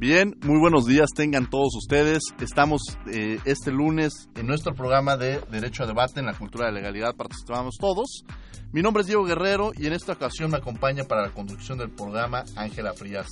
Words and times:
Bien, 0.00 0.34
muy 0.46 0.58
buenos 0.58 0.86
días 0.86 1.10
tengan 1.14 1.50
todos 1.50 1.76
ustedes. 1.76 2.22
Estamos 2.40 2.80
eh, 3.12 3.38
este 3.44 3.70
lunes 3.70 4.30
en 4.34 4.46
nuestro 4.46 4.74
programa 4.74 5.18
de 5.18 5.42
Derecho 5.50 5.82
a 5.82 5.86
Debate 5.86 6.20
en 6.20 6.24
la 6.24 6.32
Cultura 6.32 6.64
de 6.64 6.72
Legalidad. 6.72 7.14
Participamos 7.14 7.76
todos. 7.78 8.24
Mi 8.72 8.80
nombre 8.80 9.02
es 9.02 9.08
Diego 9.08 9.24
Guerrero 9.24 9.72
y 9.76 9.84
en 9.84 9.92
esta 9.92 10.14
ocasión 10.14 10.52
me 10.52 10.56
acompaña 10.56 11.04
para 11.04 11.20
la 11.20 11.34
conducción 11.34 11.76
del 11.76 11.90
programa 11.90 12.44
Ángela 12.56 12.94
Frías. 12.94 13.28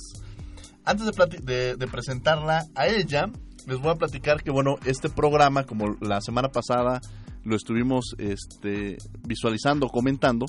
Antes 0.85 1.07
de, 1.41 1.75
de 1.75 1.87
presentarla 1.87 2.61
a 2.75 2.85
ella, 2.85 3.31
les 3.65 3.79
voy 3.79 3.89
a 3.89 3.95
platicar 3.95 4.43
que, 4.43 4.51
bueno, 4.51 4.75
este 4.85 5.09
programa, 5.09 5.63
como 5.63 5.97
la 6.01 6.21
semana 6.21 6.49
pasada 6.49 7.01
lo 7.43 7.55
estuvimos 7.55 8.15
este, 8.19 8.97
visualizando, 9.27 9.87
comentando, 9.87 10.45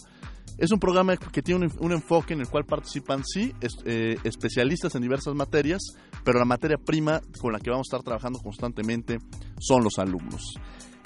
es 0.60 0.70
un 0.72 0.78
programa 0.78 1.16
que 1.16 1.40
tiene 1.42 1.68
un, 1.78 1.92
enfoque 1.92 2.34
en 2.34 2.40
el 2.40 2.48
cual 2.48 2.66
participan, 2.66 3.24
sí, 3.24 3.54
eh, 3.86 4.18
especialistas 4.24 4.94
en 4.94 5.00
diversas 5.00 5.34
materias, 5.34 5.80
pero 6.22 6.38
la 6.38 6.44
materia 6.44 6.76
prima 6.76 7.22
con 7.40 7.52
la 7.54 7.58
que 7.58 7.70
vamos 7.70 7.86
a 7.86 7.96
estar 7.96 8.04
trabajando 8.04 8.38
constantemente 8.40 9.18
son 9.58 9.82
los 9.82 9.98
alumnos. 9.98 10.54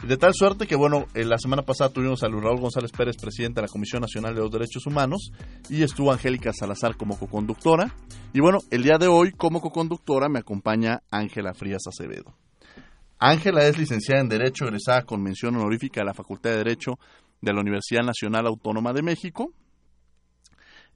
de 0.02 0.16
tal 0.16 0.34
suerte 0.34 0.66
que, 0.66 0.74
bueno, 0.74 1.06
la 1.14 1.38
semana 1.38 1.62
pasada 1.62 1.90
tuvimos 1.90 2.24
a 2.24 2.28
Luis 2.28 2.42
Raúl 2.42 2.60
González 2.60 2.90
Pérez, 2.90 3.16
presidente 3.16 3.60
de 3.60 3.68
la 3.68 3.72
Comisión 3.72 4.02
Nacional 4.02 4.34
de 4.34 4.40
los 4.40 4.50
Derechos 4.50 4.86
Humanos, 4.86 5.30
y 5.70 5.84
estuvo 5.84 6.12
Angélica 6.12 6.52
Salazar 6.52 6.96
como 6.96 7.16
coconductora. 7.16 7.94
Y 8.32 8.40
bueno, 8.40 8.58
el 8.72 8.82
día 8.82 8.98
de 8.98 9.06
hoy, 9.06 9.30
como 9.30 9.60
coconductora, 9.60 10.28
me 10.28 10.40
acompaña 10.40 11.04
Ángela 11.10 11.54
Frías 11.54 11.86
Acevedo. 11.86 12.34
Ángela 13.18 13.66
es 13.66 13.78
licenciada 13.78 14.20
en 14.20 14.28
Derecho, 14.28 14.66
egresada 14.66 15.02
con 15.02 15.22
mención 15.22 15.56
honorífica 15.56 16.00
de 16.00 16.06
la 16.06 16.12
Facultad 16.12 16.50
de 16.50 16.56
Derecho 16.58 16.98
de 17.44 17.52
la 17.52 17.60
Universidad 17.60 18.02
Nacional 18.02 18.46
Autónoma 18.46 18.92
de 18.92 19.02
México. 19.02 19.52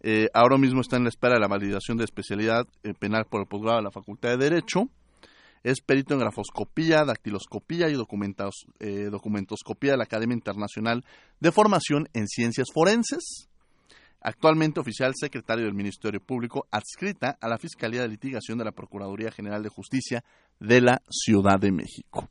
Eh, 0.00 0.28
ahora 0.32 0.58
mismo 0.58 0.80
está 0.80 0.96
en 0.96 1.04
la 1.04 1.08
espera 1.08 1.34
de 1.34 1.40
la 1.40 1.48
validación 1.48 1.98
de 1.98 2.04
especialidad 2.04 2.66
eh, 2.84 2.94
penal 2.94 3.26
por 3.28 3.40
el 3.40 3.48
posgrado 3.48 3.78
de 3.78 3.84
la 3.84 3.90
Facultad 3.90 4.30
de 4.30 4.36
Derecho. 4.36 4.88
Es 5.64 5.80
perito 5.80 6.14
en 6.14 6.20
grafoscopía, 6.20 7.04
dactiloscopía 7.04 7.88
y 7.88 7.94
eh, 7.94 9.08
documentoscopía 9.10 9.92
de 9.92 9.96
la 9.96 10.04
Academia 10.04 10.34
Internacional 10.34 11.04
de 11.40 11.52
Formación 11.52 12.08
en 12.12 12.28
Ciencias 12.28 12.68
Forenses. 12.72 13.48
Actualmente 14.20 14.80
oficial 14.80 15.12
secretario 15.16 15.64
del 15.64 15.74
Ministerio 15.74 16.20
Público, 16.20 16.66
adscrita 16.70 17.38
a 17.40 17.48
la 17.48 17.58
Fiscalía 17.58 18.02
de 18.02 18.08
Litigación 18.08 18.58
de 18.58 18.64
la 18.64 18.72
Procuraduría 18.72 19.30
General 19.30 19.62
de 19.62 19.68
Justicia 19.68 20.24
de 20.58 20.80
la 20.80 21.02
Ciudad 21.08 21.58
de 21.60 21.72
México. 21.72 22.28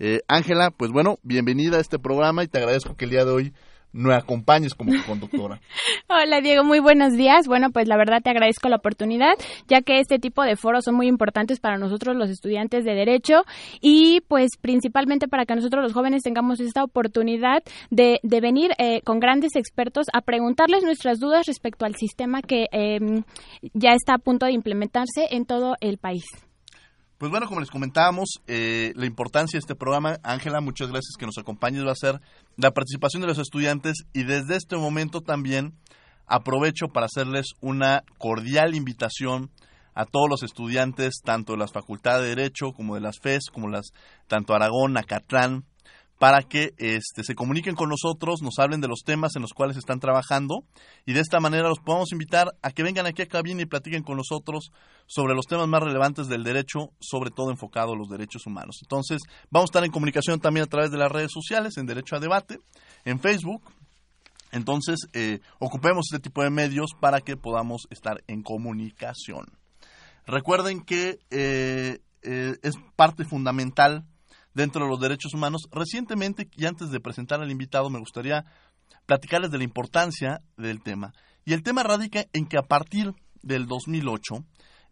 Eh, 0.00 0.20
Ángela, 0.28 0.70
pues 0.70 0.92
bueno, 0.92 1.18
bienvenida 1.22 1.78
a 1.78 1.80
este 1.80 1.98
programa 1.98 2.44
y 2.44 2.48
te 2.48 2.58
agradezco 2.58 2.96
que 2.96 3.04
el 3.04 3.10
día 3.10 3.24
de 3.24 3.32
hoy 3.32 3.52
me 3.92 4.14
acompañes 4.14 4.74
como 4.74 4.92
conductora. 5.06 5.60
Hola 6.08 6.40
Diego, 6.40 6.62
muy 6.62 6.78
buenos 6.78 7.14
días. 7.14 7.46
Bueno, 7.46 7.70
pues 7.70 7.88
la 7.88 7.96
verdad 7.96 8.20
te 8.22 8.30
agradezco 8.30 8.68
la 8.68 8.76
oportunidad, 8.76 9.34
ya 9.66 9.80
que 9.82 9.98
este 9.98 10.18
tipo 10.18 10.42
de 10.42 10.56
foros 10.56 10.84
son 10.84 10.94
muy 10.94 11.08
importantes 11.08 11.58
para 11.58 11.78
nosotros 11.78 12.16
los 12.16 12.30
estudiantes 12.30 12.84
de 12.84 12.94
Derecho 12.94 13.44
y 13.80 14.20
pues 14.28 14.50
principalmente 14.60 15.26
para 15.26 15.46
que 15.46 15.54
nosotros 15.54 15.82
los 15.82 15.92
jóvenes 15.92 16.22
tengamos 16.22 16.60
esta 16.60 16.84
oportunidad 16.84 17.62
de, 17.90 18.20
de 18.22 18.40
venir 18.40 18.72
eh, 18.78 19.00
con 19.02 19.20
grandes 19.20 19.56
expertos 19.56 20.06
a 20.12 20.20
preguntarles 20.20 20.84
nuestras 20.84 21.18
dudas 21.18 21.46
respecto 21.46 21.86
al 21.86 21.96
sistema 21.96 22.42
que 22.42 22.66
em, 22.72 23.24
ya 23.72 23.94
está 23.94 24.14
a 24.14 24.18
punto 24.18 24.46
de 24.46 24.52
implementarse 24.52 25.28
en 25.30 25.44
todo 25.44 25.76
el 25.80 25.98
país. 25.98 26.24
Pues 27.18 27.32
bueno, 27.32 27.48
como 27.48 27.58
les 27.58 27.70
comentábamos, 27.70 28.28
eh, 28.46 28.92
la 28.94 29.04
importancia 29.04 29.56
de 29.56 29.62
este 29.62 29.74
programa, 29.74 30.18
Ángela, 30.22 30.60
muchas 30.60 30.86
gracias 30.86 31.16
que 31.18 31.26
nos 31.26 31.36
acompañes, 31.36 31.84
va 31.84 31.90
a 31.90 31.96
ser 31.96 32.20
la 32.56 32.70
participación 32.70 33.22
de 33.22 33.26
los 33.26 33.38
estudiantes 33.38 34.04
y 34.12 34.22
desde 34.22 34.54
este 34.54 34.76
momento 34.76 35.20
también 35.20 35.74
aprovecho 36.26 36.86
para 36.86 37.06
hacerles 37.06 37.54
una 37.60 38.04
cordial 38.18 38.76
invitación 38.76 39.50
a 39.94 40.04
todos 40.04 40.28
los 40.30 40.44
estudiantes, 40.44 41.20
tanto 41.24 41.54
de 41.54 41.58
las 41.58 41.72
facultades 41.72 42.22
de 42.22 42.36
Derecho 42.36 42.70
como 42.70 42.94
de 42.94 43.00
las 43.00 43.18
FES, 43.20 43.46
como 43.52 43.66
las, 43.68 43.90
tanto 44.28 44.54
Aragón, 44.54 44.96
Acatlán, 44.96 45.64
para 46.18 46.42
que 46.42 46.74
este, 46.78 47.22
se 47.22 47.34
comuniquen 47.34 47.76
con 47.76 47.88
nosotros, 47.88 48.42
nos 48.42 48.58
hablen 48.58 48.80
de 48.80 48.88
los 48.88 49.02
temas 49.04 49.36
en 49.36 49.42
los 49.42 49.52
cuales 49.52 49.76
están 49.76 50.00
trabajando 50.00 50.64
y 51.06 51.12
de 51.12 51.20
esta 51.20 51.38
manera 51.38 51.68
los 51.68 51.78
podemos 51.78 52.10
invitar 52.12 52.56
a 52.60 52.72
que 52.72 52.82
vengan 52.82 53.06
aquí 53.06 53.22
a 53.22 53.26
cabina 53.26 53.62
y 53.62 53.66
platiquen 53.66 54.02
con 54.02 54.16
nosotros 54.16 54.72
sobre 55.06 55.34
los 55.34 55.46
temas 55.46 55.68
más 55.68 55.82
relevantes 55.82 56.26
del 56.26 56.42
derecho, 56.42 56.90
sobre 57.00 57.30
todo 57.30 57.50
enfocado 57.50 57.92
a 57.92 57.96
los 57.96 58.08
derechos 58.08 58.46
humanos. 58.46 58.80
Entonces, 58.82 59.20
vamos 59.50 59.68
a 59.68 59.70
estar 59.70 59.84
en 59.84 59.92
comunicación 59.92 60.40
también 60.40 60.64
a 60.64 60.68
través 60.68 60.90
de 60.90 60.98
las 60.98 61.10
redes 61.10 61.30
sociales, 61.32 61.76
en 61.76 61.86
Derecho 61.86 62.16
a 62.16 62.20
Debate, 62.20 62.58
en 63.04 63.20
Facebook. 63.20 63.62
Entonces, 64.50 65.08
eh, 65.12 65.40
ocupemos 65.60 66.06
este 66.10 66.22
tipo 66.22 66.42
de 66.42 66.50
medios 66.50 66.90
para 66.98 67.20
que 67.20 67.36
podamos 67.36 67.86
estar 67.90 68.22
en 68.26 68.42
comunicación. 68.42 69.46
Recuerden 70.26 70.82
que 70.82 71.20
eh, 71.30 72.00
eh, 72.22 72.56
es 72.62 72.74
parte 72.96 73.24
fundamental 73.24 74.04
dentro 74.58 74.84
de 74.84 74.90
los 74.90 75.00
derechos 75.00 75.34
humanos. 75.34 75.68
Recientemente, 75.70 76.48
y 76.56 76.66
antes 76.66 76.90
de 76.90 77.00
presentar 77.00 77.40
al 77.40 77.50
invitado, 77.50 77.88
me 77.90 78.00
gustaría 78.00 78.44
platicarles 79.06 79.52
de 79.52 79.58
la 79.58 79.64
importancia 79.64 80.40
del 80.56 80.82
tema. 80.82 81.14
Y 81.44 81.52
el 81.52 81.62
tema 81.62 81.84
radica 81.84 82.26
en 82.32 82.46
que 82.46 82.58
a 82.58 82.62
partir 82.62 83.14
del 83.40 83.66
2008 83.66 84.44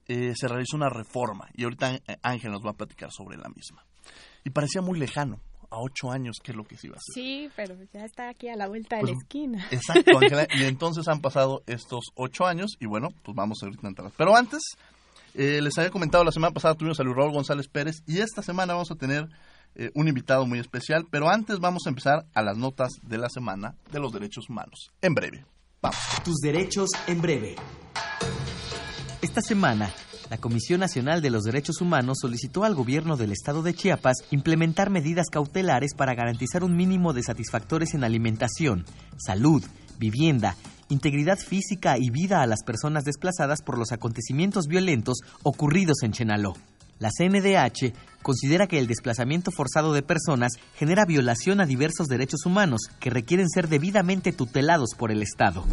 eh, 0.06 0.34
se 0.36 0.46
realizó 0.46 0.76
una 0.76 0.88
reforma, 0.88 1.48
y 1.52 1.64
ahorita 1.64 1.96
eh, 1.96 2.00
Ángel 2.22 2.52
nos 2.52 2.64
va 2.64 2.70
a 2.70 2.74
platicar 2.74 3.10
sobre 3.10 3.36
la 3.36 3.48
misma. 3.48 3.84
Y 4.44 4.50
parecía 4.50 4.80
muy 4.82 5.00
lejano, 5.00 5.40
a 5.68 5.80
ocho 5.80 6.12
años, 6.12 6.36
qué 6.40 6.52
es 6.52 6.56
lo 6.56 6.62
que 6.62 6.76
se 6.76 6.86
iba 6.86 6.94
a 6.94 6.98
hacer. 6.98 7.12
Sí, 7.12 7.50
pero 7.56 7.74
ya 7.92 8.04
está 8.04 8.28
aquí 8.28 8.48
a 8.48 8.54
la 8.54 8.68
vuelta 8.68 8.96
de 8.96 9.02
la 9.02 9.08
pues, 9.08 9.18
esquina. 9.22 9.66
Exacto, 9.72 10.16
Ángela. 10.20 10.46
y 10.54 10.62
entonces 10.62 11.08
han 11.08 11.20
pasado 11.20 11.64
estos 11.66 12.04
ocho 12.14 12.46
años 12.46 12.76
y 12.78 12.86
bueno, 12.86 13.08
pues 13.24 13.34
vamos 13.34 13.58
a 13.64 13.66
entrar. 13.66 14.12
Pero 14.16 14.36
antes, 14.36 14.62
eh, 15.34 15.60
les 15.60 15.76
había 15.76 15.90
comentado 15.90 16.22
la 16.22 16.30
semana 16.30 16.54
pasada 16.54 16.76
tuvimos 16.76 17.00
a 17.00 17.02
Luis 17.02 17.16
Raúl 17.16 17.32
González 17.32 17.66
Pérez 17.68 17.96
y 18.06 18.20
esta 18.20 18.42
semana 18.42 18.74
vamos 18.74 18.92
a 18.92 18.94
tener 18.94 19.28
eh, 19.78 19.90
un 19.94 20.08
invitado 20.08 20.46
muy 20.46 20.58
especial, 20.58 21.06
pero 21.10 21.28
antes 21.28 21.58
vamos 21.58 21.82
a 21.86 21.90
empezar 21.90 22.26
a 22.34 22.42
las 22.42 22.56
notas 22.56 22.92
de 23.02 23.18
la 23.18 23.28
semana 23.28 23.74
de 23.92 24.00
los 24.00 24.10
derechos 24.10 24.48
humanos. 24.48 24.90
En 25.02 25.14
breve. 25.14 25.44
Vamos. 25.82 25.98
Tus 26.24 26.36
derechos 26.36 26.88
en 27.06 27.20
breve. 27.20 27.56
Esta 29.20 29.42
semana, 29.42 29.90
la 30.30 30.38
Comisión 30.38 30.80
Nacional 30.80 31.20
de 31.20 31.28
los 31.28 31.44
Derechos 31.44 31.82
Humanos 31.82 32.18
solicitó 32.22 32.64
al 32.64 32.74
gobierno 32.74 33.18
del 33.18 33.32
estado 33.32 33.62
de 33.62 33.74
Chiapas 33.74 34.16
implementar 34.30 34.88
medidas 34.88 35.26
cautelares 35.30 35.94
para 35.94 36.14
garantizar 36.14 36.64
un 36.64 36.74
mínimo 36.74 37.12
de 37.12 37.22
satisfactores 37.22 37.92
en 37.92 38.02
alimentación, 38.02 38.86
salud, 39.18 39.62
vivienda, 39.98 40.56
integridad 40.88 41.38
física 41.38 41.98
y 41.98 42.10
vida 42.10 42.40
a 42.40 42.46
las 42.46 42.62
personas 42.64 43.04
desplazadas 43.04 43.60
por 43.60 43.76
los 43.78 43.92
acontecimientos 43.92 44.68
violentos 44.68 45.18
ocurridos 45.42 46.02
en 46.02 46.12
Chenaló. 46.12 46.54
La 46.98 47.10
CNDH 47.10 47.92
considera 48.22 48.66
que 48.66 48.78
el 48.78 48.86
desplazamiento 48.86 49.50
forzado 49.50 49.92
de 49.92 50.02
personas 50.02 50.52
genera 50.76 51.04
violación 51.04 51.60
a 51.60 51.66
diversos 51.66 52.08
derechos 52.08 52.46
humanos 52.46 52.88
que 53.00 53.10
requieren 53.10 53.48
ser 53.50 53.68
debidamente 53.68 54.32
tutelados 54.32 54.94
por 54.96 55.12
el 55.12 55.22
Estado. 55.22 55.64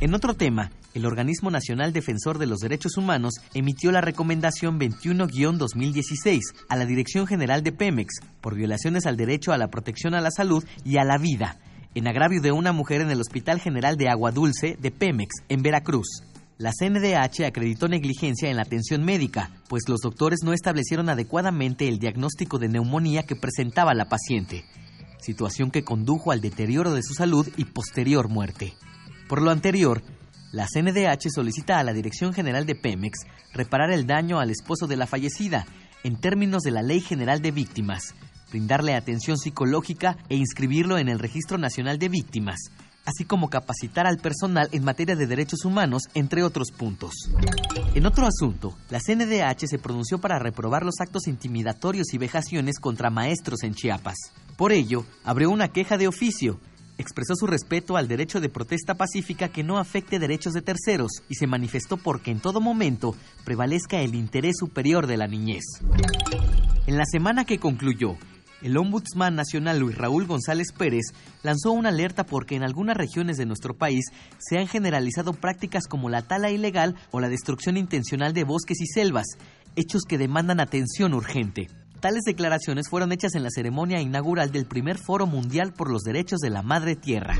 En 0.00 0.14
otro 0.14 0.34
tema, 0.34 0.72
el 0.94 1.06
Organismo 1.06 1.50
Nacional 1.50 1.92
Defensor 1.92 2.38
de 2.38 2.46
los 2.46 2.58
Derechos 2.58 2.96
Humanos 2.96 3.34
emitió 3.54 3.92
la 3.92 4.00
recomendación 4.00 4.80
21-2016 4.80 6.40
a 6.68 6.76
la 6.76 6.86
Dirección 6.86 7.26
General 7.26 7.62
de 7.62 7.72
Pemex 7.72 8.14
por 8.40 8.56
violaciones 8.56 9.06
al 9.06 9.16
derecho 9.16 9.52
a 9.52 9.58
la 9.58 9.68
protección 9.68 10.14
a 10.14 10.20
la 10.20 10.30
salud 10.30 10.64
y 10.82 10.96
a 10.96 11.04
la 11.04 11.18
vida, 11.18 11.58
en 11.94 12.08
agravio 12.08 12.40
de 12.40 12.52
una 12.52 12.72
mujer 12.72 13.02
en 13.02 13.10
el 13.10 13.20
Hospital 13.20 13.60
General 13.60 13.96
de 13.96 14.08
Agua 14.08 14.32
Dulce 14.32 14.76
de 14.80 14.90
Pemex, 14.90 15.34
en 15.48 15.62
Veracruz. 15.62 16.31
La 16.58 16.72
CNDH 16.72 17.44
acreditó 17.46 17.88
negligencia 17.88 18.50
en 18.50 18.56
la 18.56 18.62
atención 18.62 19.02
médica, 19.04 19.50
pues 19.68 19.88
los 19.88 20.00
doctores 20.00 20.40
no 20.44 20.52
establecieron 20.52 21.08
adecuadamente 21.08 21.88
el 21.88 21.98
diagnóstico 21.98 22.58
de 22.58 22.68
neumonía 22.68 23.24
que 23.24 23.36
presentaba 23.36 23.94
la 23.94 24.08
paciente, 24.08 24.64
situación 25.18 25.70
que 25.70 25.82
condujo 25.82 26.30
al 26.30 26.40
deterioro 26.40 26.92
de 26.92 27.02
su 27.02 27.14
salud 27.14 27.48
y 27.56 27.64
posterior 27.64 28.28
muerte. 28.28 28.74
Por 29.28 29.40
lo 29.40 29.50
anterior, 29.50 30.02
la 30.52 30.66
CNDH 30.66 31.30
solicita 31.34 31.78
a 31.78 31.84
la 31.84 31.94
Dirección 31.94 32.34
General 32.34 32.66
de 32.66 32.74
Pemex 32.74 33.20
reparar 33.54 33.90
el 33.90 34.06
daño 34.06 34.38
al 34.38 34.50
esposo 34.50 34.86
de 34.86 34.96
la 34.96 35.06
fallecida 35.06 35.66
en 36.04 36.20
términos 36.20 36.62
de 36.62 36.72
la 36.72 36.82
Ley 36.82 37.00
General 37.00 37.40
de 37.40 37.50
Víctimas, 37.50 38.14
brindarle 38.50 38.94
atención 38.94 39.38
psicológica 39.38 40.18
e 40.28 40.36
inscribirlo 40.36 40.98
en 40.98 41.08
el 41.08 41.18
Registro 41.18 41.56
Nacional 41.56 41.98
de 41.98 42.10
Víctimas, 42.10 42.70
así 43.04 43.24
como 43.24 43.50
capacitar 43.50 44.06
al 44.06 44.18
personal 44.18 44.68
en 44.72 44.84
materia 44.84 45.16
de 45.16 45.26
derechos 45.26 45.64
humanos, 45.64 46.04
entre 46.14 46.42
otros 46.42 46.70
puntos. 46.70 47.12
En 47.94 48.06
otro 48.06 48.26
asunto, 48.26 48.76
la 48.90 49.00
CNDH 49.00 49.66
se 49.66 49.78
pronunció 49.78 50.18
para 50.18 50.38
reprobar 50.38 50.84
los 50.84 51.00
actos 51.00 51.26
intimidatorios 51.26 52.12
y 52.14 52.18
vejaciones 52.18 52.78
contra 52.78 53.10
maestros 53.10 53.62
en 53.62 53.74
Chiapas. 53.74 54.16
Por 54.56 54.72
ello, 54.72 55.04
abrió 55.24 55.50
una 55.50 55.68
queja 55.68 55.98
de 55.98 56.08
oficio, 56.08 56.58
expresó 56.98 57.34
su 57.34 57.46
respeto 57.46 57.96
al 57.96 58.08
derecho 58.08 58.40
de 58.40 58.48
protesta 58.48 58.94
pacífica 58.94 59.48
que 59.48 59.62
no 59.62 59.78
afecte 59.78 60.18
derechos 60.18 60.52
de 60.52 60.62
terceros 60.62 61.10
y 61.28 61.34
se 61.34 61.46
manifestó 61.46 61.96
porque 61.96 62.30
en 62.30 62.40
todo 62.40 62.60
momento 62.60 63.14
prevalezca 63.44 64.00
el 64.00 64.14
interés 64.14 64.56
superior 64.58 65.06
de 65.06 65.16
la 65.16 65.26
niñez. 65.26 65.64
En 66.86 66.96
la 66.96 67.04
semana 67.04 67.44
que 67.44 67.58
concluyó, 67.58 68.16
el 68.62 68.76
Ombudsman 68.76 69.34
Nacional 69.34 69.78
Luis 69.78 69.96
Raúl 69.96 70.26
González 70.26 70.72
Pérez 70.72 71.06
lanzó 71.42 71.72
una 71.72 71.88
alerta 71.88 72.24
porque 72.24 72.54
en 72.54 72.62
algunas 72.62 72.96
regiones 72.96 73.36
de 73.36 73.46
nuestro 73.46 73.74
país 73.74 74.06
se 74.38 74.58
han 74.58 74.68
generalizado 74.68 75.32
prácticas 75.32 75.86
como 75.86 76.08
la 76.08 76.22
tala 76.22 76.50
ilegal 76.50 76.94
o 77.10 77.20
la 77.20 77.28
destrucción 77.28 77.76
intencional 77.76 78.32
de 78.32 78.44
bosques 78.44 78.80
y 78.80 78.86
selvas, 78.86 79.26
hechos 79.76 80.02
que 80.08 80.18
demandan 80.18 80.60
atención 80.60 81.14
urgente. 81.14 81.68
Tales 82.00 82.22
declaraciones 82.24 82.88
fueron 82.88 83.12
hechas 83.12 83.34
en 83.34 83.44
la 83.44 83.50
ceremonia 83.50 84.00
inaugural 84.00 84.50
del 84.50 84.66
primer 84.66 84.98
Foro 84.98 85.26
Mundial 85.26 85.72
por 85.72 85.90
los 85.90 86.02
Derechos 86.02 86.40
de 86.40 86.50
la 86.50 86.62
Madre 86.62 86.96
Tierra. 86.96 87.36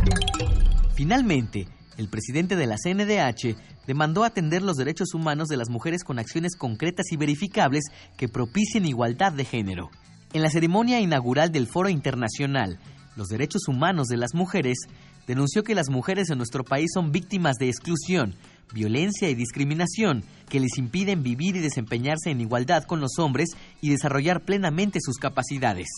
Finalmente, 0.95 1.67
el 1.97 2.09
presidente 2.09 2.57
de 2.57 2.67
la 2.67 2.77
CNDH 2.77 3.57
demandó 3.87 4.25
atender 4.25 4.63
los 4.63 4.77
derechos 4.77 5.15
humanos 5.15 5.49
de 5.49 5.57
las 5.57 5.69
mujeres 5.69 6.05
con 6.05 6.19
acciones 6.19 6.57
concretas 6.57 7.07
y 7.11 7.17
verificables 7.17 7.85
que 8.17 8.29
propicien 8.29 8.87
igualdad 8.87 9.33
de 9.33 9.45
género. 9.45 9.91
En 10.35 10.41
la 10.41 10.49
ceremonia 10.49 10.99
inaugural 10.99 11.53
del 11.53 11.67
Foro 11.67 11.91
Internacional, 11.91 12.79
Los 13.17 13.29
Derechos 13.29 13.69
Humanos 13.69 14.07
de 14.07 14.17
las 14.17 14.35
Mujeres, 14.35 14.79
denunció 15.27 15.63
que 15.63 15.75
las 15.75 15.91
mujeres 15.91 16.31
en 16.31 16.39
nuestro 16.39 16.65
país 16.65 16.91
son 16.95 17.13
víctimas 17.13 17.57
de 17.59 17.69
exclusión, 17.69 18.35
violencia 18.73 19.29
y 19.29 19.35
discriminación 19.35 20.25
que 20.49 20.59
les 20.59 20.79
impiden 20.79 21.23
vivir 21.23 21.57
y 21.57 21.61
desempeñarse 21.61 22.31
en 22.31 22.41
igualdad 22.41 22.85
con 22.85 22.99
los 22.99 23.19
hombres 23.19 23.51
y 23.83 23.91
desarrollar 23.91 24.41
plenamente 24.41 25.01
sus 25.03 25.19
capacidades. 25.19 25.89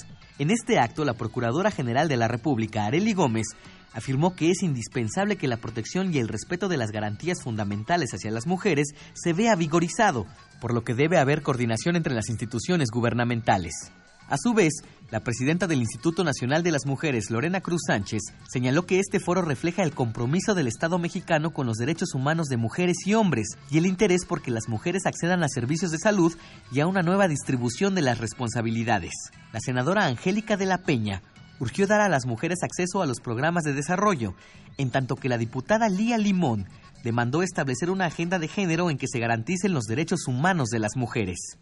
En 0.41 0.51
este 0.51 0.81
acto, 0.81 1.05
la 1.05 1.15
Procuradora 1.15 1.71
General 1.71 2.09
de 2.09 2.17
la 2.17 2.27
República, 2.27 2.87
Areli 2.87 3.13
Gómez, 3.13 3.47
afirmó 3.93 4.35
que 4.35 4.51
es 4.51 4.65
indispensable 4.65 5.37
que 5.37 5.47
la 5.47 5.59
protección 5.59 6.13
y 6.13 6.19
el 6.19 6.27
respeto 6.27 6.67
de 6.67 6.77
las 6.77 6.91
garantías 6.91 7.41
fundamentales 7.41 8.11
hacia 8.13 8.33
las 8.33 8.49
mujeres 8.49 8.89
se 9.13 9.33
vea 9.33 9.55
vigorizado, 9.55 10.27
por 10.61 10.75
lo 10.75 10.83
que 10.83 10.95
debe 10.95 11.19
haber 11.19 11.43
coordinación 11.43 11.95
entre 11.95 12.15
las 12.15 12.29
instituciones 12.29 12.89
gubernamentales. 12.91 13.93
A 14.29 14.39
su 14.39 14.55
vez, 14.55 14.73
la 15.11 15.21
presidenta 15.21 15.67
del 15.67 15.81
Instituto 15.81 16.25
Nacional 16.25 16.63
de 16.63 16.73
las 16.73 16.87
Mujeres, 16.87 17.31
Lorena 17.31 17.61
Cruz 17.61 17.83
Sánchez, 17.87 18.23
señaló 18.49 18.87
que 18.87 18.99
este 18.99 19.21
foro 19.21 19.43
refleja 19.43 19.83
el 19.83 19.93
compromiso 19.93 20.55
del 20.55 20.67
Estado 20.67 20.99
mexicano 20.99 21.53
con 21.53 21.67
los 21.67 21.77
derechos 21.77 22.15
humanos 22.15 22.49
de 22.49 22.57
mujeres 22.57 22.97
y 23.07 23.15
hombres 23.15 23.49
y 23.71 23.77
el 23.77 23.87
interés 23.87 24.25
por 24.25 24.41
que 24.41 24.51
las 24.51 24.69
mujeres 24.69 25.05
accedan 25.05 25.45
a 25.45 25.49
servicios 25.49 25.91
de 25.91 25.99
salud 25.99 26.35
y 26.73 26.81
a 26.81 26.87
una 26.87 27.03
nueva 27.03 27.29
distribución 27.29 27.95
de 27.95 28.01
las 28.03 28.19
responsabilidades. 28.19 29.13
La 29.53 29.61
senadora 29.61 30.07
Angélica 30.07 30.57
de 30.57 30.67
la 30.67 30.79
Peña 30.79 31.23
urgió 31.61 31.87
dar 31.87 32.01
a 32.01 32.09
las 32.09 32.25
mujeres 32.25 32.63
acceso 32.63 33.03
a 33.03 33.07
los 33.07 33.21
programas 33.21 33.65
de 33.65 33.75
desarrollo, 33.75 34.35
en 34.79 34.91
tanto 34.91 35.17
que 35.17 35.29
la 35.29 35.39
diputada 35.39 35.89
Lía 35.91 36.17
Limón 36.17 36.67
demandó 37.05 37.43
establecer 37.43 37.91
una 37.91 38.07
agenda 38.07 38.39
de 38.39 38.49
género 38.49 38.89
en 38.89 38.97
que 38.97 39.07
se 39.07 39.19
garanticen 39.19 39.75
los 39.75 39.85
derechos 39.85 40.27
humanos 40.27 40.71
de 40.71 40.79
las 40.79 40.97
mujeres. 40.97 41.59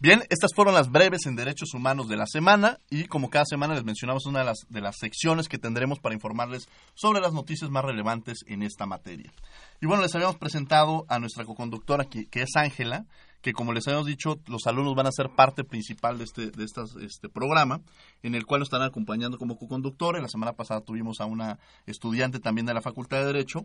Bien, 0.00 0.22
estas 0.30 0.52
fueron 0.54 0.74
las 0.74 0.92
breves 0.92 1.26
en 1.26 1.34
derechos 1.34 1.74
humanos 1.74 2.08
de 2.08 2.16
la 2.16 2.26
semana 2.28 2.78
y 2.88 3.06
como 3.06 3.30
cada 3.30 3.44
semana 3.44 3.74
les 3.74 3.82
mencionamos 3.82 4.26
una 4.26 4.38
de 4.38 4.44
las, 4.44 4.58
de 4.68 4.80
las 4.80 4.94
secciones 4.96 5.48
que 5.48 5.58
tendremos 5.58 5.98
para 5.98 6.14
informarles 6.14 6.68
sobre 6.94 7.20
las 7.20 7.32
noticias 7.32 7.68
más 7.68 7.84
relevantes 7.84 8.44
en 8.46 8.62
esta 8.62 8.86
materia. 8.86 9.32
Y 9.80 9.86
bueno, 9.86 10.04
les 10.04 10.14
habíamos 10.14 10.36
presentado 10.36 11.04
a 11.08 11.18
nuestra 11.18 11.44
coconductora 11.44 12.04
que, 12.04 12.26
que 12.26 12.42
es 12.42 12.50
Ángela, 12.54 13.06
que 13.42 13.52
como 13.52 13.72
les 13.72 13.88
habíamos 13.88 14.06
dicho, 14.06 14.38
los 14.46 14.68
alumnos 14.68 14.94
van 14.94 15.08
a 15.08 15.12
ser 15.12 15.30
parte 15.30 15.64
principal 15.64 16.16
de 16.16 16.24
este, 16.24 16.52
de 16.52 16.64
este 16.64 17.28
programa, 17.28 17.80
en 18.22 18.36
el 18.36 18.46
cual 18.46 18.60
nos 18.60 18.68
están 18.68 18.82
acompañando 18.82 19.36
como 19.36 19.58
coconductora. 19.58 20.20
La 20.20 20.28
semana 20.28 20.52
pasada 20.52 20.80
tuvimos 20.80 21.20
a 21.20 21.24
una 21.24 21.58
estudiante 21.86 22.38
también 22.38 22.66
de 22.66 22.74
la 22.74 22.82
Facultad 22.82 23.18
de 23.18 23.26
Derecho, 23.26 23.64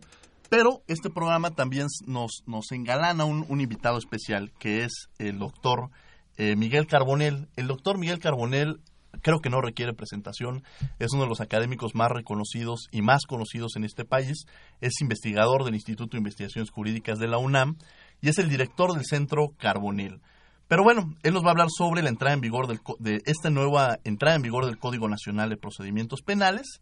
pero 0.50 0.82
este 0.88 1.10
programa 1.10 1.52
también 1.52 1.86
nos, 2.06 2.42
nos 2.46 2.72
engalana 2.72 3.24
un 3.24 3.60
invitado 3.60 3.98
especial, 3.98 4.50
que 4.58 4.82
es 4.82 5.08
el 5.18 5.38
doctor 5.38 5.90
eh, 6.36 6.56
Miguel 6.56 6.86
Carbonel. 6.86 7.48
El 7.56 7.66
doctor 7.66 7.98
Miguel 7.98 8.18
Carbonel 8.18 8.80
creo 9.22 9.40
que 9.40 9.50
no 9.50 9.60
requiere 9.60 9.92
presentación, 9.94 10.64
es 10.98 11.12
uno 11.12 11.22
de 11.22 11.28
los 11.28 11.40
académicos 11.40 11.94
más 11.94 12.10
reconocidos 12.10 12.88
y 12.90 13.02
más 13.02 13.24
conocidos 13.26 13.76
en 13.76 13.84
este 13.84 14.04
país, 14.04 14.46
es 14.80 15.00
investigador 15.00 15.64
del 15.64 15.74
Instituto 15.74 16.12
de 16.12 16.18
Investigaciones 16.18 16.70
Jurídicas 16.70 17.18
de 17.18 17.28
la 17.28 17.38
UNAM 17.38 17.76
y 18.20 18.28
es 18.28 18.38
el 18.38 18.48
director 18.48 18.92
del 18.92 19.04
Centro 19.04 19.54
Carbonel. 19.58 20.20
Pero 20.68 20.82
bueno, 20.82 21.14
él 21.22 21.34
nos 21.34 21.42
va 21.42 21.48
a 21.48 21.50
hablar 21.52 21.68
sobre 21.70 22.02
la 22.02 22.08
entrada 22.08 22.34
en 22.34 22.40
vigor 22.40 22.66
del, 22.66 22.80
de 22.98 23.20
esta 23.26 23.50
nueva 23.50 23.98
entrada 24.04 24.36
en 24.36 24.42
vigor 24.42 24.66
del 24.66 24.78
Código 24.78 25.08
Nacional 25.08 25.50
de 25.50 25.56
Procedimientos 25.56 26.22
Penales 26.22 26.80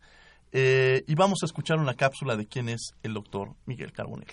eh, 0.52 1.02
y 1.06 1.14
vamos 1.14 1.40
a 1.42 1.46
escuchar 1.46 1.78
una 1.78 1.94
cápsula 1.94 2.36
de 2.36 2.46
quién 2.46 2.68
es 2.68 2.92
el 3.02 3.14
doctor 3.14 3.54
Miguel 3.66 3.92
Carbonel. 3.92 4.28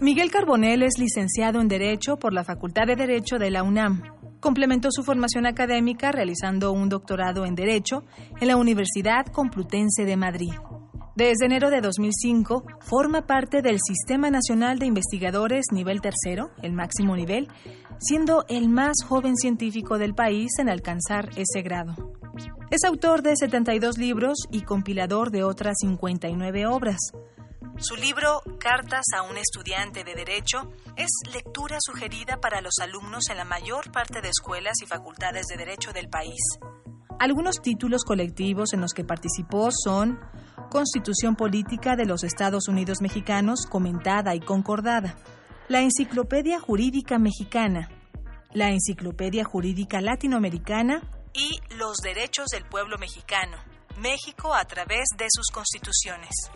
Miguel 0.00 0.30
Carbonel 0.30 0.82
es 0.82 0.98
licenciado 0.98 1.60
en 1.60 1.68
Derecho 1.68 2.16
por 2.16 2.32
la 2.32 2.42
Facultad 2.42 2.86
de 2.86 2.96
Derecho 2.96 3.38
de 3.38 3.50
la 3.50 3.62
UNAM. 3.62 4.02
Complementó 4.40 4.88
su 4.90 5.02
formación 5.02 5.44
académica 5.44 6.10
realizando 6.10 6.72
un 6.72 6.88
doctorado 6.88 7.44
en 7.44 7.54
Derecho 7.54 8.04
en 8.40 8.48
la 8.48 8.56
Universidad 8.56 9.26
Complutense 9.26 10.06
de 10.06 10.16
Madrid. 10.16 10.52
Desde 11.16 11.44
enero 11.44 11.68
de 11.68 11.82
2005 11.82 12.64
forma 12.80 13.26
parte 13.26 13.60
del 13.60 13.78
Sistema 13.78 14.30
Nacional 14.30 14.78
de 14.78 14.86
Investigadores 14.86 15.66
Nivel 15.70 16.00
Tercero, 16.00 16.50
el 16.62 16.72
máximo 16.72 17.14
nivel, 17.14 17.48
siendo 17.98 18.46
el 18.48 18.70
más 18.70 19.04
joven 19.06 19.36
científico 19.36 19.98
del 19.98 20.14
país 20.14 20.52
en 20.58 20.70
alcanzar 20.70 21.28
ese 21.36 21.60
grado. 21.60 22.14
Es 22.70 22.84
autor 22.84 23.20
de 23.20 23.36
72 23.36 23.98
libros 23.98 24.38
y 24.50 24.62
compilador 24.62 25.30
de 25.30 25.42
otras 25.42 25.74
59 25.80 26.66
obras. 26.66 26.98
Su 27.80 27.96
libro 27.96 28.42
Cartas 28.58 29.06
a 29.16 29.22
un 29.22 29.38
estudiante 29.38 30.04
de 30.04 30.14
Derecho 30.14 30.70
es 30.96 31.08
lectura 31.32 31.78
sugerida 31.80 32.38
para 32.38 32.60
los 32.60 32.74
alumnos 32.78 33.30
en 33.30 33.38
la 33.38 33.46
mayor 33.46 33.90
parte 33.90 34.20
de 34.20 34.28
escuelas 34.28 34.74
y 34.82 34.86
facultades 34.86 35.46
de 35.46 35.56
Derecho 35.56 35.90
del 35.94 36.10
país. 36.10 36.58
Algunos 37.18 37.62
títulos 37.62 38.04
colectivos 38.04 38.74
en 38.74 38.82
los 38.82 38.92
que 38.92 39.02
participó 39.02 39.70
son 39.72 40.20
Constitución 40.68 41.36
Política 41.36 41.96
de 41.96 42.04
los 42.04 42.22
Estados 42.22 42.68
Unidos 42.68 43.00
Mexicanos, 43.00 43.64
comentada 43.64 44.34
y 44.34 44.40
concordada, 44.40 45.16
la 45.68 45.80
Enciclopedia 45.80 46.60
Jurídica 46.60 47.18
Mexicana, 47.18 47.88
la 48.52 48.68
Enciclopedia 48.68 49.44
Jurídica 49.44 50.02
Latinoamericana 50.02 51.00
y 51.32 51.60
Los 51.76 51.96
Derechos 52.02 52.48
del 52.48 52.66
Pueblo 52.66 52.98
Mexicano, 52.98 53.56
México 53.96 54.54
a 54.54 54.66
través 54.66 55.08
de 55.16 55.26
sus 55.30 55.46
constituciones. 55.46 56.50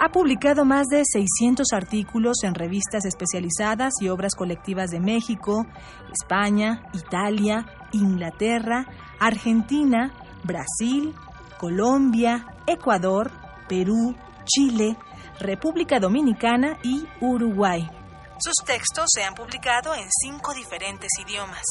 Ha 0.00 0.10
publicado 0.10 0.64
más 0.64 0.86
de 0.86 1.02
600 1.04 1.72
artículos 1.72 2.44
en 2.44 2.54
revistas 2.54 3.04
especializadas 3.04 3.94
y 4.00 4.08
obras 4.08 4.36
colectivas 4.36 4.90
de 4.90 5.00
México, 5.00 5.66
España, 6.12 6.84
Italia, 6.92 7.66
Inglaterra, 7.90 8.86
Argentina, 9.18 10.12
Brasil, 10.44 11.16
Colombia, 11.58 12.46
Ecuador, 12.68 13.32
Perú, 13.68 14.14
Chile, 14.44 14.96
República 15.40 15.98
Dominicana 15.98 16.78
y 16.84 17.04
Uruguay. 17.20 17.90
Sus 18.38 18.64
textos 18.64 19.06
se 19.12 19.24
han 19.24 19.34
publicado 19.34 19.96
en 19.96 20.08
cinco 20.22 20.54
diferentes 20.54 21.10
idiomas. 21.20 21.64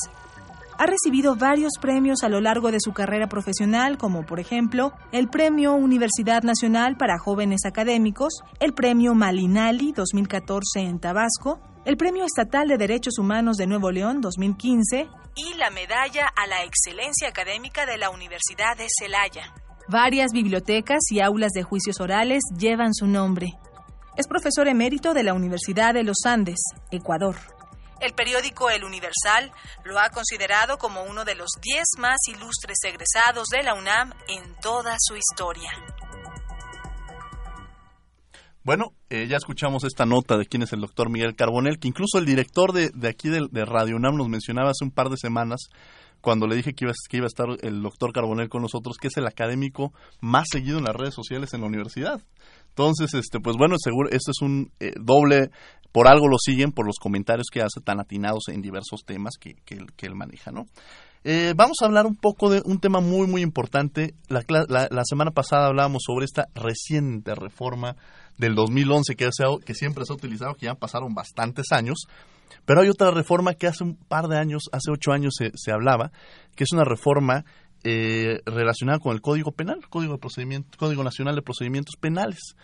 Ha 0.79 0.85
recibido 0.85 1.35
varios 1.35 1.73
premios 1.81 2.23
a 2.23 2.29
lo 2.29 2.39
largo 2.39 2.71
de 2.71 2.79
su 2.79 2.93
carrera 2.93 3.27
profesional, 3.27 3.97
como 3.97 4.27
por 4.27 4.39
ejemplo 4.39 4.93
el 5.11 5.27
Premio 5.27 5.73
Universidad 5.73 6.43
Nacional 6.43 6.97
para 6.97 7.17
Jóvenes 7.17 7.61
Académicos, 7.65 8.41
el 8.59 8.73
Premio 8.73 9.15
Malinali 9.15 9.91
2014 9.91 10.81
en 10.81 10.99
Tabasco, 10.99 11.59
el 11.83 11.97
Premio 11.97 12.25
Estatal 12.25 12.67
de 12.67 12.77
Derechos 12.77 13.17
Humanos 13.17 13.57
de 13.57 13.65
Nuevo 13.65 13.89
León 13.89 14.21
2015 14.21 15.09
y 15.35 15.53
la 15.55 15.71
Medalla 15.71 16.27
a 16.35 16.45
la 16.45 16.63
Excelencia 16.63 17.29
Académica 17.29 17.87
de 17.87 17.97
la 17.97 18.11
Universidad 18.11 18.77
de 18.77 18.85
Celaya. 18.87 19.53
Varias 19.87 20.31
bibliotecas 20.31 20.99
y 21.09 21.21
aulas 21.21 21.53
de 21.53 21.63
juicios 21.63 21.99
orales 22.01 22.43
llevan 22.55 22.93
su 22.93 23.07
nombre. 23.07 23.53
Es 24.15 24.27
profesor 24.27 24.67
emérito 24.67 25.15
de 25.15 25.23
la 25.23 25.33
Universidad 25.33 25.95
de 25.95 26.03
los 26.03 26.17
Andes, 26.25 26.59
Ecuador. 26.91 27.35
El 27.99 28.13
periódico 28.13 28.69
El 28.69 28.83
Universal 28.83 29.51
lo 29.83 29.99
ha 29.99 30.09
considerado 30.09 30.77
como 30.77 31.03
uno 31.03 31.25
de 31.25 31.35
los 31.35 31.49
10 31.61 31.83
más 31.97 32.17
ilustres 32.27 32.77
egresados 32.83 33.47
de 33.47 33.63
la 33.63 33.73
UNAM 33.73 34.13
en 34.27 34.55
toda 34.61 34.95
su 34.99 35.15
historia. 35.15 35.71
Bueno, 38.63 38.91
eh, 39.09 39.27
ya 39.27 39.37
escuchamos 39.37 39.83
esta 39.83 40.05
nota 40.05 40.37
de 40.37 40.45
quién 40.45 40.61
es 40.61 40.73
el 40.73 40.81
doctor 40.81 41.09
Miguel 41.09 41.35
Carbonel, 41.35 41.79
que 41.79 41.87
incluso 41.87 42.19
el 42.19 42.25
director 42.25 42.73
de, 42.73 42.89
de 42.93 43.07
aquí 43.07 43.29
de, 43.29 43.47
de, 43.49 43.65
Radio 43.65 43.95
UNAM 43.95 44.17
nos 44.17 44.27
mencionaba 44.27 44.71
hace 44.71 44.83
un 44.83 44.91
par 44.91 45.09
de 45.09 45.17
semanas 45.17 45.69
cuando 46.21 46.47
le 46.47 46.55
dije 46.55 46.73
que 46.73 46.85
iba, 46.85 46.93
que 47.09 47.17
iba 47.17 47.25
a 47.25 47.27
estar 47.27 47.47
el 47.61 47.81
doctor 47.81 48.11
Carbonel 48.11 48.49
con 48.49 48.61
nosotros, 48.61 48.97
que 48.97 49.07
es 49.07 49.17
el 49.17 49.25
académico 49.25 49.93
más 50.19 50.47
seguido 50.51 50.77
en 50.77 50.83
las 50.83 50.95
redes 50.95 51.13
sociales 51.13 51.53
en 51.53 51.61
la 51.61 51.67
universidad. 51.67 52.21
Entonces, 52.77 53.11
este, 53.15 53.39
pues 53.39 53.57
bueno, 53.57 53.75
seguro, 53.79 54.07
esto 54.11 54.29
es 54.29 54.39
un 54.39 54.71
eh, 54.79 54.93
doble, 55.01 55.49
por 55.91 56.07
algo 56.07 56.27
lo 56.27 56.37
siguen, 56.37 56.71
por 56.71 56.85
los 56.85 56.97
comentarios 56.99 57.47
que 57.51 57.63
hace 57.63 57.81
tan 57.83 57.99
atinados 57.99 58.49
en 58.49 58.61
diversos 58.61 59.01
temas 59.03 59.33
que, 59.39 59.55
que, 59.65 59.83
que 59.95 60.05
él 60.05 60.13
maneja, 60.13 60.51
¿no? 60.51 60.67
Eh, 61.23 61.55
vamos 61.55 61.77
a 61.81 61.85
hablar 61.85 62.05
un 62.05 62.15
poco 62.15 62.51
de 62.51 62.61
un 62.65 62.79
tema 62.79 62.99
muy, 62.99 63.25
muy 63.25 63.41
importante. 63.41 64.13
La, 64.27 64.43
la, 64.47 64.87
la, 64.91 65.01
semana 65.05 65.31
pasada 65.31 65.65
hablábamos 65.65 66.03
sobre 66.05 66.25
esta 66.25 66.45
reciente 66.53 67.33
reforma 67.33 67.95
del 68.37 68.53
2011 68.53 69.15
que, 69.15 69.27
se 69.31 69.43
que 69.65 69.73
siempre 69.73 70.05
se 70.05 70.13
ha 70.13 70.15
utilizado, 70.15 70.53
que 70.53 70.67
ya 70.67 70.75
pasaron 70.75 71.15
bastantes 71.15 71.71
años. 71.71 72.05
Pero 72.65 72.81
hay 72.81 72.89
otra 72.89 73.09
reforma 73.09 73.55
que 73.55 73.65
hace 73.65 73.83
un 73.83 73.95
par 73.95 74.27
de 74.27 74.37
años, 74.37 74.69
hace 74.71 74.91
ocho 74.91 75.13
años 75.13 75.33
se, 75.35 75.49
se 75.55 75.71
hablaba, 75.71 76.11
que 76.55 76.63
es 76.63 76.71
una 76.73 76.83
reforma 76.83 77.43
eh, 77.83 78.41
relacionada 78.45 78.99
con 78.99 79.13
el 79.13 79.21
Código 79.21 79.51
Penal, 79.51 79.79
Código, 79.89 80.17
de 80.17 80.63
Código 80.77 81.03
Nacional 81.03 81.35
de 81.35 81.41
Procedimientos 81.41 81.95
Penales. 81.99 82.55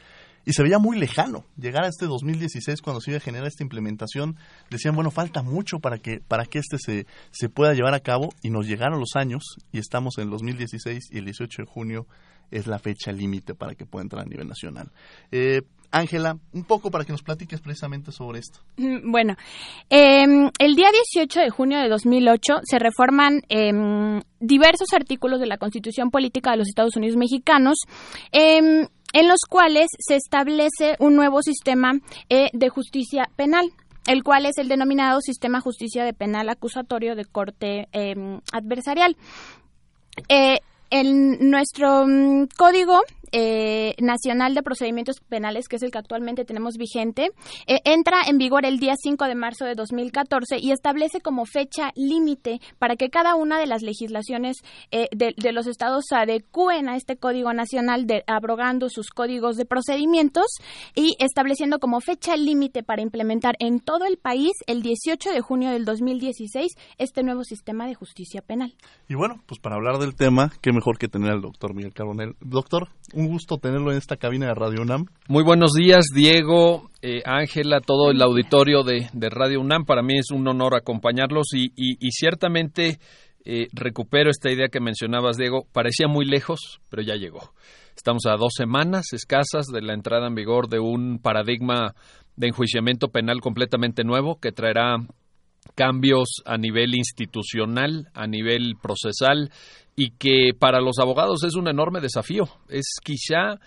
Y 0.46 0.54
se 0.54 0.64
veía 0.64 0.78
muy 0.78 1.00
lejano 1.00 1.46
llegar 1.58 1.86
a 1.86 1.88
este 1.88 2.06
2016 2.06 2.82
cuando 2.82 3.00
se 3.00 3.12
iba 3.12 3.18
a 3.18 3.22
generar 3.22 3.48
esta 3.48 3.64
implementación. 3.64 4.36
Decían, 4.70 4.94
bueno, 4.96 5.10
falta 5.10 5.42
mucho 5.42 5.80
para 5.80 6.00
que, 6.00 6.20
para 6.20 6.46
que 6.46 6.60
este 6.60 6.78
se, 6.80 7.08
se 7.32 7.48
pueda 7.48 7.74
llevar 7.74 7.94
a 7.94 8.02
cabo 8.02 8.34
y 8.42 8.50
nos 8.50 8.68
llegaron 8.68 9.00
los 9.00 9.16
años 9.16 9.44
y 9.72 9.80
estamos 9.80 10.18
en 10.18 10.26
el 10.26 10.30
2016 10.32 11.12
y 11.12 11.18
el 11.18 11.26
18 11.26 11.62
de 11.62 11.66
junio 11.66 12.08
es 12.54 12.68
la 12.68 12.78
fecha 12.78 13.12
límite 13.12 13.56
para 13.56 13.74
que 13.74 13.86
pueda 13.86 14.04
entrar 14.04 14.22
a 14.22 14.30
nivel 14.30 14.48
nacional. 14.48 14.92
Eh, 15.32 15.64
Ángela, 15.92 16.38
un 16.54 16.64
poco 16.64 16.90
para 16.90 17.06
que 17.06 17.12
nos 17.12 17.22
platiques 17.22 17.62
precisamente 17.62 18.12
sobre 18.12 18.40
esto. 18.40 18.60
Mm, 18.78 19.12
bueno, 19.12 19.36
eh, 19.90 20.26
el 20.60 20.76
día 20.76 20.90
18 21.14 21.40
de 21.40 21.50
junio 21.50 21.80
de 21.80 21.90
2008 21.90 22.62
se 22.64 22.80
reforman 22.80 23.42
eh, 23.50 23.72
diversos 24.40 24.88
artículos 24.94 25.40
de 25.40 25.48
la 25.48 25.58
Constitución 25.58 26.10
Política 26.10 26.52
de 26.52 26.58
los 26.58 26.68
Estados 26.68 26.96
Unidos 26.96 27.18
Mexicanos. 27.18 27.78
Eh, 28.32 28.88
en 29.16 29.28
los 29.28 29.42
cuales 29.48 29.86
se 30.00 30.16
establece 30.16 30.96
un 30.98 31.16
nuevo 31.16 31.44
sistema 31.44 31.92
eh, 32.30 32.50
de 32.52 32.70
justicia 32.70 33.30
penal 33.36 33.70
el 34.08 34.24
cual 34.24 34.48
es 34.48 34.58
el 34.58 34.68
denominado 34.68 35.22
Sistema 35.22 35.62
Justicia 35.62 36.04
de 36.04 36.14
Penal 36.14 36.50
Acusatorio 36.50 37.16
de 37.16 37.24
Corte 37.24 37.88
Adversarial. 38.52 39.16
Eh, 40.28 40.60
en 40.94 41.50
nuestro 41.50 42.06
mm, 42.06 42.50
código 42.56 43.02
eh, 43.34 43.96
Nacional 44.00 44.56
de 44.56 44.64
Procedimientos 44.64 45.20
Penales, 45.20 45.68
que 45.68 45.76
es 45.76 45.84
el 45.84 45.92
que 45.92 45.98
actualmente 45.98 46.46
tenemos 46.46 46.78
vigente, 46.78 47.32
eh, 47.68 47.82
entra 47.84 48.22
en 48.28 48.38
vigor 48.38 48.66
el 48.66 48.80
día 48.80 48.94
5 48.96 49.26
de 49.26 49.36
marzo 49.36 49.66
de 49.66 49.76
2014 49.76 50.58
y 50.60 50.72
establece 50.72 51.20
como 51.20 51.46
fecha 51.46 51.92
límite 51.96 52.62
para 52.80 52.96
que 52.96 53.10
cada 53.10 53.36
una 53.36 53.60
de 53.60 53.66
las 53.66 53.82
legislaciones 53.82 54.58
eh, 54.92 55.08
de, 55.12 55.34
de, 55.36 55.52
los 55.52 55.68
estados 55.68 56.06
se 56.08 56.16
adecúen 56.16 56.88
a 56.88 56.96
este 56.96 57.18
Código 57.18 57.52
Nacional, 57.54 58.08
de, 58.08 58.24
abrogando 58.28 58.90
sus 58.90 59.10
códigos 59.10 59.58
de 59.58 59.66
procedimientos 59.66 60.46
y 60.96 61.16
estableciendo 61.20 61.80
como 61.80 62.00
fecha 62.00 62.38
límite 62.38 62.84
para 62.84 63.02
implementar 63.02 63.56
en 63.60 63.80
todo 63.80 64.06
el 64.06 64.18
país 64.18 64.52
el 64.68 64.82
18 64.82 65.32
de 65.32 65.42
junio 65.42 65.72
del 65.72 65.86
2016 65.86 66.72
este 66.98 67.24
nuevo 67.24 67.44
sistema 67.44 67.88
de 67.88 67.96
justicia 67.96 68.42
penal. 68.42 68.76
Y 69.10 69.16
bueno, 69.16 69.42
pues 69.46 69.60
para 69.60 69.76
hablar 69.76 69.98
del 69.98 70.16
tema, 70.16 70.52
qué 70.62 70.72
mejor 70.72 70.98
que 70.98 71.08
tener 71.08 71.32
al 71.32 71.42
doctor 71.42 71.74
Miguel 71.74 71.94
Carbonel. 71.94 72.36
Doctor, 72.40 72.90
un 73.14 73.23
gusto 73.28 73.58
tenerlo 73.58 73.92
en 73.92 73.98
esta 73.98 74.18
cabina 74.18 74.48
de 74.48 74.54
Radio 74.54 74.82
UNAM. 74.82 75.06
Muy 75.28 75.44
buenos 75.44 75.74
días, 75.74 76.06
Diego, 76.14 76.90
Ángela, 77.26 77.78
eh, 77.78 77.82
todo 77.86 78.12
el 78.12 78.22
auditorio 78.22 78.84
de, 78.84 79.10
de, 79.14 79.30
Radio 79.30 79.62
UNAM. 79.62 79.86
Para 79.86 80.02
mí 80.02 80.18
es 80.18 80.32
un 80.32 80.48
honor 80.48 80.76
acompañarlos 80.76 81.48
y, 81.54 81.66
y, 81.76 81.98
y 82.00 82.12
ciertamente 82.12 83.00
eh, 83.46 83.68
recupero 83.74 84.30
esta 84.30 84.50
idea 84.50 84.70
que 84.70 84.80
mencionabas, 84.80 85.38
Diego. 85.38 85.68
Parecía 85.74 86.08
muy 86.08 86.26
lejos, 86.26 86.80
pero 86.90 87.02
ya 87.02 87.16
llegó. 87.16 87.54
Estamos 87.96 88.26
a 88.26 88.38
dos 88.38 88.54
semanas 88.56 89.12
escasas 89.12 89.68
de 89.68 89.82
la 89.82 89.94
entrada 89.94 90.28
en 90.28 90.36
vigor 90.36 90.70
de 90.70 90.80
un 90.80 91.20
paradigma 91.20 91.94
de 92.36 92.48
enjuiciamiento 92.48 93.10
penal 93.10 93.42
completamente 93.42 94.04
nuevo 94.04 94.40
que 94.40 94.52
traerá 94.52 94.98
cambios 95.76 96.42
a 96.46 96.58
nivel 96.58 96.96
institucional, 96.96 98.08
a 98.14 98.28
nivel 98.28 98.76
procesal 98.82 99.52
y 99.96 100.12
que 100.12 100.52
para 100.58 100.82
los 100.82 100.98
abogados 101.00 101.44
es 101.44 101.56
un 101.56 101.68
enorme 101.68 102.02
desafío. 102.02 102.46
Es 102.70 102.86
quizá 103.04 103.60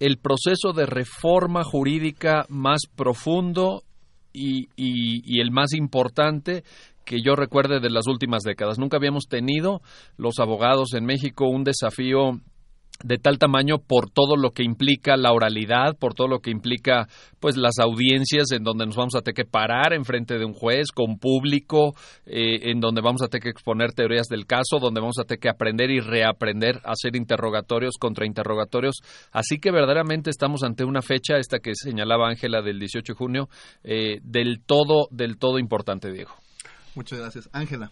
el 0.00 0.18
proceso 0.18 0.72
de 0.72 0.86
reforma 0.86 1.62
jurídica 1.62 2.46
más 2.48 2.82
profundo 2.94 3.82
y, 4.32 5.40
el 5.40 5.50
más 5.50 5.72
importante 5.74 6.64
que 7.04 7.20
yo 7.22 7.36
recuerde 7.36 7.80
de 7.80 7.90
las 7.90 8.06
últimas 8.06 8.42
décadas. 8.42 8.78
Nunca 8.78 8.96
habíamos 8.96 9.24
tenido 9.28 9.80
los 10.16 10.38
abogados 10.38 10.94
en 10.94 11.04
México 11.04 11.46
un 11.46 11.64
desafío 11.64 12.40
de 13.02 13.18
tal 13.18 13.38
tamaño 13.38 13.78
por 13.78 14.10
todo 14.10 14.36
lo 14.36 14.50
que 14.50 14.62
implica 14.62 15.16
la 15.16 15.32
oralidad, 15.32 15.96
por 15.98 16.14
todo 16.14 16.28
lo 16.28 16.38
que 16.40 16.50
implica 16.50 17.08
pues 17.40 17.56
las 17.56 17.78
audiencias 17.78 18.52
en 18.52 18.62
donde 18.62 18.86
nos 18.86 18.96
vamos 18.96 19.14
a 19.14 19.20
tener 19.20 19.34
que 19.34 19.44
parar 19.44 19.92
en 19.92 20.04
frente 20.04 20.38
de 20.38 20.44
un 20.44 20.54
juez 20.54 20.92
con 20.92 21.18
público, 21.18 21.94
eh, 22.24 22.70
en 22.70 22.80
donde 22.80 23.02
vamos 23.02 23.22
a 23.22 23.28
tener 23.28 23.42
que 23.42 23.50
exponer 23.50 23.92
teorías 23.92 24.28
del 24.28 24.46
caso, 24.46 24.78
donde 24.80 25.00
vamos 25.00 25.18
a 25.18 25.24
tener 25.24 25.40
que 25.40 25.48
aprender 25.48 25.90
y 25.90 26.00
reaprender 26.00 26.76
a 26.84 26.92
hacer 26.92 27.16
interrogatorios 27.16 27.96
contra 27.98 28.26
interrogatorios. 28.26 28.96
Así 29.32 29.58
que 29.58 29.70
verdaderamente 29.70 30.30
estamos 30.30 30.62
ante 30.62 30.84
una 30.84 31.02
fecha, 31.02 31.36
esta 31.36 31.58
que 31.58 31.74
señalaba 31.74 32.28
Ángela 32.28 32.62
del 32.62 32.78
18 32.78 33.12
de 33.12 33.16
junio, 33.16 33.48
eh, 33.82 34.20
del 34.22 34.60
todo, 34.64 35.08
del 35.10 35.36
todo 35.36 35.58
importante, 35.58 36.12
Diego. 36.12 36.32
Muchas 36.94 37.18
gracias. 37.18 37.50
Ángela. 37.52 37.90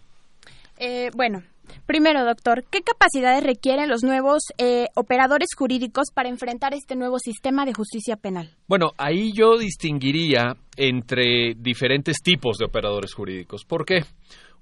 Eh, 0.77 1.11
bueno, 1.15 1.43
primero, 1.85 2.25
doctor, 2.25 2.63
¿qué 2.69 2.81
capacidades 2.81 3.43
requieren 3.43 3.89
los 3.89 4.03
nuevos 4.03 4.43
eh, 4.57 4.87
operadores 4.95 5.49
jurídicos 5.57 6.07
para 6.13 6.29
enfrentar 6.29 6.73
este 6.73 6.95
nuevo 6.95 7.19
sistema 7.19 7.65
de 7.65 7.73
justicia 7.73 8.15
penal? 8.15 8.49
Bueno, 8.67 8.91
ahí 8.97 9.31
yo 9.33 9.57
distinguiría 9.57 10.55
entre 10.77 11.53
diferentes 11.57 12.17
tipos 12.23 12.57
de 12.57 12.65
operadores 12.65 13.13
jurídicos. 13.13 13.65
¿Por 13.65 13.85
qué? 13.85 14.03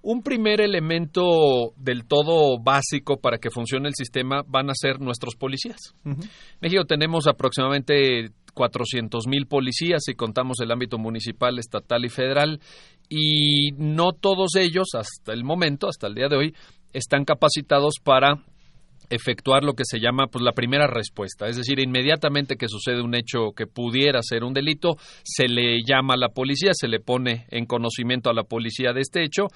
Un 0.04 0.24
primer 0.24 0.62
elemento 0.62 1.74
del 1.78 2.06
todo 2.06 2.60
básico 2.60 3.18
para 3.18 3.38
que 3.38 3.52
funcione 3.52 3.88
el 3.88 3.94
sistema 3.94 4.42
van 4.48 4.70
a 4.70 4.74
ser 4.74 5.00
nuestros 5.00 5.36
policías. 5.36 5.94
Uh 6.04 6.10
-huh. 6.10 6.24
En 6.24 6.30
México 6.60 6.86
tenemos 6.86 7.28
aproximadamente 7.28 8.32
400 8.54 9.28
mil 9.28 9.48
policías 9.48 10.04
si 10.06 10.16
contamos 10.16 10.60
el 10.62 10.72
ámbito 10.72 10.98
municipal, 10.98 11.58
estatal 11.60 12.04
y 12.06 12.10
federal 12.10 12.60
y 13.10 13.72
no 13.78 14.14
todos 14.14 14.56
ellos 14.56 14.90
hasta 14.94 15.34
el 15.34 15.44
momento, 15.44 15.88
hasta 15.88 16.08
el 16.08 16.16
día 16.16 16.30
de 16.30 16.38
hoy, 16.38 16.56
están 16.94 17.26
capacitados 17.26 17.96
para 18.04 18.44
efectuar 19.10 19.64
lo 19.64 19.74
que 19.74 19.84
se 19.86 20.00
llama 20.00 20.28
pues 20.32 20.44
la 20.44 20.54
primera 20.54 20.88
respuesta, 20.88 21.48
es 21.48 21.58
decir, 21.58 21.80
inmediatamente 21.80 22.56
que 22.56 22.68
sucede 22.70 23.02
un 23.02 23.14
hecho 23.14 23.52
que 23.56 23.68
pudiera 23.68 24.20
ser 24.22 24.44
un 24.44 24.54
delito, 24.54 24.96
se 25.24 25.48
le 25.48 25.80
llama 25.86 26.14
a 26.14 26.18
la 26.18 26.30
policía, 26.30 26.72
se 26.74 26.88
le 26.88 27.00
pone 27.00 27.46
en 27.50 27.66
conocimiento 27.66 28.30
a 28.30 28.34
la 28.34 28.44
policía 28.44 28.94
de 28.94 29.02
este 29.02 29.24
hecho, 29.24 29.48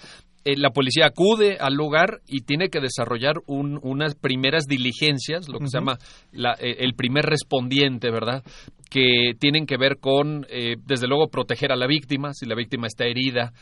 eh, 0.44 0.56
la 0.58 0.70
policía 0.70 1.08
acude 1.08 1.58
al 1.60 1.74
lugar 1.74 2.22
y 2.28 2.42
tiene 2.42 2.70
que 2.70 2.80
desarrollar 2.80 3.36
un, 3.48 3.80
unas 3.82 4.14
primeras 4.14 4.66
diligencias, 4.66 5.48
lo 5.50 5.58
que 5.58 5.64
uh 5.64 5.68
-huh. 5.68 5.72
se 5.72 5.78
llama 5.80 5.98
la, 6.32 6.54
eh, 6.60 6.78
el 6.80 6.94
primer 6.94 7.26
respondiente, 7.26 8.12
¿verdad? 8.12 8.44
Que 8.92 9.32
tienen 9.40 9.66
que 9.66 9.78
ver 9.78 9.98
con, 10.00 10.46
eh, 10.50 10.76
desde 10.86 11.08
luego, 11.08 11.30
proteger 11.30 11.72
a 11.72 11.76
la 11.76 11.88
víctima, 11.88 12.34
si 12.34 12.46
la 12.46 12.54
víctima 12.54 12.86
está 12.86 13.06
herida, 13.06 13.54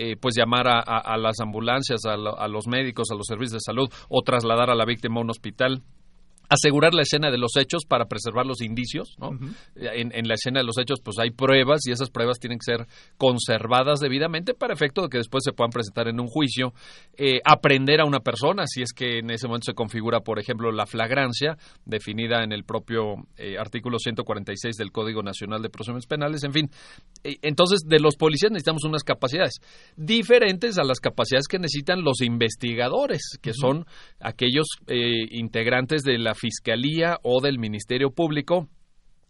eh, 0.00 0.16
pues 0.16 0.36
llamar 0.36 0.68
a, 0.68 0.78
a, 0.80 1.16
las 1.16 1.40
ambulancias, 1.40 2.04
a, 2.04 2.16
lo, 2.16 2.38
a, 2.38 2.46
los 2.46 2.68
médicos, 2.68 3.10
a 3.10 3.16
los 3.16 3.26
servicios 3.26 3.54
de 3.54 3.60
salud 3.60 3.88
o 4.08 4.22
trasladar 4.22 4.70
a 4.70 4.76
la 4.76 4.84
víctima 4.84 5.18
a 5.18 5.24
un 5.24 5.30
hospital. 5.30 5.82
Asegurar 6.48 6.94
la 6.94 7.02
escena 7.02 7.30
de 7.30 7.38
los 7.38 7.56
hechos 7.56 7.84
para 7.86 8.06
preservar 8.06 8.46
los 8.46 8.62
indicios, 8.62 9.16
¿no? 9.18 9.28
Uh 9.30 9.32
-huh. 9.32 9.54
en, 9.76 10.12
en, 10.14 10.28
la 10.28 10.34
escena 10.34 10.60
de 10.60 10.66
los 10.66 10.78
hechos, 10.78 11.00
pues 11.02 11.18
hay 11.18 11.30
pruebas 11.30 11.80
y 11.86 11.92
esas 11.92 12.10
pruebas 12.10 12.38
tienen 12.38 12.58
que 12.58 12.64
ser 12.76 12.86
conservadas 13.16 14.00
debidamente 14.00 14.54
para 14.54 14.74
efecto 14.74 15.02
de 15.02 15.08
que 15.08 15.18
después 15.18 15.44
se 15.44 15.52
puedan 15.52 15.70
presentar 15.70 16.08
en 16.08 16.20
un 16.20 16.26
juicio. 16.28 16.72
Eh, 17.16 17.40
aprender 17.44 18.00
a 18.00 18.04
una 18.04 18.20
persona, 18.20 18.64
si 18.66 18.82
es 18.82 18.92
que 18.92 19.18
en 19.18 19.30
ese 19.30 19.46
momento 19.48 19.66
se 19.66 19.74
configura, 19.74 20.20
por 20.20 20.38
ejemplo, 20.38 20.70
la 20.72 20.86
flagrancia, 20.86 21.56
definida 21.84 22.42
en 22.44 22.52
el 22.52 22.64
propio 22.64 23.16
eh, 23.36 23.56
artículo 23.58 23.98
146 23.98 24.76
del 24.76 24.92
Código 24.92 25.22
Nacional 25.22 25.62
de 25.62 25.68
Procedimientos 25.68 26.06
Penales, 26.06 26.44
en 26.44 26.52
fin. 26.52 26.70
Eh, 27.24 27.36
entonces, 27.42 27.80
de 27.86 27.98
los 28.00 28.16
policías 28.16 28.52
necesitamos 28.52 28.84
unas 28.84 29.02
capacidades 29.02 29.54
diferentes 29.96 30.78
a 30.78 30.84
las 30.84 31.00
capacidades 31.00 31.48
que 31.48 31.58
necesitan 31.58 32.02
los 32.02 32.20
investigadores, 32.20 33.38
que 33.42 33.50
uh 33.50 33.52
-huh. 33.52 33.60
son 33.60 33.86
aquellos 34.20 34.66
integrantes 35.30 36.02
de 36.02 36.18
la 36.18 36.34
Fiscalía 36.38 37.18
o 37.22 37.40
del 37.40 37.58
Ministerio 37.58 38.10
Público 38.12 38.68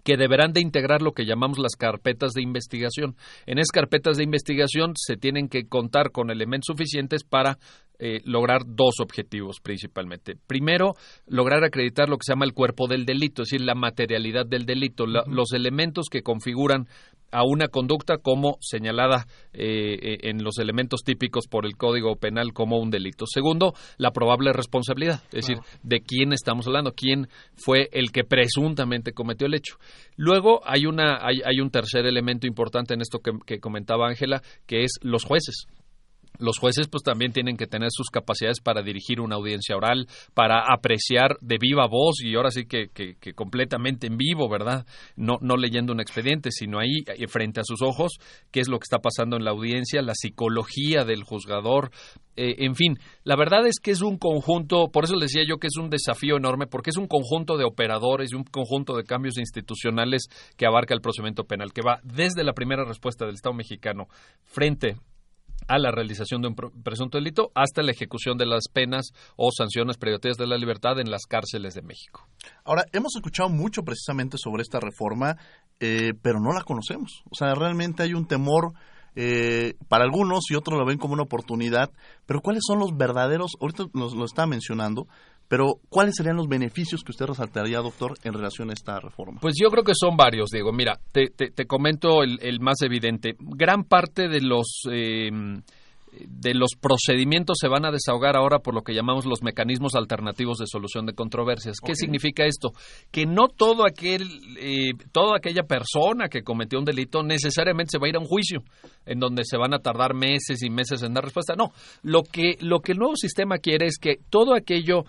que 0.09 0.17
deberán 0.17 0.55
de 0.55 0.63
integrar 0.63 1.03
lo 1.03 1.13
que 1.13 1.27
llamamos 1.27 1.59
las 1.59 1.77
carpetas 1.77 2.33
de 2.33 2.41
investigación. 2.41 3.15
En 3.45 3.59
esas 3.59 3.73
carpetas 3.73 4.17
de 4.17 4.25
investigación 4.25 4.95
se 4.97 5.19
tienen 5.19 5.51
que 5.51 5.69
contar 5.69 6.13
con 6.13 6.31
elementos 6.31 6.69
suficientes 6.69 7.25
para 7.25 7.59
eh, 7.99 8.23
lograr 8.25 8.63
dos 8.65 9.01
objetivos 9.03 9.61
principalmente. 9.63 10.35
Primero, 10.47 10.95
lograr 11.27 11.63
acreditar 11.63 12.09
lo 12.09 12.17
que 12.17 12.25
se 12.25 12.33
llama 12.33 12.47
el 12.47 12.55
cuerpo 12.55 12.87
del 12.87 13.05
delito, 13.05 13.43
es 13.43 13.51
decir, 13.51 13.67
la 13.67 13.75
materialidad 13.75 14.47
del 14.47 14.65
delito, 14.65 15.05
los 15.05 15.53
elementos 15.53 16.07
que 16.11 16.23
configuran 16.23 16.87
a 17.31 17.45
una 17.45 17.69
conducta 17.69 18.17
como 18.19 18.57
señalada 18.61 19.27
eh, 19.53 19.99
eh, 20.01 20.19
en 20.23 20.43
los 20.43 20.59
elementos 20.59 21.03
típicos 21.05 21.47
por 21.47 21.67
el 21.67 21.77
Código 21.77 22.17
Penal 22.17 22.53
como 22.53 22.79
un 22.79 22.91
delito. 22.91 23.27
Segundo, 23.27 23.75
la 23.99 24.13
probable 24.13 24.53
responsabilidad, 24.53 25.23
es 25.33 25.47
decir, 25.47 25.59
de 25.83 26.01
quién 26.01 26.33
estamos 26.33 26.67
hablando, 26.67 26.93
quién 26.93 27.29
fue 27.57 27.89
el 27.93 28.13
que 28.13 28.25
presuntamente 28.25 29.13
cometió 29.13 29.47
el 29.47 29.55
hecho. 29.55 29.77
Luego 30.17 30.61
hay, 30.65 30.87
una, 30.87 31.19
hay, 31.27 31.41
hay 31.45 31.61
un 31.61 31.71
tercer 31.71 32.07
elemento 32.07 32.47
importante 32.47 32.95
en 32.95 33.01
esto 33.01 33.21
que 33.21 33.61
comentaba 33.61 34.09
Ángela, 34.09 34.43
que 34.67 34.85
es 34.85 34.99
los 35.03 35.25
jueces 35.25 35.67
los 36.39 36.59
jueces 36.59 36.89
pues 36.89 37.03
también 37.03 37.33
tienen 37.33 37.57
que 37.57 37.67
tener 37.67 37.89
sus 37.91 38.09
capacidades 38.11 38.61
para 38.61 38.83
dirigir 38.83 39.21
una 39.21 39.37
audiencia 39.37 39.77
oral, 39.77 40.07
para 40.35 40.65
apreciar 40.73 41.37
de 41.41 41.59
viva 41.61 41.87
voz 41.87 42.23
y 42.23 42.35
ahora 42.35 42.51
sí 42.51 42.67
que, 42.67 42.89
que, 42.89 43.17
completamente 43.35 44.07
en 44.07 44.17
vivo, 44.17 44.49
¿verdad? 44.49 44.87
No, 45.17 45.39
no 45.41 45.57
leyendo 45.57 45.93
un 45.93 46.01
expediente, 46.01 46.51
sino 46.51 46.79
ahí 46.79 46.99
eh, 47.07 47.27
frente 47.29 47.61
a 47.61 47.65
sus 47.65 47.83
ojos 47.83 48.19
qué 48.51 48.61
es 48.61 48.69
lo 48.69 48.79
que 48.79 48.85
está 48.85 48.99
pasando 48.99 49.37
en 49.37 49.45
la 49.45 49.51
audiencia, 49.51 50.03
la 50.03 50.15
psicología 50.15 51.05
del 51.05 51.25
juzgador, 51.25 51.91
eh, 52.41 52.65
en 52.65 52.77
fin, 52.77 52.97
la 53.25 53.35
verdad 53.35 53.67
es 53.67 53.81
que 53.83 53.91
es 53.91 54.01
un 54.01 54.17
conjunto, 54.17 54.91
por 54.93 55.03
eso 55.03 55.17
les 55.17 55.33
decía 55.33 55.43
yo 55.45 55.59
que 55.59 55.67
es 55.67 55.77
un 55.77 55.91
desafío 55.91 56.37
enorme, 56.37 56.69
porque 56.69 56.91
es 56.91 56.97
un 56.97 57.09
conjunto 57.09 57.57
de 57.57 57.65
operadores 57.65 58.31
y 58.31 58.37
un 58.37 58.45
conjunto 58.45 58.97
de 58.97 59.03
cambios 59.03 59.39
institucionales 59.39 60.29
que 60.57 60.65
abarca 60.65 60.95
el 60.95 61.01
procedimiento 61.01 61.45
penal, 61.45 61.73
que 61.73 61.83
va 61.83 61.99
desde 62.05 62.45
la 62.45 62.53
primera 62.53 62.85
respuesta 62.85 63.27
del 63.27 63.35
Estado 63.35 63.57
mexicano 63.57 64.07
frente 64.45 64.95
a 65.67 65.79
la 65.79 65.91
realización 65.91 66.43
de 66.43 66.49
un 66.49 66.55
presunto 66.55 67.19
delito 67.19 67.51
hasta 67.55 67.83
la 67.83 67.93
ejecución 67.93 68.39
de 68.39 68.47
las 68.47 68.69
penas 68.73 69.13
o 69.37 69.51
sanciones 69.51 69.99
privativas 69.99 70.37
de 70.37 70.47
la 70.47 70.57
libertad 70.57 70.99
en 71.01 71.11
las 71.11 71.27
cárceles 71.27 71.75
de 71.75 71.83
México. 71.83 72.27
Ahora, 72.65 72.85
hemos 72.93 73.17
escuchado 73.17 73.49
mucho 73.49 73.83
precisamente 73.83 74.37
sobre 74.39 74.63
esta 74.63 74.81
reforma, 74.81 75.37
eh, 75.81 76.13
pero 76.23 76.41
no 76.41 76.53
la 76.53 76.63
conocemos. 76.63 77.23
O 77.31 77.35
sea, 77.35 77.55
realmente 77.55 78.03
hay 78.03 78.15
un 78.15 78.27
temor 78.27 78.73
eh, 79.21 79.75
para 79.89 80.05
algunos 80.05 80.45
y 80.51 80.55
otros 80.55 80.79
lo 80.79 80.87
ven 80.87 80.99
como 80.99 81.15
una 81.15 81.25
oportunidad, 81.25 81.91
pero 82.25 82.41
¿cuáles 82.41 82.63
son 82.65 82.79
los 82.79 82.97
verdaderos, 82.97 83.57
ahorita 83.61 83.87
nos 83.93 84.15
lo 84.15 84.25
está 84.25 84.47
mencionando, 84.47 85.09
pero, 85.49 85.77
¿cuáles 85.89 86.15
serían 86.17 86.37
los 86.37 86.47
beneficios 86.47 87.03
que 87.03 87.13
usted 87.13 87.27
resaltaría, 87.27 87.79
doctor, 87.79 88.15
en 88.23 88.35
relación 88.35 88.69
a 88.71 88.75
esta 88.75 89.01
reforma? 89.01 89.41
Pues 89.41 89.55
yo 89.61 89.71
creo 89.71 89.83
que 89.83 89.95
son 89.99 90.17
varios, 90.17 90.51
Diego. 90.51 90.73
Mira, 90.73 91.01
te, 91.11 91.29
te, 91.29 91.67
comento 91.67 92.23
el, 92.23 92.61
más 92.61 92.83
evidente. 92.83 93.35
Gran 93.39 93.85
parte 93.85 94.29
de 94.29 94.43
los... 94.43 94.83
Eh, 94.91 95.31
de 96.27 96.55
los 96.55 96.71
procedimientos 96.81 97.59
se 97.61 97.69
van 97.69 97.85
a 97.85 97.91
desahogar 97.91 98.37
ahora 98.37 98.61
por 98.61 98.75
lo 98.75 98.83
que 98.83 98.95
llamamos 98.95 99.27
los 99.27 99.43
mecanismos 99.43 99.95
alternativos 99.95 100.59
de 100.59 100.67
solución 100.67 101.07
de 101.07 101.15
controversias. 101.15 101.77
¿Qué 101.85 101.95
significa 101.95 102.45
esto? 102.45 102.73
Que 103.11 103.27
no 103.27 103.49
todo 103.49 103.85
aquel, 103.87 104.23
eh, 104.59 104.93
toda 105.13 105.37
aquella 105.37 105.63
persona 105.65 106.29
que 106.29 106.43
cometió 106.43 106.79
un 106.79 106.85
delito 106.85 107.23
necesariamente 107.23 107.91
se 107.93 107.99
va 107.99 108.07
a 108.07 108.11
ir 108.11 108.17
a 108.17 108.21
un 108.21 108.27
juicio 108.27 108.63
en 109.07 109.19
donde 109.19 109.45
se 109.45 109.57
van 109.57 109.75
a 109.75 109.79
tardar 109.79 110.15
meses 110.15 110.63
y 110.63 110.71
meses 110.71 111.03
en 111.03 111.15
dar 111.15 111.25
respuesta. 111.25 111.55
No, 111.57 111.73
lo 112.03 112.23
que, 112.23 112.57
lo 112.61 112.81
que 112.81 112.93
el 112.93 112.99
nuevo 112.99 113.17
sistema 113.17 113.59
quiere 113.59 113.87
es 113.87 113.99
que 113.99 114.17
todo 114.31 114.55
aquello 114.55 115.05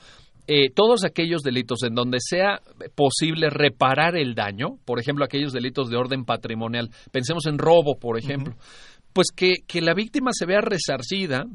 eh, 0.51 0.71
todos 0.73 1.05
aquellos 1.05 1.43
delitos 1.43 1.83
en 1.83 1.93
donde 1.93 2.17
sea 2.19 2.59
posible 2.95 3.51
reparar 3.51 4.17
el 4.17 4.33
daño, 4.33 4.79
por 4.83 4.99
ejemplo, 4.99 5.23
aquellos 5.23 5.53
delitos 5.53 5.91
de 5.91 5.95
orden 5.95 6.25
patrimonial, 6.25 6.89
pensemos 7.11 7.45
en 7.45 7.59
robo, 7.59 7.99
por 7.99 8.17
ejemplo, 8.17 8.55
pues 9.13 9.27
que, 9.35 9.57
que 9.67 9.79
la 9.79 9.93
víctima 9.93 10.31
se 10.33 10.47
vea 10.47 10.61
resarcida 10.61 11.45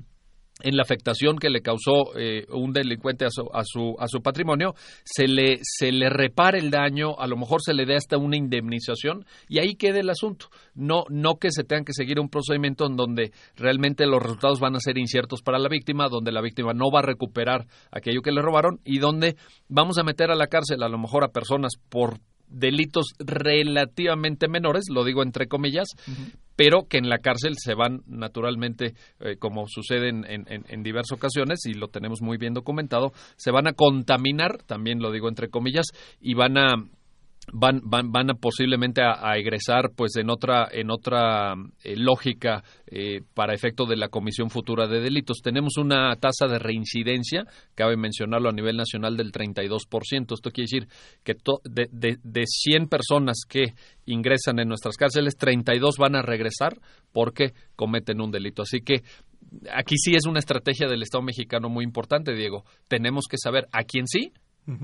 en 0.62 0.76
la 0.76 0.82
afectación 0.82 1.37
que 1.37 1.50
le 1.50 1.62
causó 1.62 2.16
eh, 2.16 2.46
un 2.50 2.73
delincuente 2.73 3.25
a 3.25 3.30
su, 3.30 3.49
a 3.52 3.62
su, 3.64 3.96
a 3.99 4.06
su 4.06 4.23
patrimonio, 4.23 4.75
se 5.04 5.26
le, 5.26 5.58
se 5.62 5.90
le 5.90 6.08
repare 6.08 6.58
el 6.58 6.70
daño, 6.70 7.18
a 7.18 7.26
lo 7.26 7.37
mejor 7.37 7.61
se 7.62 7.75
le 7.75 7.87
dé 7.87 7.96
hasta 7.96 8.18
una 8.18 8.37
indemnización 8.37 9.25
y 9.49 9.58
ahí 9.58 9.75
quede 9.75 10.00
el 10.00 10.11
asunto. 10.11 10.46
No, 10.75 11.04
no 11.08 11.37
que 11.37 11.50
se 11.50 11.64
tengan 11.64 11.84
que 11.84 11.92
seguir 11.92 12.20
un 12.20 12.28
procedimiento 12.28 12.87
en 12.87 12.96
donde 12.96 13.32
realmente 13.56 14.06
los 14.06 14.23
resultados 14.23 14.61
van 14.61 14.76
a 14.76 14.80
ser 14.80 14.96
inciertos 14.96 15.42
para 15.42 15.58
la 15.58 15.68
víctima, 15.68 16.08
donde 16.08 16.32
la 16.32 16.40
víctima 16.40 16.73
no 16.73 16.90
va 16.90 17.00
a 17.00 17.06
recuperar 17.06 17.66
aquello 17.90 18.23
que 18.23 18.32
le 18.32 18.42
robaron 18.42 18.80
y 18.84 18.99
donde 18.99 19.37
vamos 19.68 19.99
a 19.99 20.04
meter 20.04 20.30
a 20.30 20.37
la 20.37 20.46
cárcel 20.46 20.82
a 20.82 20.88
lo 20.88 20.99
mejor 20.99 21.25
a 21.25 21.28
personas 21.28 21.73
por 21.88 22.20
delitos 22.48 23.14
relativamente 23.18 24.48
menores, 24.48 24.84
lo 24.90 25.04
digo 25.04 25.22
entre 25.22 25.46
comillas, 25.46 25.88
pero 26.56 26.86
que 26.88 26.98
en 26.98 27.08
la 27.08 27.18
cárcel 27.18 27.54
se 27.56 27.74
van 27.74 28.02
naturalmente, 28.06 28.94
eh, 29.20 29.36
como 29.38 29.66
sucede 29.66 30.08
en, 30.08 30.24
en, 30.28 30.46
en, 30.48 30.82
diversas 30.82 31.16
ocasiones, 31.16 31.66
y 31.66 31.74
lo 31.74 31.88
tenemos 31.88 32.22
muy 32.22 32.38
bien 32.38 32.54
documentado, 32.54 33.12
se 33.37 33.50
van 33.50 33.66
a 33.66 33.72
contaminar, 33.72 34.62
también 34.62 35.00
lo 35.00 35.11
digo 35.11 35.28
entre 35.28 35.48
comillas, 35.48 35.87
y 36.20 36.35
van 36.35 36.59
a 36.59 36.74
van, 37.52 37.80
van, 37.85 38.11
van 38.11 38.30
a 38.30 38.35
posiblemente 38.35 39.02
a, 39.02 39.37
egresar 39.37 39.90
pues 39.94 40.16
en 40.16 40.30
otra 40.30 40.68
en 40.70 40.90
otra 40.90 41.54
eh, 41.83 41.96
lógica 41.96 42.62
eh, 42.87 43.20
para 43.35 43.54
efecto 43.54 43.87
de 43.87 43.96
la 43.96 44.09
comisión 44.09 44.50
futura 44.50 44.87
de 44.87 45.00
delitos. 45.00 45.38
Tenemos 45.42 45.76
una 45.76 46.14
tasa 46.16 46.46
de 46.46 46.59
reincidencia 46.59 47.44
cabe 47.74 47.96
mencionarlo 47.96 48.48
a 48.48 48.52
nivel 48.52 48.76
nacional 48.76 49.16
del 49.16 49.33
32% 49.33 50.35
esto 50.35 50.50
quiere 50.50 50.68
decir 50.70 50.88
que 51.22 51.35
de, 51.64 51.88
de, 51.90 52.18
de 52.22 52.44
100 52.46 52.88
personas 52.88 53.40
que 53.48 53.74
ingresan 54.07 54.59
en 54.59 54.68
nuestras 54.68 54.96
cárceles 54.96 55.37
32 55.37 55.96
van 55.98 56.16
a 56.16 56.22
regresar 56.22 56.78
porque 57.12 57.52
cometen 57.76 58.20
un 58.20 58.30
delito. 58.30 58.62
Así 58.62 58.80
que 58.80 59.02
aquí 59.72 59.96
sí 59.96 60.14
es 60.14 60.26
una 60.26 60.38
estrategia 60.38 60.88
del 60.88 61.02
Estado 61.02 61.22
mexicano 61.22 61.68
muy 61.68 61.85
importante 61.85 62.35
Diego. 62.35 62.64
Tenemos 62.88 63.24
que 63.28 63.38
saber 63.38 63.66
a 63.72 63.85
quién 63.85 64.07
sí 64.07 64.33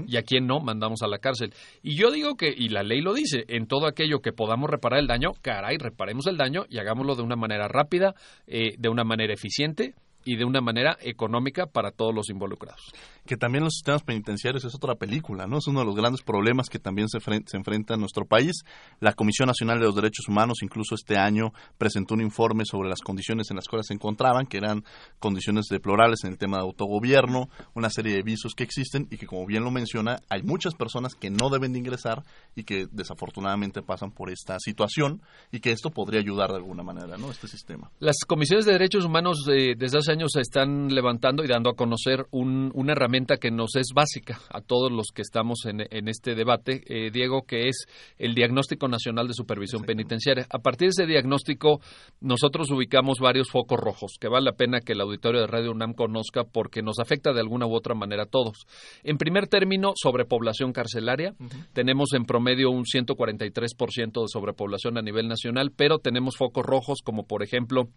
y 0.07 0.17
a 0.17 0.23
quien 0.23 0.47
no 0.47 0.61
mandamos 0.61 1.03
a 1.03 1.09
la 1.09 1.19
cárcel. 1.19 1.53
Y 1.83 1.95
yo 1.95 2.11
digo 2.11 2.37
que, 2.37 2.53
y 2.55 2.69
la 2.69 2.83
ley 2.83 3.01
lo 3.01 3.15
dice, 3.15 3.45
en 3.49 3.67
todo 3.67 3.87
aquello 3.87 4.21
que 4.21 4.33
podamos 4.33 4.69
reparar 4.71 5.01
el 5.01 5.07
daño, 5.07 5.33
caray, 5.43 5.79
reparemos 5.79 6.27
el 6.27 6.37
daño 6.37 6.65
y 6.69 6.79
hagámoslo 6.79 7.15
de 7.17 7.23
una 7.23 7.37
manera 7.37 7.69
rápida, 7.69 8.15
eh, 8.47 8.75
de 8.79 8.89
una 8.89 9.05
manera 9.05 9.33
eficiente 9.33 9.95
y 10.25 10.37
de 10.37 10.45
una 10.45 10.61
manera 10.61 10.97
económica 11.01 11.67
para 11.67 11.91
todos 11.91 12.15
los 12.15 12.31
involucrados 12.31 12.93
que 13.31 13.37
también 13.37 13.63
los 13.63 13.75
sistemas 13.75 14.03
penitenciarios 14.03 14.65
es 14.65 14.75
otra 14.75 14.97
película, 14.97 15.47
¿no? 15.47 15.59
Es 15.59 15.67
uno 15.69 15.81
de 15.81 15.87
los 15.87 15.95
grandes 15.95 16.23
problemas 16.23 16.69
que 16.69 16.81
también 16.81 17.09
se, 17.09 17.21
se 17.21 17.57
enfrenta 17.57 17.95
en 17.95 18.01
nuestro 18.01 18.25
país. 18.25 18.65
La 18.99 19.13
Comisión 19.13 19.47
Nacional 19.47 19.79
de 19.79 19.87
los 19.87 19.95
Derechos 19.95 20.27
Humanos 20.29 20.59
incluso 20.63 20.95
este 20.95 21.17
año 21.17 21.53
presentó 21.79 22.15
un 22.15 22.23
informe 22.23 22.65
sobre 22.65 22.89
las 22.89 23.01
condiciones 23.01 23.51
en 23.51 23.57
las 23.57 23.69
cuales 23.69 23.87
se 23.87 23.95
encontraban, 23.95 24.47
que 24.47 24.57
eran 24.57 24.85
condiciones 25.19 25.67
deplorables 25.71 26.25
en 26.25 26.33
el 26.33 26.39
tema 26.39 26.57
de 26.57 26.65
autogobierno, 26.65 27.49
una 27.75 27.89
serie 27.91 28.15
de 28.15 28.23
visos 28.23 28.55
que 28.55 28.65
existen 28.65 29.07
y 29.11 29.17
que, 29.17 29.27
como 29.27 29.47
bien 29.47 29.65
lo 29.65 29.71
menciona, 29.71 30.21
hay 30.29 30.43
muchas 30.43 30.75
personas 30.75 31.15
que 31.15 31.31
no 31.31 31.51
deben 31.51 31.73
de 31.73 31.79
ingresar 31.79 32.25
y 32.57 32.65
que 32.65 32.87
desafortunadamente 32.91 33.83
pasan 33.83 34.11
por 34.11 34.31
esta 34.31 34.59
situación 34.59 35.23
y 35.53 35.61
que 35.61 35.71
esto 35.71 35.91
podría 35.91 36.21
ayudar 36.21 36.51
de 36.51 36.57
alguna 36.57 36.83
manera, 36.83 37.17
¿no? 37.17 37.31
Este 37.31 37.47
sistema. 37.47 37.91
Las 38.01 38.17
comisiones 38.27 38.67
de 38.67 38.73
derechos 38.73 39.05
humanos 39.05 39.47
eh, 39.49 39.75
desde 39.77 39.99
hace 39.99 40.10
años 40.11 40.33
se 40.33 40.41
están 40.41 40.89
levantando 40.89 41.43
y 41.43 41.49
dando 41.49 41.71
a 41.71 41.75
conocer 41.75 42.27
un, 42.31 42.71
una 42.75 42.93
herramienta 42.93 43.37
que 43.39 43.51
nos 43.51 43.77
es 43.77 43.93
básica 43.95 44.39
a 44.51 44.61
todos 44.61 44.93
los 44.93 45.07
que 45.15 45.23
estamos 45.23 45.65
en, 45.65 46.09
este 46.09 46.35
debate, 46.35 46.83
eh, 46.87 47.11
Diego, 47.11 47.43
que 47.47 47.69
es 47.69 47.87
el 48.19 48.35
Diagnóstico 48.35 48.89
Nacional 48.89 49.29
de 49.29 49.35
Supervisión 49.35 49.85
Penitenciaria. 49.85 50.47
A 50.51 50.59
partir 50.59 50.89
de 50.89 51.03
ese 51.03 51.07
diagnóstico, 51.07 51.81
nosotros 52.21 52.71
ubicamos 52.71 53.19
varios 53.21 53.49
focos 53.51 53.79
rojos 53.81 54.13
que 54.21 54.29
vale 54.29 54.45
la 54.45 54.53
pena 54.53 54.81
que 54.81 54.93
el 54.93 55.01
auditorio 55.01 55.41
de 55.41 55.47
Radio 55.47 55.71
UNAM 55.71 55.95
conozca 55.95 56.45
porque 56.45 56.83
nos 56.83 56.99
afecta 56.99 57.33
de 57.33 57.41
alguna 57.41 57.67
u 57.67 57.75
otra 57.75 57.95
manera 57.95 58.25
a 58.25 58.27
todos. 58.27 58.67
En 59.03 59.17
primer 59.17 59.47
término, 59.47 59.93
sobrepoblación 59.95 60.73
carcelaria. 60.73 61.35
Tenemos 61.73 62.13
en 62.15 62.25
promedio 62.25 62.71
un 62.71 62.85
143% 62.85 64.23
de 64.23 64.29
sobrepoblación 64.29 64.99
a 64.99 65.03
nivel 65.03 65.29
nacional, 65.29 65.73
pero 65.75 65.99
tenemos 65.99 66.37
focos 66.37 66.65
rojos 66.67 66.99
como, 67.05 67.25
por 67.27 67.43
ejemplo, 67.43 67.89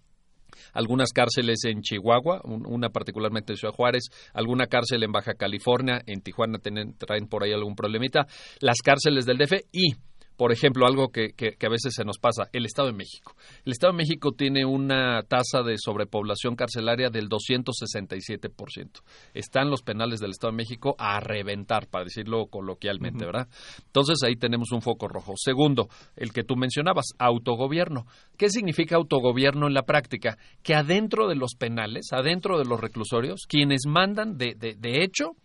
algunas 0.73 1.11
cárceles 1.11 1.63
en 1.65 1.81
Chihuahua, 1.81 2.41
una 2.43 2.89
particularmente 2.89 3.53
en 3.53 3.57
Ciudad 3.57 3.73
Juárez, 3.73 4.03
alguna 4.33 4.67
cárcel 4.67 5.03
en 5.03 5.11
Baja 5.11 5.33
California, 5.33 6.01
en 6.05 6.21
Tijuana 6.21 6.59
traen 6.59 7.27
por 7.27 7.43
ahí 7.43 7.51
algún 7.51 7.75
problemita, 7.75 8.25
las 8.59 8.77
cárceles 8.83 9.25
del 9.25 9.37
DF 9.37 9.53
y 9.71 9.93
por 10.43 10.51
ejemplo, 10.51 10.85
algo 10.85 11.07
que, 11.07 11.31
que, 11.31 11.55
a 11.65 11.69
veces 11.69 11.93
se 11.95 12.03
nos 12.03 12.17
pasa, 12.17 12.49
el 12.51 12.65
Estado 12.65 12.89
de 12.89 12.93
México. 12.93 13.33
El 13.63 13.71
Estado 13.71 13.93
de 13.93 13.97
México 13.99 14.33
tiene 14.33 14.65
una 14.65 15.23
tasa 15.23 15.63
de 15.63 15.77
sobrepoblación 15.77 16.57
carcelaria 16.57 17.09
del 17.09 17.29
267%. 17.29 19.03
Están 19.33 19.69
los 19.69 19.83
penales 19.83 20.19
del 20.19 20.31
Estado 20.31 20.51
de 20.51 20.57
México 20.57 20.95
a 20.97 21.21
reventar, 21.21 21.87
para 21.87 22.03
decirlo 22.03 22.47
coloquialmente, 22.47 23.25
¿verdad? 23.25 23.47
Entonces 23.85 24.17
ahí 24.25 24.35
tenemos 24.35 24.73
un 24.73 24.81
foco 24.81 25.07
rojo. 25.07 25.31
Segundo, 25.37 25.87
el 26.17 26.33
que 26.33 26.43
tú 26.43 26.57
mencionabas, 26.57 27.13
autogobierno. 27.19 28.05
¿Qué 28.37 28.49
significa 28.49 28.97
autogobierno 28.97 29.67
en 29.67 29.73
la 29.73 29.83
práctica? 29.83 30.37
Que 30.61 30.75
adentro 30.75 31.29
de 31.29 31.35
los 31.35 31.55
penales, 31.55 32.07
adentro 32.11 32.59
de 32.59 32.65
los 32.65 32.81
reclusorios, 32.81 33.45
quienes 33.47 33.83
mandan 33.87 34.37
de, 34.37 34.55
de, 34.55 34.75
de 34.75 35.05
hecho 35.05 35.37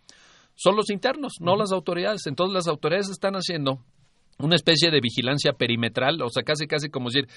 son 0.55 0.75
los 0.75 0.89
internos, 0.89 1.35
no 1.39 1.55
las 1.55 1.71
autoridades. 1.71 2.27
Entonces 2.27 2.53
las 2.53 2.67
autoridades 2.67 3.07
están 3.07 3.35
haciendo 3.35 3.79
una 4.39 4.55
especie 4.55 4.89
de 4.89 5.01
vigilancia 5.01 5.53
perimetral, 5.53 6.21
o 6.21 6.29
sea, 6.29 6.43
casi 6.43 6.65
casi 6.65 6.89
como 6.89 7.09
decir, 7.09 7.27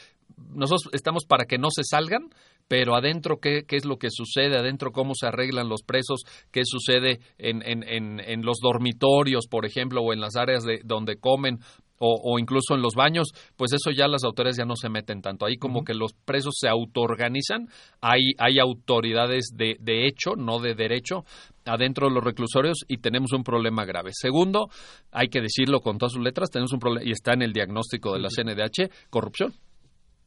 nosotros 0.54 0.92
estamos 0.92 1.24
para 1.26 1.44
que 1.44 1.58
no 1.58 1.68
se 1.70 1.82
salgan, 1.84 2.28
pero 2.68 2.94
adentro 2.94 3.38
qué, 3.38 3.64
qué 3.66 3.76
es 3.76 3.84
lo 3.84 3.96
que 3.96 4.08
sucede, 4.10 4.56
adentro 4.56 4.92
cómo 4.92 5.14
se 5.14 5.26
arreglan 5.26 5.68
los 5.68 5.82
presos, 5.82 6.22
qué 6.50 6.62
sucede 6.64 7.20
en, 7.38 7.62
en, 7.62 7.82
en, 7.82 8.20
en 8.20 8.42
los 8.42 8.58
dormitorios, 8.62 9.46
por 9.50 9.66
ejemplo, 9.66 10.02
o 10.02 10.12
en 10.12 10.20
las 10.20 10.36
áreas 10.36 10.64
de, 10.64 10.80
donde 10.84 11.16
comen, 11.16 11.58
o, 12.04 12.38
incluso 12.38 12.74
en 12.74 12.82
los 12.82 12.94
baños, 12.94 13.28
pues 13.56 13.72
eso 13.72 13.92
ya 13.92 14.08
las 14.08 14.24
autoridades 14.24 14.56
ya 14.56 14.64
no 14.64 14.74
se 14.74 14.88
meten 14.88 15.22
tanto. 15.22 15.46
Ahí 15.46 15.56
como 15.56 15.84
que 15.84 15.94
los 15.94 16.12
presos 16.12 16.54
se 16.58 16.68
autoorganizan, 16.68 17.68
hay, 18.00 18.32
hay 18.38 18.58
autoridades 18.58 19.50
de, 19.54 19.76
de 19.78 20.06
hecho, 20.08 20.34
no 20.36 20.58
de 20.58 20.74
derecho, 20.74 21.24
adentro 21.64 22.08
de 22.08 22.14
los 22.14 22.24
reclusorios 22.24 22.78
y 22.88 22.98
tenemos 22.98 23.32
un 23.32 23.44
problema 23.44 23.84
grave. 23.84 24.10
Segundo, 24.12 24.68
hay 25.10 25.28
que 25.28 25.40
decirlo 25.40 25.80
con 25.80 25.98
todas 25.98 26.12
sus 26.12 26.22
letras, 26.22 26.50
tenemos 26.50 26.72
un 26.72 26.80
problema, 26.80 27.06
y 27.06 27.12
está 27.12 27.32
en 27.32 27.42
el 27.42 27.52
diagnóstico 27.52 28.12
de 28.12 28.20
la 28.20 28.28
CNDH, 28.28 29.10
corrupción. 29.10 29.54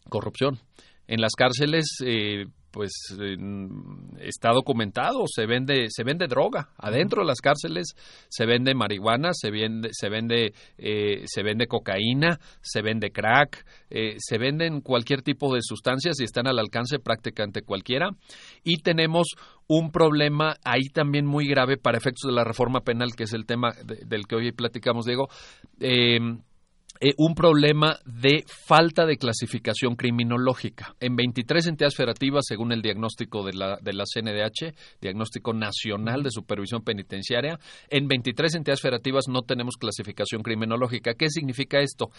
Corrupción. 0.10 0.60
En 1.08 1.22
las 1.22 1.34
cárceles, 1.34 1.86
eh, 2.06 2.46
pues 2.76 2.92
está 4.20 4.52
documentado, 4.52 5.24
se 5.34 5.46
vende, 5.46 5.86
se 5.88 6.04
vende 6.04 6.28
droga 6.28 6.72
adentro 6.78 7.22
de 7.22 7.28
las 7.28 7.40
cárceles, 7.40 7.96
se 8.28 8.46
vende 8.46 8.76
marihuana, 8.76 9.30
se 9.32 9.50
vende, 9.50 9.92
se 9.94 10.10
vende, 10.10 10.54
eh, 10.78 11.24
se 11.26 11.42
vende 11.42 11.68
cocaína, 11.68 12.38
se 12.60 12.82
vende 12.82 13.12
crack, 13.12 13.66
eh, 13.90 14.18
se 14.18 14.38
venden 14.38 14.82
cualquier 14.82 15.22
tipo 15.22 15.54
de 15.56 15.62
sustancias 15.62 16.20
y 16.20 16.26
están 16.26 16.48
al 16.48 16.60
alcance 16.60 17.00
prácticamente 17.00 17.62
cualquiera. 17.62 18.10
Y 18.66 18.82
tenemos 18.82 19.28
un 19.68 19.94
problema 19.94 20.58
ahí 20.66 20.90
también 20.94 21.26
muy 21.26 21.48
grave 21.48 21.78
para 21.78 21.98
efectos 21.98 22.30
de 22.30 22.36
la 22.36 22.44
reforma 22.44 22.82
penal, 22.82 23.16
que 23.16 23.24
es 23.24 23.32
el 23.32 23.46
tema 23.46 23.72
del 23.86 24.28
que 24.28 24.36
hoy 24.36 24.52
platicamos, 24.52 25.06
Diego. 25.06 25.30
Eh, 27.02 27.14
un 27.18 27.36
problema 27.36 28.00
de 28.06 28.46
falta 28.48 29.06
de 29.06 29.18
clasificación 29.18 29.96
criminológica. 29.96 30.96
En 31.02 31.16
23 31.16 31.68
entidades 31.68 31.96
federativas, 31.96 32.46
según 32.48 32.72
el 32.72 32.82
diagnóstico 32.82 33.44
de 33.44 33.54
la, 33.54 33.78
de 33.82 33.94
la 33.94 34.06
CNDH, 34.06 34.74
Diagnóstico 35.02 35.54
Nacional 35.54 36.24
de 36.24 36.32
Supervisión 36.32 36.84
Penitenciaria, 36.84 37.60
en 37.90 38.08
23 38.08 38.56
entidades 38.56 38.82
federativas 38.82 39.26
no 39.28 39.42
tenemos 39.42 39.76
clasificación 39.78 40.42
criminológica. 40.42 41.16
¿Qué 41.16 41.30
significa 41.30 41.80
esto? 41.80 42.12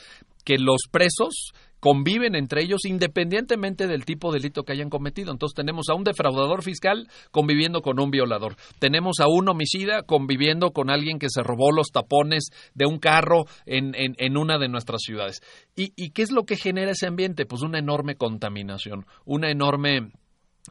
Que 0.44 0.58
los 0.58 0.82
presos 0.90 1.52
conviven 1.80 2.34
entre 2.34 2.62
ellos 2.62 2.84
independientemente 2.84 3.86
del 3.86 4.04
tipo 4.04 4.32
de 4.32 4.38
delito 4.38 4.64
que 4.64 4.72
hayan 4.72 4.90
cometido. 4.90 5.32
Entonces 5.32 5.54
tenemos 5.54 5.88
a 5.88 5.94
un 5.94 6.04
defraudador 6.04 6.62
fiscal 6.62 7.08
conviviendo 7.30 7.80
con 7.80 8.00
un 8.00 8.10
violador. 8.10 8.56
Tenemos 8.78 9.20
a 9.20 9.28
un 9.28 9.48
homicida 9.48 10.02
conviviendo 10.02 10.70
con 10.70 10.90
alguien 10.90 11.18
que 11.18 11.28
se 11.30 11.42
robó 11.42 11.72
los 11.72 11.88
tapones 11.88 12.50
de 12.74 12.86
un 12.86 12.98
carro 12.98 13.44
en, 13.64 13.92
en, 13.96 14.36
una 14.36 14.58
de 14.58 14.68
nuestras 14.68 15.02
ciudades. 15.02 15.40
¿Y, 15.74 15.92
¿Y 15.96 16.10
qué 16.10 16.22
es 16.22 16.30
lo 16.30 16.44
que 16.44 16.56
genera 16.56 16.92
ese 16.92 17.06
ambiente? 17.06 17.46
Pues 17.46 17.62
una 17.62 17.78
enorme 17.78 18.16
contaminación, 18.16 19.06
una 19.24 19.50
enorme 19.50 20.10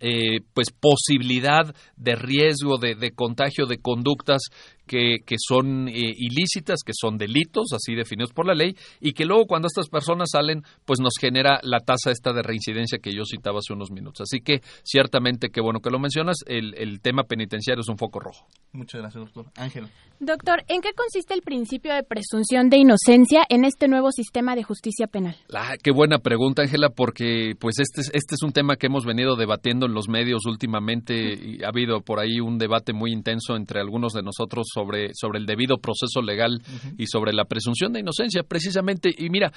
eh, 0.02 0.42
pues 0.54 0.72
posibilidad 0.72 1.74
de 1.96 2.16
riesgo 2.16 2.78
de, 2.78 2.96
de, 2.96 3.12
contagio 3.12 3.66
de 3.66 3.78
conductas 3.78 4.42
que, 4.86 5.18
que 5.26 5.36
son 5.38 5.88
eh, 5.88 6.14
ilícitas, 6.18 6.80
que 6.86 6.94
son 6.94 7.18
delitos, 7.18 7.74
así 7.74 7.96
definidos 7.96 8.34
por 8.34 8.46
la 8.46 8.54
ley, 8.54 8.76
y 9.02 9.14
que 9.14 9.26
luego 9.26 9.46
cuando 9.46 9.68
estas 9.68 9.90
personas 9.90 10.30
salen, 10.32 10.64
pues 10.86 11.00
nos 11.00 11.14
genera 11.20 11.60
la 11.64 11.80
tasa 11.80 12.12
esta 12.12 12.34
de 12.34 12.44
reincidencia 12.44 13.00
que 13.00 13.12
yo 13.14 13.24
citaba 13.26 13.60
hace 13.60 13.74
unos 13.74 13.92
minutos. 13.92 14.22
Así 14.22 14.42
que 14.42 14.62
ciertamente, 14.84 15.50
qué 15.50 15.62
bueno 15.62 15.80
que 15.80 15.90
lo 15.90 16.00
mencionas, 16.00 16.38
el, 16.46 16.74
el 16.76 17.02
tema 17.02 17.24
penitenciario 17.24 17.82
es 17.82 17.90
un 17.90 17.98
foco 17.98 18.20
rojo. 18.20 18.46
Muchas 18.74 19.02
gracias, 19.02 19.24
doctor. 19.24 19.46
Ángel. 19.56 19.88
Doctor, 20.20 20.64
¿en 20.68 20.82
qué 20.82 20.94
consiste 20.94 21.34
el 21.34 21.42
principio 21.42 21.94
de 21.94 22.04
presunción 22.04 22.70
de 22.70 22.78
inocencia 22.78 23.44
en 23.50 23.66
este 23.66 23.88
nuevo 23.88 24.12
sistema 24.12 24.56
de 24.56 24.64
justicia 24.64 25.08
penal? 25.08 25.36
Ah, 25.54 25.76
qué 25.82 25.92
buena 25.92 26.20
pregunta, 26.20 26.62
Ángela, 26.62 26.90
porque 26.90 27.54
pues 27.60 27.80
este, 27.80 28.02
este 28.02 28.36
es 28.36 28.44
un 28.44 28.54
tema 28.54 28.78
que 28.78 28.88
hemos 28.88 29.06
venido 29.06 29.36
debatiendo 29.36 29.86
en 29.86 29.94
los 29.94 30.08
medios 30.08 30.46
últimamente 30.46 31.34
y 31.34 31.64
ha 31.64 31.68
habido 31.68 32.02
por 32.02 32.20
ahí 32.20 32.40
un 32.40 32.58
debate 32.58 32.94
muy 32.94 33.12
intenso 33.12 33.56
entre 33.56 33.82
algunos 33.82 34.14
de 34.14 34.24
nosotros 34.24 34.68
sobre, 34.76 35.12
sobre 35.14 35.40
el 35.40 35.46
debido 35.46 35.78
proceso 35.78 36.22
legal 36.22 36.62
y 36.98 37.08
sobre 37.08 37.32
la 37.32 37.46
presunción 37.46 37.94
de 37.94 38.02
inocencia, 38.02 38.44
precisamente. 38.44 39.10
Y 39.18 39.30
mira, 39.30 39.52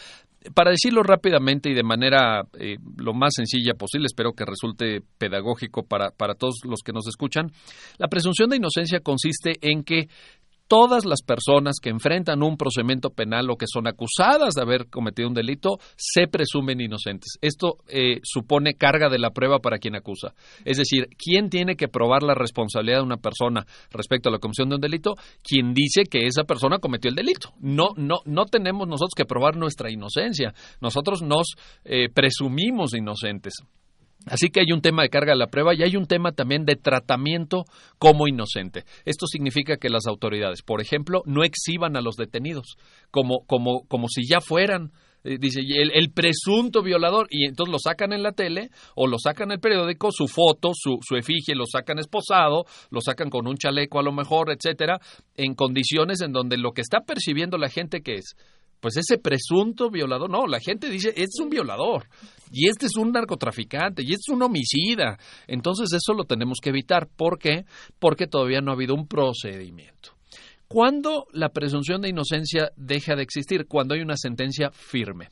para 0.54 0.70
decirlo 0.70 1.02
rápidamente 1.02 1.70
y 1.70 1.74
de 1.74 1.82
manera 1.82 2.42
eh, 2.58 2.76
lo 2.96 3.12
más 3.12 3.32
sencilla 3.34 3.74
posible, 3.74 4.06
espero 4.06 4.32
que 4.32 4.44
resulte 4.44 5.00
pedagógico 5.18 5.82
para, 5.82 6.10
para 6.10 6.34
todos 6.34 6.60
los 6.64 6.80
que 6.82 6.92
nos 6.92 7.08
escuchan, 7.08 7.50
la 7.98 8.06
presunción 8.08 8.48
de 8.48 8.56
inocencia 8.56 9.00
consiste 9.00 9.54
en 9.60 9.82
que 9.82 10.08
todas 10.68 11.04
las 11.04 11.22
personas 11.22 11.76
que 11.82 11.90
enfrentan 11.90 12.42
un 12.42 12.56
procedimiento 12.56 13.10
penal 13.10 13.50
o 13.50 13.56
que 13.56 13.66
son 13.66 13.88
acusadas 13.88 14.54
de 14.54 14.62
haber 14.62 14.88
cometido 14.88 15.28
un 15.28 15.34
delito 15.34 15.78
se 15.96 16.28
presumen 16.28 16.80
inocentes. 16.80 17.38
Esto 17.40 17.78
eh, 17.88 18.20
supone 18.22 18.74
carga 18.74 19.08
de 19.08 19.18
la 19.18 19.30
prueba 19.30 19.58
para 19.58 19.78
quien 19.78 19.96
acusa. 19.96 20.34
Es 20.64 20.76
decir, 20.76 21.08
¿quién 21.16 21.48
tiene 21.48 21.74
que 21.74 21.88
probar 21.88 22.22
la 22.22 22.34
responsabilidad 22.34 22.98
de 22.98 23.04
una 23.04 23.16
persona 23.16 23.66
respecto 23.90 24.28
a 24.28 24.32
la 24.32 24.38
comisión 24.38 24.68
de 24.68 24.76
un 24.76 24.80
delito? 24.80 25.14
Quien 25.42 25.72
dice 25.72 26.04
que 26.04 26.26
esa 26.26 26.44
persona 26.44 26.78
cometió 26.78 27.08
el 27.08 27.16
delito. 27.16 27.54
No, 27.60 27.88
no, 27.96 28.16
no 28.26 28.44
tenemos 28.44 28.86
nosotros 28.86 29.14
que 29.16 29.24
probar 29.24 29.56
nuestra 29.56 29.90
inocencia. 29.90 30.52
Nosotros 30.80 31.22
nos 31.22 31.54
eh, 31.84 32.08
presumimos 32.10 32.94
inocentes. 32.94 33.54
Así 34.26 34.48
que 34.48 34.60
hay 34.60 34.72
un 34.72 34.80
tema 34.80 35.02
de 35.02 35.08
carga 35.08 35.32
de 35.32 35.38
la 35.38 35.46
prueba 35.46 35.74
y 35.74 35.82
hay 35.82 35.96
un 35.96 36.06
tema 36.06 36.32
también 36.32 36.64
de 36.64 36.76
tratamiento 36.76 37.64
como 37.98 38.28
inocente. 38.28 38.84
Esto 39.04 39.26
significa 39.26 39.76
que 39.76 39.88
las 39.88 40.06
autoridades, 40.06 40.62
por 40.62 40.80
ejemplo, 40.80 41.22
no 41.24 41.44
exhiban 41.44 41.96
a 41.96 42.00
los 42.00 42.16
detenidos 42.16 42.76
como, 43.10 43.44
como, 43.46 43.86
como 43.88 44.08
si 44.08 44.26
ya 44.28 44.40
fueran 44.40 44.92
eh, 45.24 45.36
dice 45.40 45.60
el, 45.60 45.90
el, 45.94 46.12
presunto 46.12 46.80
violador 46.80 47.26
y 47.28 47.44
entonces 47.46 47.72
lo 47.72 47.78
sacan 47.80 48.12
en 48.12 48.22
la 48.22 48.30
tele 48.30 48.70
o 48.94 49.08
lo 49.08 49.18
sacan 49.18 49.48
en 49.48 49.54
el 49.54 49.60
periódico 49.60 50.12
su 50.12 50.28
foto 50.28 50.70
su, 50.74 50.98
su 51.02 51.16
efigie 51.16 51.56
lo 51.56 51.64
sacan 51.66 51.98
esposado 51.98 52.66
lo 52.90 53.00
sacan 53.00 53.28
con 53.28 53.48
un 53.48 53.56
chaleco 53.56 53.98
a 53.98 54.04
lo 54.04 54.12
mejor 54.12 54.52
etcétera 54.52 55.00
en 55.34 55.56
condiciones 55.56 56.20
en 56.20 56.30
donde 56.30 56.56
lo 56.56 56.70
que 56.70 56.82
está 56.82 57.00
percibiendo 57.00 57.58
la 57.58 57.68
gente 57.68 58.00
que 58.00 58.14
es 58.14 58.36
pues 58.80 58.96
ese 58.96 59.18
presunto 59.18 59.90
violador, 59.90 60.30
no, 60.30 60.46
la 60.46 60.60
gente 60.60 60.88
dice, 60.88 61.12
es 61.16 61.40
un 61.40 61.48
violador, 61.48 62.06
y 62.50 62.68
este 62.68 62.86
es 62.86 62.96
un 62.96 63.12
narcotraficante, 63.12 64.02
y 64.02 64.12
este 64.12 64.22
es 64.28 64.34
un 64.34 64.42
homicida. 64.42 65.18
Entonces 65.46 65.92
eso 65.92 66.14
lo 66.14 66.24
tenemos 66.24 66.58
que 66.62 66.70
evitar. 66.70 67.08
¿Por 67.08 67.38
qué? 67.38 67.64
Porque 67.98 68.26
todavía 68.26 68.60
no 68.60 68.70
ha 68.70 68.74
habido 68.74 68.94
un 68.94 69.06
procedimiento. 69.06 70.10
¿Cuándo 70.68 71.26
la 71.32 71.48
presunción 71.48 72.02
de 72.02 72.10
inocencia 72.10 72.70
deja 72.76 73.16
de 73.16 73.22
existir? 73.22 73.66
Cuando 73.66 73.94
hay 73.94 74.02
una 74.02 74.16
sentencia 74.16 74.70
firme 74.70 75.30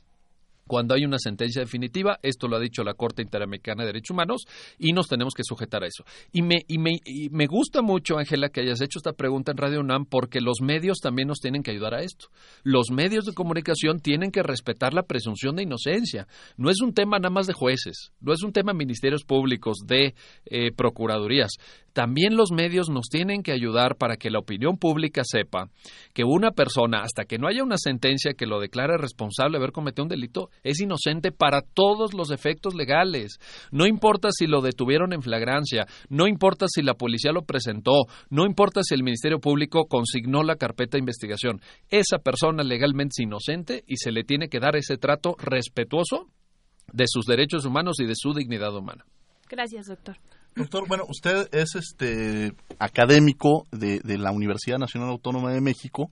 cuando 0.67 0.93
hay 0.93 1.05
una 1.05 1.17
sentencia 1.17 1.61
definitiva, 1.61 2.19
esto 2.21 2.47
lo 2.47 2.57
ha 2.57 2.59
dicho 2.59 2.83
la 2.83 2.93
Corte 2.93 3.21
Interamericana 3.21 3.83
de 3.83 3.87
Derechos 3.87 4.11
Humanos, 4.11 4.45
y 4.77 4.93
nos 4.93 5.07
tenemos 5.07 5.33
que 5.33 5.43
sujetar 5.43 5.83
a 5.83 5.87
eso. 5.87 6.03
Y 6.31 6.41
me, 6.41 6.57
y 6.67 6.77
me, 6.77 6.99
me 7.31 7.47
gusta 7.47 7.81
mucho, 7.81 8.17
Ángela, 8.17 8.49
que 8.49 8.61
hayas 8.61 8.81
hecho 8.81 8.99
esta 8.99 9.13
pregunta 9.13 9.51
en 9.51 9.57
Radio 9.57 9.79
UNAM, 9.79 10.05
porque 10.05 10.41
los 10.41 10.61
medios 10.61 10.99
también 10.99 11.27
nos 11.27 11.39
tienen 11.39 11.63
que 11.63 11.71
ayudar 11.71 11.95
a 11.95 12.03
esto. 12.03 12.27
Los 12.63 12.91
medios 12.91 13.25
de 13.25 13.33
comunicación 13.33 13.99
tienen 13.99 14.31
que 14.31 14.43
respetar 14.43 14.93
la 14.93 15.03
presunción 15.03 15.55
de 15.55 15.63
inocencia. 15.63 16.27
No 16.57 16.69
es 16.69 16.81
un 16.81 16.93
tema 16.93 17.17
nada 17.17 17.29
más 17.29 17.47
de 17.47 17.53
jueces, 17.53 18.11
no 18.19 18.33
es 18.33 18.43
un 18.43 18.51
tema 18.51 18.71
de 18.73 18.77
ministerios 18.77 19.23
públicos, 19.23 19.77
de 19.85 20.13
eh, 20.45 20.71
procuradurías. 20.75 21.51
También 21.93 22.35
los 22.35 22.51
medios 22.51 22.89
nos 22.89 23.09
tienen 23.09 23.41
que 23.41 23.51
ayudar 23.51 23.95
para 23.95 24.17
que 24.17 24.29
la 24.29 24.37
opinión 24.37 24.77
pública 24.77 25.23
sepa 25.25 25.69
que 26.13 26.23
una 26.23 26.51
persona, 26.51 27.01
hasta 27.01 27.25
que 27.25 27.39
no 27.39 27.47
haya 27.47 27.63
una 27.63 27.77
sentencia 27.77 28.33
que 28.33 28.45
lo 28.45 28.59
declare 28.59 28.97
responsable 28.97 29.57
de 29.57 29.63
haber 29.63 29.71
cometido 29.71 30.03
un 30.03 30.09
delito, 30.09 30.51
es 30.63 30.79
inocente 30.79 31.31
para 31.31 31.61
todos 31.61 32.13
los 32.13 32.31
efectos 32.31 32.75
legales. 32.75 33.39
No 33.71 33.85
importa 33.85 34.29
si 34.31 34.47
lo 34.47 34.61
detuvieron 34.61 35.13
en 35.13 35.21
flagrancia, 35.21 35.85
no 36.09 36.27
importa 36.27 36.65
si 36.67 36.81
la 36.81 36.93
policía 36.93 37.31
lo 37.31 37.43
presentó, 37.43 38.05
no 38.29 38.45
importa 38.45 38.81
si 38.83 38.95
el 38.95 39.03
Ministerio 39.03 39.39
Público 39.39 39.85
consignó 39.87 40.43
la 40.43 40.55
carpeta 40.55 40.97
de 40.97 41.01
investigación. 41.01 41.61
Esa 41.89 42.19
persona 42.19 42.63
legalmente 42.63 43.13
es 43.17 43.23
inocente 43.25 43.83
y 43.87 43.97
se 43.97 44.11
le 44.11 44.23
tiene 44.23 44.49
que 44.49 44.59
dar 44.59 44.75
ese 44.75 44.97
trato 44.97 45.35
respetuoso 45.39 46.27
de 46.91 47.05
sus 47.07 47.25
derechos 47.25 47.65
humanos 47.65 47.99
y 47.99 48.05
de 48.05 48.13
su 48.15 48.33
dignidad 48.33 48.75
humana. 48.75 49.05
Gracias, 49.49 49.87
doctor. 49.87 50.17
Doctor, 50.55 50.87
bueno, 50.87 51.03
usted 51.07 51.47
es 51.51 51.75
este 51.75 52.53
académico 52.79 53.67
de, 53.71 53.99
de, 53.99 54.17
la 54.17 54.31
Universidad 54.31 54.79
Nacional 54.79 55.09
Autónoma 55.09 55.53
de 55.53 55.61
México 55.61 56.09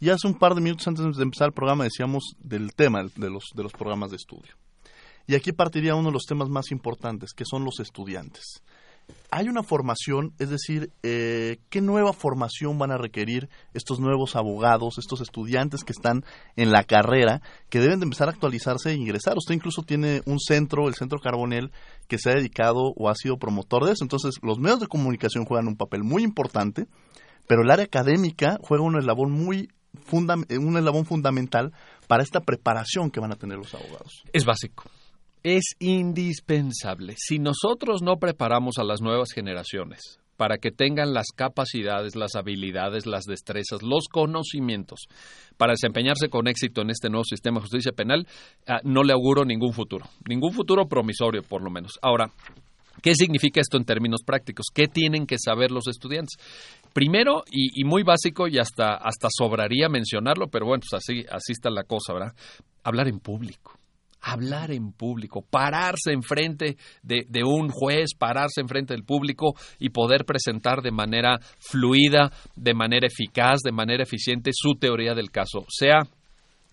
y 0.00 0.10
hace 0.10 0.26
un 0.26 0.34
par 0.34 0.54
de 0.54 0.60
minutos 0.60 0.86
antes 0.88 1.16
de 1.16 1.22
empezar 1.22 1.48
el 1.48 1.54
programa 1.54 1.84
decíamos 1.84 2.34
del 2.38 2.74
tema 2.74 3.02
de 3.02 3.30
los, 3.30 3.44
de 3.54 3.62
los 3.62 3.72
programas 3.72 4.10
de 4.10 4.16
estudio. 4.16 4.54
Y 5.26 5.34
aquí 5.34 5.52
partiría 5.52 5.94
uno 5.94 6.08
de 6.08 6.14
los 6.14 6.24
temas 6.24 6.48
más 6.48 6.70
importantes, 6.70 7.32
que 7.34 7.44
son 7.44 7.64
los 7.64 7.80
estudiantes 7.80 8.62
hay 9.30 9.48
una 9.48 9.62
formación, 9.62 10.32
es 10.38 10.48
decir, 10.48 10.90
eh, 11.02 11.58
¿qué 11.68 11.80
nueva 11.80 12.12
formación 12.12 12.78
van 12.78 12.92
a 12.92 12.98
requerir 12.98 13.48
estos 13.74 14.00
nuevos 14.00 14.36
abogados, 14.36 14.96
estos 14.98 15.20
estudiantes 15.20 15.84
que 15.84 15.92
están 15.92 16.24
en 16.56 16.72
la 16.72 16.82
carrera, 16.84 17.42
que 17.68 17.80
deben 17.80 18.00
de 18.00 18.04
empezar 18.04 18.28
a 18.28 18.32
actualizarse 18.32 18.90
e 18.90 18.94
ingresar? 18.94 19.36
Usted 19.36 19.54
incluso 19.54 19.82
tiene 19.82 20.22
un 20.24 20.38
centro, 20.40 20.88
el 20.88 20.94
Centro 20.94 21.20
Carbonel, 21.20 21.72
que 22.06 22.18
se 22.18 22.30
ha 22.30 22.34
dedicado 22.34 22.92
o 22.96 23.10
ha 23.10 23.14
sido 23.14 23.38
promotor 23.38 23.84
de 23.84 23.92
eso. 23.92 24.04
Entonces, 24.04 24.36
los 24.42 24.58
medios 24.58 24.80
de 24.80 24.88
comunicación 24.88 25.44
juegan 25.44 25.68
un 25.68 25.76
papel 25.76 26.04
muy 26.04 26.22
importante, 26.22 26.86
pero 27.46 27.62
el 27.62 27.70
área 27.70 27.84
académica 27.84 28.58
juega 28.62 28.84
una 28.84 29.00
labor 29.00 29.28
muy 29.28 29.68
un 30.12 30.76
eslabón 30.76 31.04
fundamental 31.04 31.72
para 32.06 32.22
esta 32.22 32.40
preparación 32.40 33.10
que 33.10 33.20
van 33.20 33.32
a 33.32 33.36
tener 33.36 33.58
los 33.58 33.74
abogados. 33.74 34.22
Es 34.32 34.44
básico. 34.44 34.84
Es 35.42 35.64
indispensable. 35.78 37.14
Si 37.16 37.38
nosotros 37.38 38.02
no 38.02 38.16
preparamos 38.16 38.78
a 38.78 38.84
las 38.84 39.00
nuevas 39.00 39.30
generaciones 39.32 40.18
para 40.36 40.58
que 40.58 40.70
tengan 40.70 41.12
las 41.12 41.26
capacidades, 41.34 42.14
las 42.14 42.36
habilidades, 42.36 43.06
las 43.06 43.24
destrezas, 43.24 43.82
los 43.82 44.06
conocimientos 44.10 45.00
para 45.56 45.72
desempeñarse 45.72 46.28
con 46.28 46.46
éxito 46.46 46.80
en 46.80 46.90
este 46.90 47.10
nuevo 47.10 47.24
sistema 47.24 47.56
de 47.56 47.62
justicia 47.62 47.92
penal, 47.92 48.26
ah, 48.66 48.80
no 48.84 49.02
le 49.02 49.12
auguro 49.12 49.44
ningún 49.44 49.72
futuro, 49.72 50.06
ningún 50.28 50.52
futuro 50.52 50.86
promisorio 50.86 51.42
por 51.42 51.62
lo 51.62 51.70
menos. 51.70 51.98
Ahora, 52.02 52.30
¿Qué 53.02 53.14
significa 53.14 53.60
esto 53.60 53.76
en 53.76 53.84
términos 53.84 54.22
prácticos? 54.24 54.66
¿Qué 54.72 54.86
tienen 54.86 55.26
que 55.26 55.36
saber 55.38 55.70
los 55.70 55.86
estudiantes? 55.88 56.36
Primero, 56.92 57.44
y, 57.50 57.84
muy 57.84 58.02
básico, 58.02 58.48
y 58.48 58.58
hasta, 58.58 58.94
hasta 58.94 59.28
sobraría 59.30 59.88
mencionarlo, 59.88 60.48
pero 60.48 60.66
bueno, 60.66 60.82
pues 60.88 61.02
así, 61.02 61.24
así 61.30 61.52
está 61.52 61.70
la 61.70 61.84
cosa, 61.84 62.12
¿verdad? 62.12 62.34
Hablar 62.82 63.08
en 63.08 63.20
público 63.20 63.74
hablar 64.20 64.72
en 64.72 64.92
público, 64.92 65.42
pararse 65.48 66.12
enfrente 66.12 66.76
de, 67.02 67.24
de 67.28 67.44
un 67.44 67.68
juez, 67.68 68.10
pararse 68.18 68.60
enfrente 68.60 68.92
del 68.92 69.04
público 69.04 69.54
y 69.78 69.90
poder 69.90 70.24
presentar 70.24 70.82
de 70.82 70.90
manera 70.90 71.38
fluida, 71.60 72.32
de 72.56 72.74
manera 72.74 73.06
eficaz, 73.06 73.60
de 73.60 73.70
manera 73.70 74.02
eficiente 74.02 74.50
su 74.52 74.74
teoría 74.74 75.14
del 75.14 75.30
caso, 75.30 75.64
sea 75.68 76.02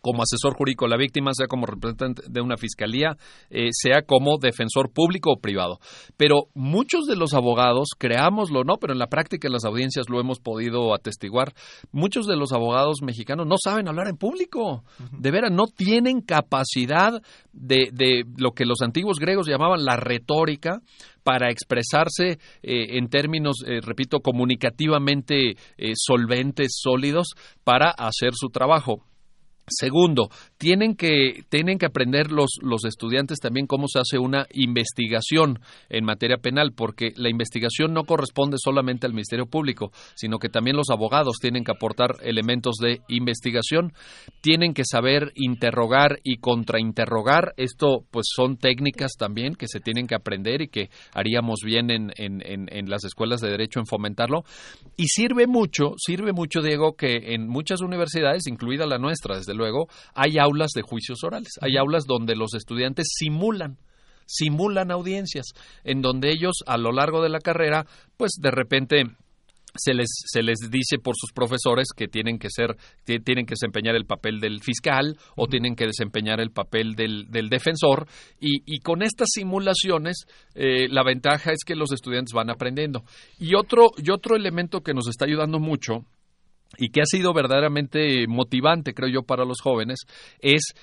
como 0.05 0.21
asesor 0.21 0.53
jurídico 0.53 0.85
de 0.85 0.91
la 0.91 0.97
víctima, 0.97 1.31
sea 1.33 1.47
como 1.47 1.65
representante 1.65 2.21
de 2.29 2.39
una 2.39 2.57
fiscalía, 2.57 3.17
eh, 3.49 3.69
sea 3.71 4.03
como 4.03 4.37
defensor 4.37 4.91
público 4.93 5.31
o 5.31 5.39
privado. 5.39 5.79
Pero 6.15 6.43
muchos 6.53 7.05
de 7.07 7.15
los 7.15 7.33
abogados, 7.33 7.87
creámoslo 7.97 8.63
no, 8.63 8.75
pero 8.77 8.93
en 8.93 8.99
la 8.99 9.07
práctica 9.07 9.47
en 9.47 9.53
las 9.53 9.65
audiencias 9.65 10.07
lo 10.07 10.19
hemos 10.19 10.39
podido 10.39 10.93
atestiguar, 10.93 11.55
muchos 11.91 12.27
de 12.27 12.35
los 12.35 12.51
abogados 12.53 13.01
mexicanos 13.01 13.47
no 13.47 13.55
saben 13.57 13.87
hablar 13.87 14.07
en 14.07 14.15
público. 14.15 14.83
De 15.11 15.31
veras, 15.31 15.51
no 15.51 15.63
tienen 15.75 16.21
capacidad 16.21 17.19
de, 17.51 17.89
de 17.91 18.25
lo 18.37 18.51
que 18.51 18.65
los 18.65 18.83
antiguos 18.83 19.17
griegos 19.17 19.47
llamaban 19.47 19.85
la 19.85 19.95
retórica 19.95 20.83
para 21.23 21.49
expresarse 21.49 22.37
eh, 22.61 22.97
en 22.99 23.09
términos, 23.09 23.63
eh, 23.65 23.79
repito, 23.81 24.19
comunicativamente 24.19 25.55
solventes, 25.95 26.73
sólidos, 26.79 27.29
para 27.63 27.89
hacer 27.89 28.33
su 28.35 28.49
trabajo. 28.49 29.01
Segundo, 29.67 30.29
tienen 30.59 30.95
que, 30.95 31.43
tienen 31.49 31.79
que 31.79 31.87
aprender 31.87 32.31
los, 32.31 32.51
los, 32.61 32.85
estudiantes 32.85 33.39
también 33.39 33.65
cómo 33.65 33.87
se 33.87 33.97
hace 33.97 34.19
una 34.19 34.45
investigación 34.53 35.59
en 35.89 36.05
materia 36.05 36.37
penal, 36.37 36.73
porque 36.73 37.13
la 37.15 37.29
investigación 37.29 37.91
no 37.91 38.03
corresponde 38.03 38.57
solamente 38.63 39.07
al 39.07 39.13
Ministerio 39.13 39.47
Público, 39.47 39.91
sino 40.13 40.37
que 40.37 40.49
también 40.49 40.77
los 40.77 40.91
abogados 40.91 41.37
tienen 41.41 41.63
que 41.63 41.71
aportar 41.71 42.17
elementos 42.21 42.75
de 42.75 43.01
investigación, 43.07 43.93
tienen 44.41 44.75
que 44.75 44.83
saber 44.85 45.31
interrogar 45.33 46.19
y 46.23 46.37
contrainterrogar. 46.37 47.55
Esto, 47.57 48.05
pues, 48.11 48.27
son 48.35 48.57
técnicas 48.57 49.13
también 49.17 49.55
que 49.55 49.67
se 49.67 49.79
tienen 49.79 50.05
que 50.05 50.13
aprender 50.13 50.61
y 50.61 50.67
que 50.67 50.91
haríamos 51.11 51.61
bien 51.65 51.89
en, 51.89 52.11
en, 52.17 52.43
en 52.45 52.89
las 52.89 53.03
escuelas 53.03 53.41
de 53.41 53.49
derecho 53.49 53.79
en 53.79 53.87
fomentarlo. 53.87 54.43
Y 54.95 55.07
sirve 55.07 55.47
mucho, 55.47 55.95
sirve 55.97 56.33
mucho, 56.33 56.61
Diego, 56.61 56.95
que 56.95 57.33
en 57.33 57.47
muchas 57.47 57.81
universidades, 57.81 58.45
incluida 58.45 58.85
la 58.85 58.99
nuestra, 58.99 59.37
desde 59.37 59.54
luego, 59.55 59.87
hay 60.13 60.37
aulas 60.37 60.71
de 60.75 60.81
juicios 60.81 61.23
orales, 61.23 61.53
hay 61.61 61.77
aulas 61.77 62.05
donde 62.05 62.35
los 62.35 62.53
estudiantes 62.53 63.07
simulan 63.17 63.77
simulan 64.27 64.89
audiencias 64.89 65.53
en 65.83 66.01
donde 66.01 66.31
ellos 66.31 66.63
a 66.65 66.77
lo 66.77 66.91
largo 66.91 67.21
de 67.21 67.29
la 67.29 67.37
carrera 67.37 67.85
pues 68.17 68.39
de 68.41 68.49
repente 68.49 69.03
se 69.75 69.93
les, 69.93 70.07
se 70.25 70.41
les 70.41 70.57
dice 70.69 70.97
por 70.99 71.15
sus 71.15 71.31
profesores 71.31 71.89
que 71.95 72.07
tienen 72.07 72.39
que 72.39 72.49
ser, 72.49 72.75
tienen 73.03 73.45
que 73.45 73.53
desempeñar 73.53 73.95
el 73.95 74.05
papel 74.05 74.39
del 74.39 74.61
fiscal 74.61 75.17
o 75.35 75.47
tienen 75.47 75.75
que 75.75 75.85
desempeñar 75.85 76.39
el 76.39 76.51
papel 76.51 76.95
del, 76.95 77.29
del 77.29 77.49
defensor 77.49 78.07
y, 78.39 78.61
y, 78.65 78.79
con 78.79 79.01
estas 79.01 79.29
simulaciones 79.33 80.25
eh, 80.55 80.87
la 80.89 81.03
ventaja 81.03 81.51
es 81.51 81.63
que 81.65 81.75
los 81.75 81.91
estudiantes 81.91 82.33
van 82.33 82.49
aprendiendo. 82.49 83.03
Y 83.39 83.55
otro, 83.55 83.91
y 83.97 84.11
otro 84.11 84.35
elemento 84.35 84.81
que 84.81 84.93
nos 84.93 85.07
está 85.07 85.25
ayudando 85.25 85.59
mucho 85.59 86.05
y 86.77 86.89
que 86.89 87.01
ha 87.01 87.05
sido 87.05 87.33
verdaderamente 87.33 88.27
motivante, 88.27 88.93
creo 88.93 89.09
yo, 89.09 89.21
para 89.23 89.45
los 89.45 89.61
jóvenes, 89.61 89.99
es 90.39 90.73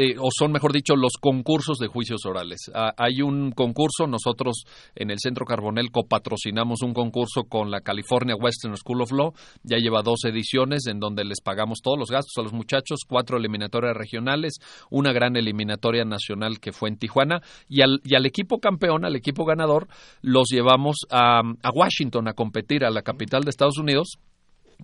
eh, 0.00 0.14
o 0.16 0.28
son, 0.30 0.52
mejor 0.52 0.72
dicho, 0.72 0.94
los 0.94 1.14
concursos 1.20 1.78
de 1.78 1.88
juicios 1.88 2.24
orales. 2.24 2.70
Hay 2.96 3.20
un 3.20 3.50
concurso, 3.50 4.06
nosotros 4.06 4.62
en 4.94 5.10
el 5.10 5.18
Centro 5.18 5.44
Carbonel 5.44 5.90
copatrocinamos 5.90 6.82
un 6.82 6.94
concurso 6.94 7.46
con 7.48 7.72
la 7.72 7.80
California 7.80 8.36
Western 8.36 8.76
School 8.76 9.02
of 9.02 9.10
Law, 9.10 9.32
ya 9.64 9.78
lleva 9.78 10.02
dos 10.02 10.20
ediciones 10.24 10.86
en 10.86 11.00
donde 11.00 11.24
les 11.24 11.40
pagamos 11.40 11.80
todos 11.82 11.98
los 11.98 12.12
gastos 12.12 12.34
a 12.38 12.42
los 12.42 12.52
muchachos, 12.52 13.00
cuatro 13.08 13.38
eliminatorias 13.38 13.96
regionales, 13.96 14.58
una 14.88 15.12
gran 15.12 15.36
eliminatoria 15.36 16.04
nacional 16.04 16.60
que 16.60 16.70
fue 16.70 16.90
en 16.90 16.98
Tijuana, 16.98 17.42
y 17.68 17.82
al, 17.82 18.00
y 18.04 18.14
al 18.14 18.24
equipo 18.24 18.60
campeón, 18.60 19.04
al 19.04 19.16
equipo 19.16 19.44
ganador, 19.44 19.88
los 20.22 20.46
llevamos 20.48 20.98
a, 21.10 21.40
a 21.40 21.70
Washington 21.74 22.28
a 22.28 22.34
competir, 22.34 22.84
a 22.84 22.90
la 22.90 23.02
capital 23.02 23.42
de 23.42 23.50
Estados 23.50 23.78
Unidos, 23.78 24.20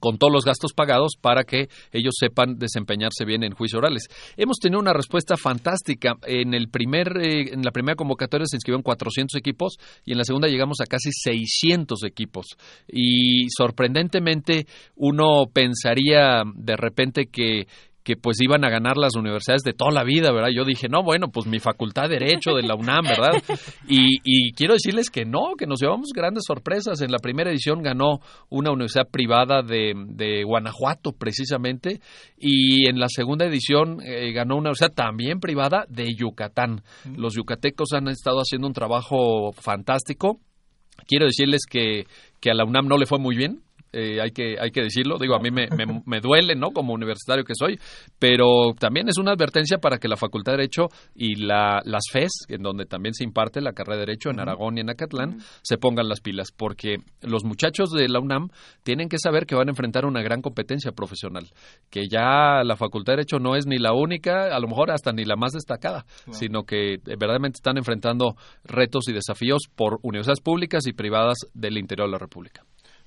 con 0.00 0.18
todos 0.18 0.32
los 0.32 0.44
gastos 0.44 0.72
pagados 0.72 1.12
para 1.20 1.44
que 1.44 1.68
ellos 1.92 2.14
sepan 2.18 2.58
desempeñarse 2.58 3.24
bien 3.24 3.44
en 3.44 3.52
juicios 3.52 3.78
orales. 3.78 4.08
Hemos 4.36 4.58
tenido 4.58 4.80
una 4.80 4.92
respuesta 4.92 5.36
fantástica. 5.36 6.14
En 6.26 6.54
el 6.54 6.68
primer 6.68 7.16
eh, 7.18 7.52
en 7.52 7.62
la 7.62 7.70
primera 7.70 7.96
convocatoria 7.96 8.46
se 8.46 8.56
inscribieron 8.56 8.82
400 8.82 9.38
equipos 9.38 9.76
y 10.04 10.12
en 10.12 10.18
la 10.18 10.24
segunda 10.24 10.48
llegamos 10.48 10.80
a 10.80 10.86
casi 10.86 11.10
600 11.12 12.04
equipos. 12.04 12.46
Y 12.88 13.48
sorprendentemente 13.50 14.66
uno 14.96 15.46
pensaría 15.52 16.42
de 16.54 16.76
repente 16.76 17.26
que 17.26 17.66
que 18.04 18.16
pues 18.16 18.36
iban 18.42 18.64
a 18.64 18.70
ganar 18.70 18.98
las 18.98 19.16
universidades 19.16 19.62
de 19.62 19.72
toda 19.72 19.90
la 19.90 20.04
vida, 20.04 20.30
¿verdad? 20.30 20.50
Yo 20.54 20.64
dije, 20.64 20.88
no, 20.88 21.02
bueno, 21.02 21.28
pues 21.32 21.46
mi 21.46 21.58
facultad 21.58 22.02
de 22.10 22.18
Derecho 22.18 22.52
de 22.52 22.62
la 22.62 22.74
UNAM, 22.74 23.04
¿verdad? 23.04 23.42
Y, 23.88 24.18
y 24.22 24.52
quiero 24.52 24.74
decirles 24.74 25.10
que 25.10 25.24
no, 25.24 25.54
que 25.58 25.66
nos 25.66 25.80
llevamos 25.80 26.10
grandes 26.14 26.44
sorpresas. 26.46 27.00
En 27.00 27.10
la 27.10 27.18
primera 27.18 27.50
edición 27.50 27.82
ganó 27.82 28.20
una 28.50 28.70
universidad 28.70 29.08
privada 29.10 29.62
de, 29.62 29.94
de 30.08 30.44
Guanajuato, 30.44 31.12
precisamente, 31.12 32.00
y 32.38 32.88
en 32.88 33.00
la 33.00 33.08
segunda 33.08 33.46
edición 33.46 34.00
eh, 34.02 34.32
ganó 34.32 34.56
una 34.56 34.68
universidad 34.70 34.92
también 34.94 35.40
privada 35.40 35.86
de 35.88 36.14
Yucatán. 36.14 36.82
Los 37.16 37.34
yucatecos 37.34 37.94
han 37.94 38.08
estado 38.08 38.38
haciendo 38.38 38.68
un 38.68 38.74
trabajo 38.74 39.52
fantástico. 39.52 40.40
Quiero 41.06 41.24
decirles 41.24 41.62
que, 41.68 42.04
que 42.40 42.50
a 42.50 42.54
la 42.54 42.64
UNAM 42.64 42.86
no 42.86 42.98
le 42.98 43.06
fue 43.06 43.18
muy 43.18 43.34
bien, 43.34 43.63
eh, 43.94 44.20
hay, 44.20 44.32
que, 44.32 44.56
hay 44.60 44.70
que 44.70 44.82
decirlo. 44.82 45.18
Digo, 45.18 45.36
a 45.36 45.38
mí 45.38 45.50
me, 45.50 45.68
me, 46.04 46.20
duele, 46.20 46.56
¿no? 46.56 46.70
Como 46.70 46.92
universitario 46.92 47.44
que 47.44 47.54
soy, 47.54 47.78
pero 48.18 48.74
también 48.78 49.08
es 49.08 49.18
una 49.18 49.32
advertencia 49.32 49.78
para 49.78 49.98
que 49.98 50.08
la 50.08 50.16
Facultad 50.16 50.52
de 50.52 50.58
Derecho 50.58 50.88
y 51.14 51.36
la, 51.36 51.80
las 51.84 52.02
FES, 52.10 52.32
en 52.48 52.62
donde 52.62 52.86
también 52.86 53.14
se 53.14 53.22
imparte 53.22 53.60
la 53.60 53.72
carrera 53.72 54.00
de 54.00 54.06
Derecho 54.06 54.30
en 54.30 54.40
Aragón 54.40 54.78
y 54.78 54.80
en 54.80 54.90
Acatlán, 54.90 55.38
se 55.62 55.78
pongan 55.78 56.08
las 56.08 56.20
pilas, 56.20 56.48
porque 56.50 56.96
los 57.22 57.44
muchachos 57.44 57.90
de 57.90 58.08
la 58.08 58.18
UNAM 58.18 58.48
tienen 58.82 59.08
que 59.08 59.18
saber 59.18 59.46
que 59.46 59.54
van 59.54 59.68
a 59.68 59.72
enfrentar 59.72 60.06
una 60.06 60.22
gran 60.22 60.42
competencia 60.42 60.92
profesional, 60.92 61.46
que 61.88 62.08
ya 62.10 62.64
la 62.64 62.76
Facultad 62.76 63.12
de 63.12 63.18
Derecho 63.18 63.38
no 63.38 63.54
es 63.54 63.66
ni 63.66 63.78
la 63.78 63.92
única, 63.92 64.54
a 64.54 64.58
lo 64.58 64.66
mejor 64.66 64.90
hasta 64.90 65.12
ni 65.12 65.24
la 65.24 65.36
más 65.36 65.52
destacada, 65.52 66.04
sino 66.32 66.64
que 66.64 66.98
verdaderamente 67.04 67.58
están 67.58 67.78
enfrentando 67.78 68.36
retos 68.64 69.08
y 69.08 69.12
desafíos 69.12 69.62
por 69.74 69.98
universidades 70.02 70.40
públicas 70.40 70.86
y 70.86 70.92
privadas 70.92 71.38
del 71.54 71.78
interior 71.78 72.08
de 72.08 72.12
la 72.12 72.18
República. 72.18 72.64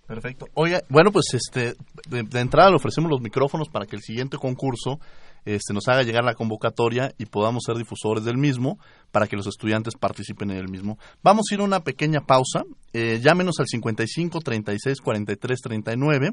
Perfecto. 0.07 0.47
Oye, 0.53 0.81
bueno, 0.89 1.11
pues 1.11 1.25
este, 1.33 1.75
de, 2.09 2.39
entrada 2.39 2.69
le 2.69 2.77
ofrecemos 2.77 3.11
los 3.11 3.19
micrófonos 3.19 3.67
para 3.67 3.85
que 3.85 3.97
el 3.97 4.01
siguiente 4.01 4.37
concurso 4.37 4.99
este, 5.43 5.73
nos 5.73 5.87
haga 5.89 6.03
llegar 6.03 6.23
la 6.23 6.33
convocatoria 6.33 7.13
y 7.17 7.25
podamos 7.25 7.63
ser 7.65 7.75
difusores 7.75 8.23
del 8.23 8.37
mismo 8.37 8.79
para 9.11 9.27
que 9.27 9.35
los 9.35 9.47
estudiantes 9.47 9.95
participen 9.95 10.51
en 10.51 10.57
el 10.57 10.69
mismo. 10.69 10.97
Vamos 11.21 11.47
a 11.51 11.55
ir 11.55 11.59
a 11.59 11.65
una 11.65 11.81
pequeña 11.81 12.21
pausa. 12.21 12.63
Eh, 12.93 13.19
llámenos 13.21 13.59
al 13.59 13.67
55 13.67 14.39
36 14.39 15.01
43 15.01 15.59
39 15.61 16.31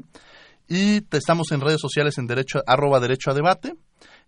y 0.69 1.03
estamos 1.11 1.51
en 1.51 1.61
redes 1.61 1.81
sociales 1.81 2.17
en 2.17 2.27
derecho 2.27 2.61
arroba 2.65 2.99
derecho 2.99 3.31
a 3.31 3.33
debate 3.33 3.75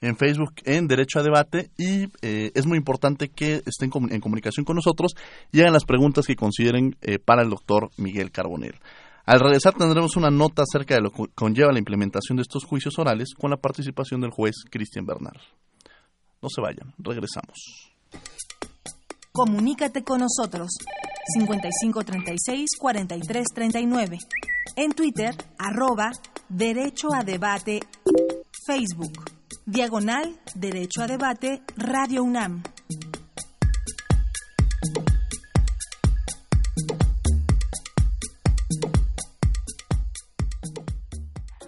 en 0.02 0.18
Facebook 0.18 0.54
en 0.66 0.88
Derecho 0.88 1.20
a 1.20 1.24
Debate 1.24 1.72
y 1.78 2.04
eh, 2.22 2.52
es 2.54 2.66
muy 2.66 2.78
importante 2.78 3.30
que 3.30 3.64
estén 3.66 3.90
en 4.10 4.22
comunicación 4.22 4.66
con 4.66 4.76
nosotros 4.76 5.16
y 5.52 5.62
hagan 5.62 5.74
las 5.74 5.86
preguntas 5.86 6.28
que 6.28 6.36
consideren 6.36 6.96
eh, 7.02 7.20
para 7.20 7.42
el 7.42 7.50
doctor 7.50 7.90
Miguel 7.98 8.32
Carbonell. 8.32 8.76
Al 9.28 9.40
regresar 9.42 9.74
tendremos 9.74 10.16
una 10.16 10.30
nota 10.30 10.64
acerca 10.64 10.96
de 10.96 11.02
lo 11.02 11.12
que 11.12 11.26
conlleva 11.36 11.74
la 11.74 11.80
implementación 11.80 12.38
de 12.38 12.44
estos 12.44 12.64
juicios 12.64 12.98
orales 12.98 13.34
con 13.38 13.52
la 13.52 13.58
participación 13.58 14.22
del 14.22 14.32
juez 14.32 14.56
Cristian 14.72 15.06
Bernard. 15.06 15.42
No 16.42 16.48
se 16.48 16.62
vayan, 16.62 16.94
regresamos. 16.98 17.92
Comunícate 19.34 20.06
con 20.06 20.22
nosotros 20.22 20.70
5536-4339. 21.38 24.18
En 24.78 24.94
Twitter, 24.94 25.36
arroba 25.60 26.10
Derecho 26.48 27.14
a 27.14 27.26
Debate, 27.26 27.82
Facebook, 28.66 29.30
Diagonal 29.66 30.40
Derecho 30.56 31.02
a 31.02 31.08
Debate, 31.08 31.64
Radio 31.76 32.24
UNAM. 32.24 32.64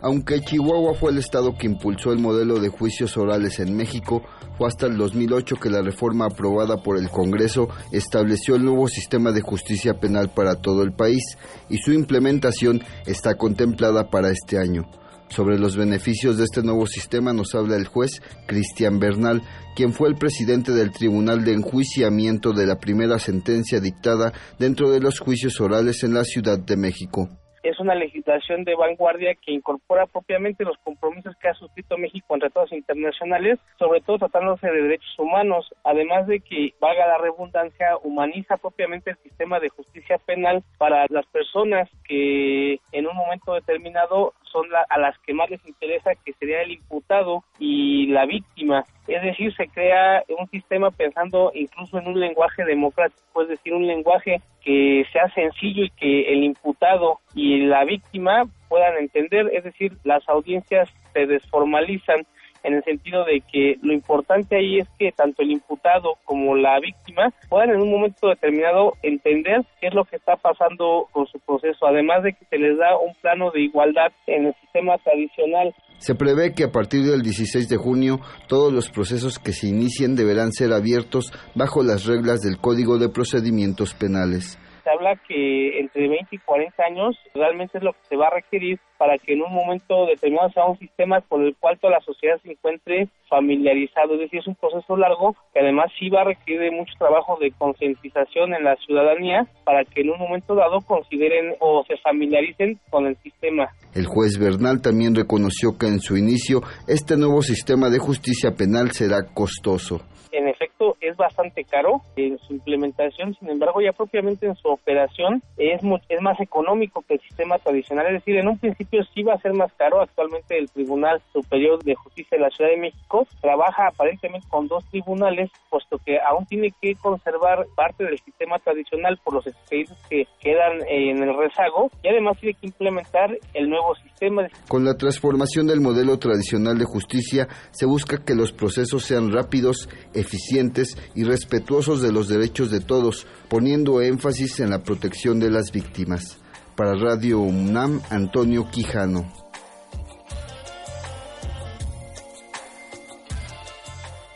Aunque 0.01 0.39
Chihuahua 0.39 0.93
fue 0.93 1.11
el 1.11 1.17
estado 1.17 1.57
que 1.57 1.67
impulsó 1.67 2.13
el 2.13 2.19
modelo 2.19 2.59
de 2.59 2.69
juicios 2.69 3.17
orales 3.17 3.59
en 3.59 3.75
México, 3.75 4.23
fue 4.57 4.69
hasta 4.69 4.85
el 4.85 4.95
2008 4.95 5.57
que 5.57 5.69
la 5.69 5.81
reforma 5.81 6.25
aprobada 6.25 6.77
por 6.77 6.97
el 6.97 7.09
Congreso 7.09 7.67
estableció 7.91 8.55
el 8.55 8.63
nuevo 8.63 8.87
sistema 8.87 9.33
de 9.33 9.41
justicia 9.41 9.99
penal 9.99 10.31
para 10.33 10.55
todo 10.55 10.83
el 10.83 10.93
país 10.93 11.23
y 11.69 11.79
su 11.79 11.91
implementación 11.91 12.81
está 13.05 13.35
contemplada 13.35 14.09
para 14.09 14.29
este 14.29 14.57
año. 14.57 14.89
Sobre 15.29 15.59
los 15.59 15.75
beneficios 15.75 16.37
de 16.37 16.45
este 16.45 16.63
nuevo 16.63 16.87
sistema 16.87 17.33
nos 17.33 17.53
habla 17.53 17.75
el 17.75 17.85
juez 17.85 18.21
Cristian 18.47 18.99
Bernal, 18.99 19.43
quien 19.75 19.93
fue 19.93 20.07
el 20.07 20.15
presidente 20.15 20.71
del 20.71 20.91
Tribunal 20.91 21.43
de 21.43 21.53
Enjuiciamiento 21.53 22.53
de 22.53 22.65
la 22.65 22.79
primera 22.79 23.19
sentencia 23.19 23.81
dictada 23.81 24.31
dentro 24.57 24.89
de 24.91 25.01
los 25.01 25.19
juicios 25.19 25.59
orales 25.59 26.03
en 26.03 26.13
la 26.13 26.23
Ciudad 26.23 26.57
de 26.57 26.77
México 26.77 27.29
es 27.69 27.79
una 27.79 27.95
legislación 27.95 28.63
de 28.63 28.75
vanguardia 28.75 29.35
que 29.35 29.51
incorpora 29.51 30.05
propiamente 30.07 30.63
los 30.63 30.77
compromisos 30.79 31.35
que 31.37 31.49
ha 31.49 31.53
suscrito 31.53 31.97
México 31.97 32.33
en 32.33 32.41
tratados 32.41 32.71
internacionales, 32.71 33.59
sobre 33.77 34.01
todo 34.01 34.19
tratándose 34.19 34.67
de 34.67 34.81
derechos 34.81 35.17
humanos, 35.17 35.69
además 35.83 36.27
de 36.27 36.39
que, 36.39 36.73
valga 36.79 37.07
la 37.07 37.17
redundancia, 37.17 37.97
humaniza 38.03 38.57
propiamente 38.57 39.11
el 39.11 39.17
sistema 39.17 39.59
de 39.59 39.69
justicia 39.69 40.17
penal 40.17 40.63
para 40.77 41.05
las 41.09 41.25
personas 41.27 41.89
que 42.07 42.79
en 42.91 43.07
un 43.07 43.15
momento 43.15 43.53
determinado 43.53 44.33
son 44.51 44.67
a 44.89 44.99
las 44.99 45.17
que 45.19 45.33
más 45.33 45.49
les 45.49 45.65
interesa, 45.67 46.11
que 46.25 46.33
sería 46.33 46.61
el 46.61 46.71
imputado 46.71 47.43
y 47.57 48.07
la 48.07 48.25
víctima. 48.25 48.83
Es 49.07 49.21
decir, 49.23 49.53
se 49.55 49.67
crea 49.67 50.23
un 50.37 50.47
sistema 50.49 50.91
pensando 50.91 51.51
incluso 51.53 51.97
en 51.97 52.07
un 52.07 52.19
lenguaje 52.19 52.63
democrático, 52.63 53.41
es 53.41 53.49
decir, 53.49 53.73
un 53.73 53.87
lenguaje 53.87 54.41
que 54.63 55.05
sea 55.11 55.29
sencillo 55.33 55.83
y 55.83 55.89
que 55.91 56.33
el 56.33 56.43
imputado 56.43 57.19
y 57.33 57.61
la 57.61 57.85
víctima 57.85 58.45
puedan 58.67 58.97
entender, 58.97 59.49
es 59.53 59.63
decir, 59.63 59.93
las 60.03 60.27
audiencias 60.29 60.89
se 61.13 61.25
desformalizan 61.25 62.25
en 62.63 62.75
el 62.75 62.83
sentido 62.83 63.25
de 63.25 63.41
que 63.51 63.75
lo 63.81 63.93
importante 63.93 64.57
ahí 64.57 64.79
es 64.79 64.87
que 64.97 65.11
tanto 65.11 65.41
el 65.41 65.51
imputado 65.51 66.15
como 66.25 66.55
la 66.55 66.79
víctima 66.79 67.33
puedan 67.49 67.71
en 67.71 67.81
un 67.81 67.91
momento 67.91 68.27
determinado 68.27 68.93
entender 69.01 69.61
qué 69.79 69.87
es 69.87 69.93
lo 69.93 70.05
que 70.05 70.17
está 70.17 70.35
pasando 70.35 71.07
con 71.11 71.25
su 71.27 71.39
proceso, 71.39 71.87
además 71.87 72.23
de 72.23 72.33
que 72.33 72.45
se 72.45 72.57
les 72.57 72.77
da 72.77 72.97
un 72.97 73.13
plano 73.21 73.51
de 73.51 73.61
igualdad 73.61 74.11
en 74.27 74.47
el 74.47 74.53
sistema 74.61 74.97
tradicional. 74.97 75.73
Se 75.97 76.15
prevé 76.15 76.53
que 76.53 76.63
a 76.63 76.71
partir 76.71 77.03
del 77.03 77.21
16 77.21 77.67
de 77.67 77.77
junio 77.77 78.19
todos 78.47 78.71
los 78.71 78.89
procesos 78.89 79.37
que 79.37 79.51
se 79.51 79.67
inicien 79.67 80.15
deberán 80.15 80.51
ser 80.51 80.71
abiertos 80.71 81.31
bajo 81.55 81.83
las 81.83 82.05
reglas 82.05 82.39
del 82.39 82.57
Código 82.57 82.97
de 82.97 83.09
Procedimientos 83.09 83.93
Penales 83.93 84.57
se 84.83 84.89
habla 84.89 85.15
que 85.27 85.79
entre 85.79 86.07
20 86.07 86.27
y 86.31 86.37
40 86.39 86.83
años 86.83 87.17
realmente 87.33 87.77
es 87.77 87.83
lo 87.83 87.93
que 87.93 87.99
se 88.03 88.15
va 88.15 88.27
a 88.27 88.35
requerir 88.35 88.79
para 88.99 89.17
que 89.17 89.31
en 89.33 89.41
un 89.41 89.53
momento 89.53 90.05
determinado 90.07 90.49
sea 90.49 90.65
un 90.65 90.77
sistema 90.77 91.21
con 91.21 91.41
el 91.43 91.55
cual 91.55 91.79
toda 91.79 91.93
la 91.93 92.01
sociedad 92.01 92.35
se 92.43 92.51
encuentre 92.51 93.07
familiarizado. 93.29 94.15
Es 94.15 94.19
decir, 94.19 94.41
es 94.41 94.47
un 94.47 94.55
proceso 94.55 94.97
largo 94.97 95.35
que 95.53 95.61
además 95.61 95.89
sí 95.97 96.09
va 96.09 96.21
a 96.21 96.25
requerir 96.25 96.73
mucho 96.73 96.91
trabajo 96.99 97.37
de 97.39 97.51
concientización 97.51 98.53
en 98.53 98.65
la 98.65 98.75
ciudadanía 98.75 99.47
para 99.63 99.85
que 99.85 100.01
en 100.01 100.09
un 100.09 100.19
momento 100.19 100.53
dado 100.53 100.81
consideren 100.81 101.55
o 101.61 101.85
se 101.87 101.95
familiaricen 101.97 102.77
con 102.89 103.07
el 103.07 103.15
sistema. 103.23 103.69
El 103.95 104.05
juez 104.05 104.37
Bernal 104.37 104.81
también 104.81 105.15
reconoció 105.15 105.77
que 105.79 105.87
en 105.87 106.01
su 106.01 106.17
inicio 106.17 106.59
este 106.85 107.15
nuevo 107.15 107.41
sistema 107.41 107.89
de 107.89 107.99
justicia 107.99 108.51
penal 108.51 108.91
será 108.91 109.23
costoso 109.33 110.01
en 110.31 110.47
efecto 110.47 110.95
es 111.01 111.15
bastante 111.17 111.63
caro 111.63 112.01
en 112.15 112.37
su 112.39 112.53
implementación, 112.53 113.35
sin 113.35 113.49
embargo 113.49 113.81
ya 113.81 113.91
propiamente 113.93 114.45
en 114.45 114.55
su 114.55 114.67
operación 114.67 115.41
es, 115.57 115.81
es 116.09 116.21
más 116.21 116.39
económico 116.39 117.03
que 117.07 117.15
el 117.15 117.21
sistema 117.21 117.57
tradicional, 117.57 118.07
es 118.07 118.13
decir, 118.13 118.37
en 118.37 118.47
un 118.47 118.57
principio 118.57 118.88
sí 119.13 119.23
va 119.23 119.33
a 119.33 119.41
ser 119.41 119.53
más 119.53 119.71
caro, 119.73 120.01
actualmente 120.01 120.57
el 120.57 120.69
Tribunal 120.69 121.21
Superior 121.31 121.81
de 121.83 121.95
Justicia 121.95 122.37
de 122.37 122.43
la 122.43 122.49
Ciudad 122.49 122.71
de 122.71 122.77
México 122.77 123.27
trabaja 123.41 123.87
aparentemente 123.87 124.47
con 124.49 124.67
dos 124.67 124.83
tribunales, 124.85 125.51
puesto 125.69 125.97
que 126.05 126.17
aún 126.19 126.45
tiene 126.45 126.73
que 126.81 126.95
conservar 126.95 127.65
parte 127.75 128.03
del 128.03 128.17
sistema 128.19 128.57
tradicional 128.59 129.19
por 129.23 129.35
los 129.35 129.47
expedientes 129.47 129.97
que 130.09 130.25
quedan 130.39 130.81
en 130.87 131.23
el 131.23 131.37
rezago 131.37 131.89
y 132.03 132.09
además 132.09 132.37
tiene 132.39 132.55
que 132.59 132.67
implementar 132.67 133.37
el 133.53 133.69
nuevo 133.69 133.95
sistema. 133.95 134.47
Con 134.67 134.85
la 134.85 134.95
transformación 134.95 135.67
del 135.67 135.81
modelo 135.81 136.17
tradicional 136.17 136.77
de 136.77 136.85
justicia 136.85 137.47
se 137.71 137.85
busca 137.85 138.23
que 138.23 138.35
los 138.35 138.51
procesos 138.51 139.03
sean 139.03 139.31
rápidos, 139.31 139.89
eficientes 140.13 140.97
y 141.15 141.23
respetuosos 141.23 142.01
de 142.01 142.11
los 142.11 142.27
derechos 142.27 142.71
de 142.71 142.81
todos, 142.81 143.27
poniendo 143.49 144.01
énfasis 144.01 144.59
en 144.59 144.71
la 144.71 144.83
protección 144.83 145.39
de 145.39 145.51
las 145.51 145.71
víctimas. 145.71 146.41
Para 146.79 146.95
Radio 146.95 147.41
UNAM, 147.41 148.01
Antonio 148.09 148.71
Quijano. 148.71 149.25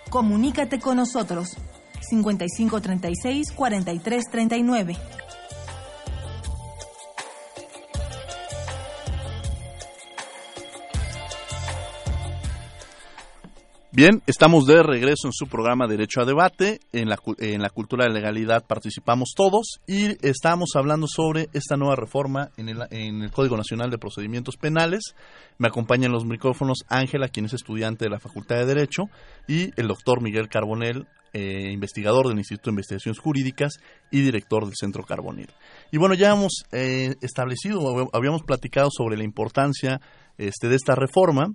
Comunícate 0.10 0.82
con 0.82 0.98
nosotros 0.98 1.56
5536 2.02 3.54
4339. 3.54 4.98
Bien, 13.96 14.24
estamos 14.26 14.66
de 14.66 14.82
regreso 14.82 15.28
en 15.28 15.34
su 15.34 15.46
programa 15.46 15.86
Derecho 15.86 16.20
a 16.20 16.26
Debate. 16.26 16.80
En 16.94 17.10
la, 17.10 17.20
en 17.38 17.62
la 17.62 17.70
cultura 17.70 18.06
de 18.06 18.12
legalidad 18.12 18.66
participamos 18.66 19.34
todos 19.36 19.82
y 19.86 20.18
estamos 20.28 20.72
hablando 20.74 21.06
sobre 21.08 21.48
esta 21.54 21.78
nueva 21.78 21.96
reforma 21.96 22.50
en 22.58 22.70
el, 22.70 22.80
en 22.90 23.22
el 23.22 23.30
Código 23.30 23.56
Nacional 23.56 23.92
de 23.92 24.00
Procedimientos 24.00 24.58
Penales. 24.58 25.14
Me 25.60 25.68
acompañan 25.68 26.12
los 26.12 26.26
micrófonos 26.26 26.86
Ángela, 26.88 27.28
quien 27.28 27.46
es 27.46 27.54
estudiante 27.54 28.06
de 28.06 28.10
la 28.10 28.20
Facultad 28.20 28.56
de 28.56 28.66
Derecho, 28.66 29.04
y 29.48 29.70
el 29.80 29.88
doctor 29.88 30.24
Miguel 30.24 30.50
Carbonel, 30.50 31.06
eh, 31.32 31.70
investigador 31.72 32.28
del 32.30 32.40
Instituto 32.40 32.72
de 32.72 32.74
Investigaciones 32.74 33.20
Jurídicas 33.20 33.74
y 34.10 34.22
director 34.22 34.66
del 34.66 34.74
Centro 34.76 35.04
Carbonel. 35.04 35.52
Y 35.92 36.00
bueno, 36.00 36.16
ya 36.16 36.32
hemos 36.32 36.66
eh, 36.72 37.14
establecido, 37.22 38.10
habíamos 38.12 38.42
platicado 38.42 38.90
sobre 38.92 39.18
la 39.18 39.24
importancia 39.24 40.02
este, 40.40 40.68
de 40.68 40.78
esta 40.78 40.96
reforma 40.96 41.54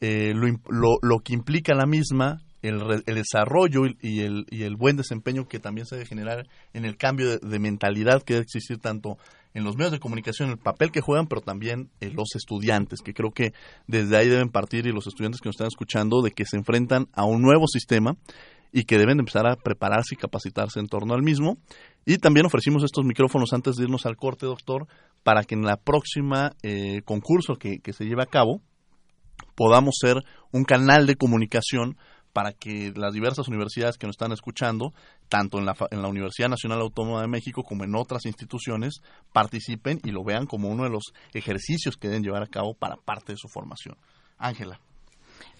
eh, 0.00 0.32
lo, 0.34 0.98
lo, 1.02 1.18
que 1.20 1.34
implica 1.34 1.74
la 1.74 1.86
misma, 1.86 2.42
el, 2.62 3.02
el 3.06 3.14
desarrollo 3.14 3.82
y 4.00 4.20
el, 4.20 4.46
y 4.50 4.62
el, 4.62 4.76
buen 4.76 4.96
desempeño 4.96 5.48
que 5.48 5.58
también 5.58 5.86
se 5.86 5.96
debe 5.96 6.06
generar 6.06 6.46
en 6.72 6.84
el 6.84 6.96
cambio 6.96 7.38
de, 7.38 7.58
mentalidad 7.58 8.22
que 8.22 8.34
debe 8.34 8.44
existir 8.44 8.78
tanto 8.78 9.18
en 9.54 9.64
los 9.64 9.76
medios 9.76 9.92
de 9.92 9.98
comunicación, 9.98 10.50
el 10.50 10.58
papel 10.58 10.92
que 10.92 11.00
juegan, 11.00 11.26
pero 11.26 11.40
también 11.40 11.90
en 12.00 12.14
los 12.14 12.36
estudiantes, 12.36 13.00
que 13.00 13.14
creo 13.14 13.32
que 13.32 13.52
desde 13.86 14.16
ahí 14.16 14.28
deben 14.28 14.50
partir 14.50 14.86
y 14.86 14.92
los 14.92 15.06
estudiantes 15.06 15.40
que 15.40 15.48
nos 15.48 15.56
están 15.56 15.68
escuchando 15.68 16.22
de 16.22 16.30
que 16.30 16.44
se 16.44 16.56
enfrentan 16.56 17.08
a 17.12 17.24
un 17.24 17.42
nuevo 17.42 17.66
sistema 17.66 18.16
y 18.70 18.84
que 18.84 18.98
deben 18.98 19.18
empezar 19.18 19.46
a 19.46 19.56
prepararse 19.56 20.14
y 20.14 20.18
capacitarse 20.18 20.78
en 20.78 20.86
torno 20.86 21.14
al 21.14 21.22
mismo. 21.22 21.56
Y 22.04 22.18
también 22.18 22.46
ofrecimos 22.46 22.84
estos 22.84 23.04
micrófonos 23.04 23.52
antes 23.52 23.76
de 23.76 23.84
irnos 23.84 24.06
al 24.06 24.16
corte, 24.16 24.46
doctor, 24.46 24.86
para 25.24 25.42
que 25.42 25.54
en 25.54 25.62
la 25.62 25.76
próxima 25.76 26.52
eh, 26.62 27.00
concurso 27.04 27.56
que, 27.56 27.80
que 27.80 27.92
se 27.92 28.04
lleve 28.04 28.22
a 28.22 28.26
cabo, 28.26 28.60
podamos 29.54 29.96
ser 30.00 30.24
un 30.52 30.64
canal 30.64 31.06
de 31.06 31.16
comunicación 31.16 31.96
para 32.32 32.52
que 32.52 32.92
las 32.94 33.12
diversas 33.12 33.48
universidades 33.48 33.96
que 33.96 34.06
nos 34.06 34.14
están 34.14 34.32
escuchando, 34.32 34.92
tanto 35.28 35.58
en 35.58 35.66
la, 35.66 35.74
en 35.90 36.02
la 36.02 36.08
Universidad 36.08 36.48
Nacional 36.48 36.80
Autónoma 36.80 37.20
de 37.20 37.28
México 37.28 37.64
como 37.64 37.84
en 37.84 37.94
otras 37.96 38.26
instituciones, 38.26 39.00
participen 39.32 40.00
y 40.04 40.10
lo 40.10 40.22
vean 40.22 40.46
como 40.46 40.68
uno 40.68 40.84
de 40.84 40.90
los 40.90 41.12
ejercicios 41.34 41.96
que 41.96 42.08
deben 42.08 42.22
llevar 42.22 42.42
a 42.42 42.48
cabo 42.48 42.74
para 42.74 42.96
parte 42.96 43.32
de 43.32 43.38
su 43.38 43.48
formación. 43.48 43.96
Ángela. 44.36 44.80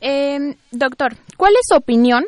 Eh, 0.00 0.56
doctor, 0.70 1.16
¿cuál 1.36 1.52
es 1.54 1.66
su 1.68 1.76
opinión 1.76 2.24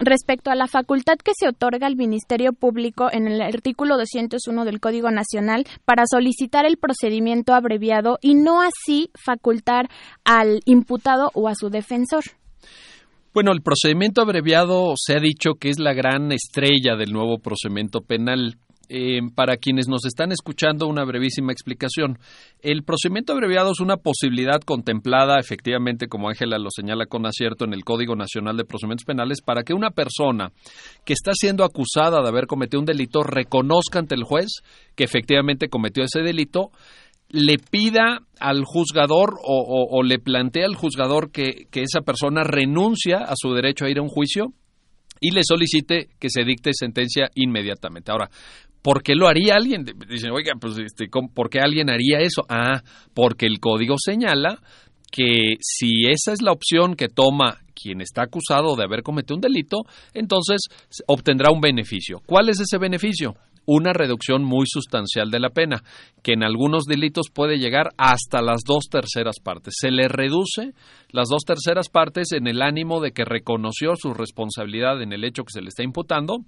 respecto 0.00 0.50
a 0.50 0.54
la 0.54 0.66
facultad 0.66 1.16
que 1.22 1.32
se 1.38 1.48
otorga 1.48 1.86
al 1.86 1.96
Ministerio 1.96 2.52
Público 2.52 3.08
en 3.12 3.26
el 3.26 3.40
artículo 3.40 3.96
201 3.96 4.64
del 4.64 4.80
Código 4.80 5.10
Nacional 5.10 5.64
para 5.84 6.04
solicitar 6.10 6.66
el 6.66 6.76
procedimiento 6.76 7.54
abreviado 7.54 8.18
y 8.20 8.34
no 8.34 8.62
así 8.62 9.10
facultar 9.14 9.88
al 10.24 10.60
imputado 10.64 11.30
o 11.34 11.48
a 11.48 11.54
su 11.54 11.70
defensor? 11.70 12.24
Bueno, 13.32 13.52
el 13.52 13.62
procedimiento 13.62 14.22
abreviado 14.22 14.94
se 14.96 15.16
ha 15.16 15.20
dicho 15.20 15.54
que 15.58 15.68
es 15.68 15.80
la 15.80 15.92
gran 15.92 16.30
estrella 16.30 16.94
del 16.96 17.10
nuevo 17.10 17.38
procedimiento 17.38 18.00
penal. 18.00 18.54
Eh, 18.96 19.22
para 19.34 19.56
quienes 19.56 19.88
nos 19.88 20.06
están 20.06 20.30
escuchando, 20.30 20.86
una 20.86 21.04
brevísima 21.04 21.50
explicación. 21.50 22.16
El 22.62 22.84
procedimiento 22.84 23.32
abreviado 23.32 23.72
es 23.72 23.80
una 23.80 23.96
posibilidad 23.96 24.60
contemplada, 24.60 25.40
efectivamente, 25.40 26.06
como 26.06 26.28
Ángela 26.28 26.58
lo 26.58 26.68
señala 26.70 27.06
con 27.06 27.26
acierto, 27.26 27.64
en 27.64 27.72
el 27.72 27.82
Código 27.82 28.14
Nacional 28.14 28.56
de 28.56 28.64
Procedimientos 28.64 29.04
Penales, 29.04 29.40
para 29.42 29.64
que 29.64 29.74
una 29.74 29.90
persona 29.90 30.52
que 31.04 31.12
está 31.12 31.32
siendo 31.34 31.64
acusada 31.64 32.22
de 32.22 32.28
haber 32.28 32.46
cometido 32.46 32.78
un 32.78 32.86
delito 32.86 33.24
reconozca 33.24 33.98
ante 33.98 34.14
el 34.14 34.22
juez 34.22 34.62
que 34.94 35.02
efectivamente 35.02 35.68
cometió 35.68 36.04
ese 36.04 36.20
delito, 36.20 36.70
le 37.30 37.56
pida 37.58 38.20
al 38.38 38.62
juzgador 38.64 39.40
o, 39.42 40.04
le 40.04 40.20
plantea 40.20 40.66
al 40.66 40.76
juzgador 40.76 41.32
que, 41.32 41.66
que 41.72 41.82
esa 41.82 42.02
persona 42.02 42.44
renuncia 42.44 43.24
a 43.26 43.34
su 43.34 43.54
derecho 43.54 43.86
a 43.86 43.90
ir 43.90 43.98
a 43.98 44.02
un 44.02 44.08
juicio 44.08 44.52
y 45.20 45.32
le 45.32 45.40
solicite 45.42 46.10
que 46.20 46.28
se 46.30 46.44
dicte 46.44 46.70
sentencia 46.74 47.30
inmediatamente. 47.34 48.12
Ahora, 48.12 48.30
¿Por 48.84 49.02
qué 49.02 49.14
lo 49.14 49.28
haría 49.28 49.54
alguien? 49.54 49.86
Dicen, 50.10 50.30
oiga, 50.30 50.52
pues, 50.60 50.76
este, 50.76 51.06
¿por 51.08 51.48
qué 51.48 51.58
alguien 51.58 51.88
haría 51.88 52.18
eso? 52.18 52.42
Ah, 52.50 52.82
porque 53.14 53.46
el 53.46 53.58
código 53.58 53.94
señala 53.98 54.60
que 55.10 55.54
si 55.60 56.06
esa 56.06 56.34
es 56.34 56.42
la 56.42 56.52
opción 56.52 56.94
que 56.94 57.08
toma 57.08 57.60
quien 57.74 58.02
está 58.02 58.24
acusado 58.24 58.76
de 58.76 58.84
haber 58.84 59.02
cometido 59.02 59.36
un 59.36 59.40
delito, 59.40 59.86
entonces 60.12 60.66
obtendrá 61.06 61.50
un 61.50 61.62
beneficio. 61.62 62.20
¿Cuál 62.26 62.50
es 62.50 62.60
ese 62.60 62.76
beneficio? 62.76 63.36
Una 63.64 63.94
reducción 63.94 64.44
muy 64.44 64.66
sustancial 64.66 65.30
de 65.30 65.40
la 65.40 65.48
pena, 65.48 65.82
que 66.22 66.34
en 66.34 66.44
algunos 66.44 66.84
delitos 66.84 67.28
puede 67.32 67.56
llegar 67.56 67.88
hasta 67.96 68.42
las 68.42 68.64
dos 68.66 68.90
terceras 68.90 69.36
partes. 69.42 69.76
Se 69.78 69.90
le 69.90 70.08
reduce 70.08 70.74
las 71.08 71.28
dos 71.30 71.44
terceras 71.46 71.88
partes 71.88 72.32
en 72.32 72.48
el 72.48 72.60
ánimo 72.60 73.00
de 73.00 73.12
que 73.12 73.24
reconoció 73.24 73.92
su 73.96 74.12
responsabilidad 74.12 75.00
en 75.00 75.14
el 75.14 75.24
hecho 75.24 75.44
que 75.44 75.52
se 75.52 75.62
le 75.62 75.68
está 75.68 75.82
imputando 75.82 76.44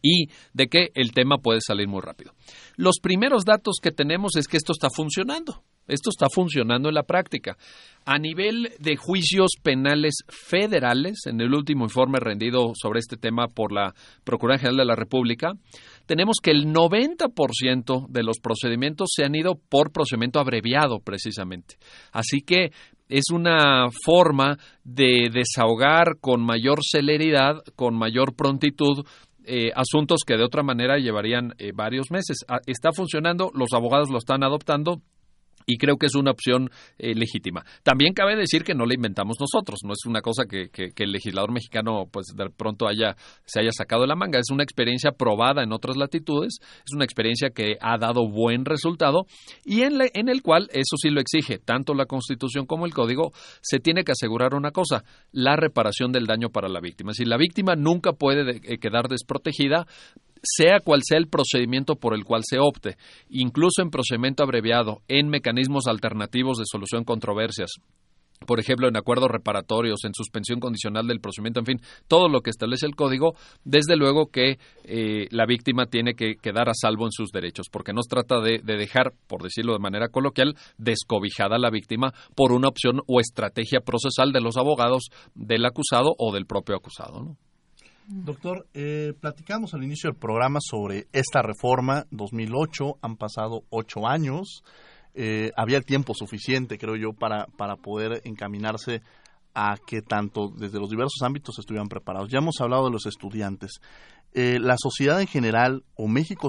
y 0.00 0.26
de 0.52 0.68
que 0.68 0.90
el 0.94 1.12
tema 1.12 1.38
puede 1.38 1.60
salir 1.60 1.88
muy 1.88 2.00
rápido. 2.00 2.32
Los 2.76 2.98
primeros 3.00 3.44
datos 3.44 3.76
que 3.82 3.90
tenemos 3.90 4.36
es 4.36 4.48
que 4.48 4.56
esto 4.56 4.72
está 4.72 4.88
funcionando. 4.94 5.62
Esto 5.88 6.10
está 6.10 6.28
funcionando 6.32 6.88
en 6.88 6.94
la 6.94 7.02
práctica. 7.02 7.56
A 8.04 8.18
nivel 8.18 8.70
de 8.78 8.96
juicios 8.96 9.50
penales 9.62 10.14
federales, 10.28 11.26
en 11.26 11.40
el 11.40 11.52
último 11.52 11.84
informe 11.84 12.20
rendido 12.20 12.72
sobre 12.80 13.00
este 13.00 13.16
tema 13.16 13.48
por 13.48 13.72
la 13.72 13.92
Procuraduría 14.22 14.60
General 14.60 14.78
de 14.78 14.84
la 14.84 14.96
República, 14.96 15.52
tenemos 16.06 16.36
que 16.42 16.52
el 16.52 16.66
90% 16.72 18.06
de 18.08 18.22
los 18.22 18.38
procedimientos 18.38 19.08
se 19.14 19.24
han 19.24 19.34
ido 19.34 19.56
por 19.68 19.92
procedimiento 19.92 20.38
abreviado, 20.38 21.00
precisamente. 21.00 21.76
Así 22.12 22.40
que 22.40 22.70
es 23.08 23.24
una 23.32 23.88
forma 24.04 24.56
de 24.84 25.28
desahogar 25.32 26.18
con 26.20 26.40
mayor 26.42 26.78
celeridad, 26.82 27.56
con 27.76 27.94
mayor 27.94 28.34
prontitud, 28.34 29.04
eh, 29.46 29.70
asuntos 29.74 30.20
que 30.26 30.36
de 30.36 30.44
otra 30.44 30.62
manera 30.62 30.98
llevarían 30.98 31.54
eh, 31.58 31.72
varios 31.74 32.10
meses. 32.10 32.38
Ah, 32.48 32.60
está 32.66 32.92
funcionando, 32.92 33.50
los 33.54 33.72
abogados 33.72 34.10
lo 34.10 34.18
están 34.18 34.42
adoptando 34.44 35.02
y 35.66 35.78
creo 35.78 35.96
que 35.96 36.06
es 36.06 36.14
una 36.14 36.30
opción 36.30 36.70
eh, 36.98 37.14
legítima. 37.14 37.64
También 37.82 38.14
cabe 38.14 38.36
decir 38.36 38.64
que 38.64 38.74
no 38.74 38.86
la 38.86 38.94
inventamos 38.94 39.36
nosotros, 39.40 39.80
no 39.84 39.92
es 39.92 40.06
una 40.06 40.20
cosa 40.20 40.44
que, 40.46 40.70
el 41.02 41.10
legislador 41.10 41.52
mexicano 41.52 42.04
pues 42.10 42.26
de 42.36 42.48
pronto 42.50 42.86
haya 42.86 43.16
se 43.44 43.60
haya 43.60 43.72
sacado 43.72 44.02
de 44.02 44.08
la 44.08 44.14
manga, 44.14 44.38
es 44.38 44.50
una 44.52 44.62
experiencia 44.62 45.10
probada 45.10 45.62
en 45.62 45.72
otras 45.72 45.96
latitudes, 45.96 46.58
es 46.60 46.94
una 46.94 47.04
experiencia 47.04 47.50
que 47.50 47.76
ha 47.80 47.98
dado 47.98 48.28
buen 48.28 48.64
resultado 48.64 49.26
y 49.64 49.82
en, 49.82 49.98
en 50.14 50.28
el 50.28 50.42
cual 50.42 50.68
eso 50.72 50.96
sí 50.96 51.10
lo 51.10 51.20
exige, 51.20 51.58
tanto 51.58 51.94
la 51.94 52.06
Constitución 52.06 52.66
como 52.66 52.86
el 52.86 52.94
Código, 52.94 53.32
se 53.60 53.80
tiene 53.80 54.04
que 54.04 54.12
asegurar 54.12 54.54
una 54.54 54.70
cosa, 54.70 55.04
la 55.32 55.56
reparación 55.56 56.12
del 56.12 56.26
daño 56.26 56.50
para 56.50 56.68
la 56.68 56.80
víctima. 56.80 57.12
Si 57.12 57.24
la 57.24 57.36
víctima 57.36 57.74
nunca 57.74 58.12
puede 58.12 58.60
eh, 58.62 58.78
quedar 58.78 59.08
desprotegida, 59.08 59.86
sea 60.42 60.80
cual 60.80 61.00
sea 61.02 61.18
el 61.18 61.28
procedimiento 61.28 61.96
por 61.96 62.14
el 62.14 62.24
cual 62.24 62.42
se 62.44 62.58
opte, 62.58 62.96
incluso 63.28 63.82
en 63.82 63.90
procedimiento 63.90 64.42
abreviado, 64.42 65.02
en 65.08 65.28
mecanismos 65.28 65.86
alternativos 65.86 66.58
de 66.58 66.64
solución 66.66 67.04
controversias, 67.04 67.70
por 68.46 68.60
ejemplo, 68.60 68.88
en 68.88 68.96
acuerdos 68.96 69.30
reparatorios, 69.30 70.04
en 70.04 70.14
suspensión 70.14 70.60
condicional 70.60 71.06
del 71.06 71.20
procedimiento, 71.20 71.60
en 71.60 71.66
fin, 71.66 71.80
todo 72.08 72.28
lo 72.28 72.40
que 72.40 72.50
establece 72.50 72.86
el 72.86 72.96
código, 72.96 73.34
desde 73.64 73.96
luego 73.96 74.30
que 74.30 74.58
eh, 74.84 75.26
la 75.30 75.46
víctima 75.46 75.86
tiene 75.86 76.14
que 76.14 76.34
quedar 76.36 76.68
a 76.68 76.74
salvo 76.74 77.06
en 77.06 77.12
sus 77.12 77.30
derechos, 77.30 77.68
porque 77.70 77.92
no 77.92 78.02
se 78.02 78.08
trata 78.08 78.40
de, 78.40 78.60
de, 78.62 78.76
dejar, 78.76 79.12
por 79.26 79.42
decirlo 79.42 79.72
de 79.72 79.78
manera 79.78 80.08
coloquial, 80.08 80.56
descobijada 80.76 81.56
a 81.56 81.60
la 81.60 81.70
víctima 81.70 82.12
por 82.34 82.52
una 82.52 82.68
opción 82.68 83.00
o 83.06 83.20
estrategia 83.20 83.80
procesal 83.80 84.32
de 84.32 84.40
los 84.40 84.56
abogados 84.56 85.04
del 85.34 85.64
acusado 85.64 86.14
o 86.18 86.32
del 86.32 86.46
propio 86.46 86.76
acusado. 86.76 87.36
Doctor, 88.14 88.66
eh, 88.74 89.14
platicamos 89.18 89.72
al 89.72 89.84
inicio 89.84 90.10
del 90.10 90.18
programa 90.18 90.58
sobre 90.60 91.06
esta 91.14 91.40
reforma 91.40 92.04
2008, 92.10 92.98
han 93.00 93.16
pasado 93.16 93.62
ocho 93.70 94.06
años, 94.06 94.62
eh, 95.14 95.50
había 95.56 95.80
tiempo 95.80 96.12
suficiente, 96.14 96.76
creo 96.76 96.96
yo, 96.96 97.14
para, 97.14 97.46
para 97.56 97.76
poder 97.76 98.20
encaminarse 98.24 99.00
a 99.54 99.76
que 99.86 100.02
tanto 100.02 100.48
desde 100.54 100.78
los 100.78 100.90
diversos 100.90 101.22
ámbitos 101.22 101.58
estuvieran 101.58 101.88
preparados. 101.88 102.28
Ya 102.30 102.40
hemos 102.40 102.60
hablado 102.60 102.84
de 102.84 102.90
los 102.90 103.06
estudiantes. 103.06 103.80
Eh, 104.34 104.58
la 104.60 104.76
sociedad 104.76 105.18
en 105.22 105.26
general 105.26 105.82
o 105.94 106.06
México 106.06 106.48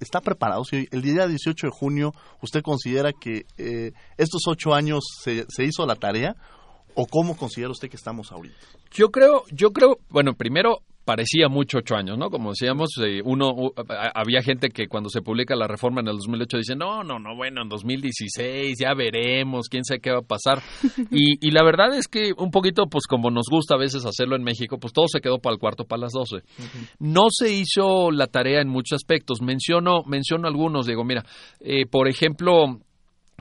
está, 0.00 0.20
preparado. 0.20 0.64
Si 0.64 0.88
el 0.90 1.02
día 1.02 1.28
18 1.28 1.68
de 1.68 1.72
junio 1.72 2.12
usted 2.42 2.60
considera 2.62 3.12
que 3.12 3.44
estos 4.16 4.42
ocho 4.48 4.74
años 4.74 5.04
se, 5.22 5.46
se 5.48 5.62
hizo 5.62 5.86
la 5.86 5.94
tarea 5.94 6.34
o 6.94 7.06
cómo 7.06 7.36
considera 7.36 7.70
usted 7.70 7.88
que 7.88 7.96
estamos 7.96 8.32
ahorita? 8.32 8.56
Yo 8.92 9.08
creo, 9.10 9.44
yo 9.50 9.72
creo, 9.72 9.98
bueno, 10.10 10.34
primero 10.34 10.82
parecía 11.08 11.48
mucho 11.48 11.78
ocho 11.78 11.96
años, 11.96 12.18
¿no? 12.18 12.28
Como 12.28 12.50
decíamos, 12.50 12.90
eh, 13.02 13.22
uno 13.24 13.72
había 14.14 14.42
gente 14.42 14.68
que 14.68 14.88
cuando 14.88 15.08
se 15.08 15.22
publica 15.22 15.56
la 15.56 15.66
reforma 15.66 16.02
en 16.02 16.08
el 16.08 16.16
2008 16.16 16.58
dice, 16.58 16.76
no, 16.76 17.02
no, 17.02 17.18
no, 17.18 17.34
bueno, 17.34 17.62
en 17.62 17.70
2016 17.70 18.76
ya 18.78 18.92
veremos, 18.92 19.70
quién 19.70 19.84
sabe 19.84 20.00
qué 20.00 20.10
va 20.10 20.18
a 20.18 20.20
pasar. 20.20 20.62
y, 21.10 21.50
la 21.50 21.64
verdad 21.64 21.94
es 21.96 22.08
que 22.08 22.32
un 22.36 22.50
poquito, 22.50 22.88
pues 22.90 23.06
como 23.06 23.30
nos 23.30 23.46
gusta 23.50 23.76
a 23.76 23.78
veces 23.78 24.04
hacerlo 24.04 24.36
en 24.36 24.42
México, 24.42 24.76
pues 24.78 24.92
todo 24.92 25.06
se 25.08 25.22
quedó 25.22 25.38
para 25.38 25.54
el 25.54 25.58
cuarto, 25.58 25.86
para 25.86 26.02
las 26.02 26.12
doce. 26.12 26.44
No 26.98 27.28
se 27.30 27.54
hizo 27.54 28.10
la 28.10 28.26
tarea 28.26 28.60
en 28.60 28.68
muchos 28.68 28.96
aspectos. 28.96 29.40
Menciono, 29.40 30.02
menciono 30.04 30.46
algunos, 30.46 30.86
digo, 30.86 31.04
mira, 31.04 31.24
eh, 31.60 31.86
por 31.86 32.08
ejemplo, 32.08 32.80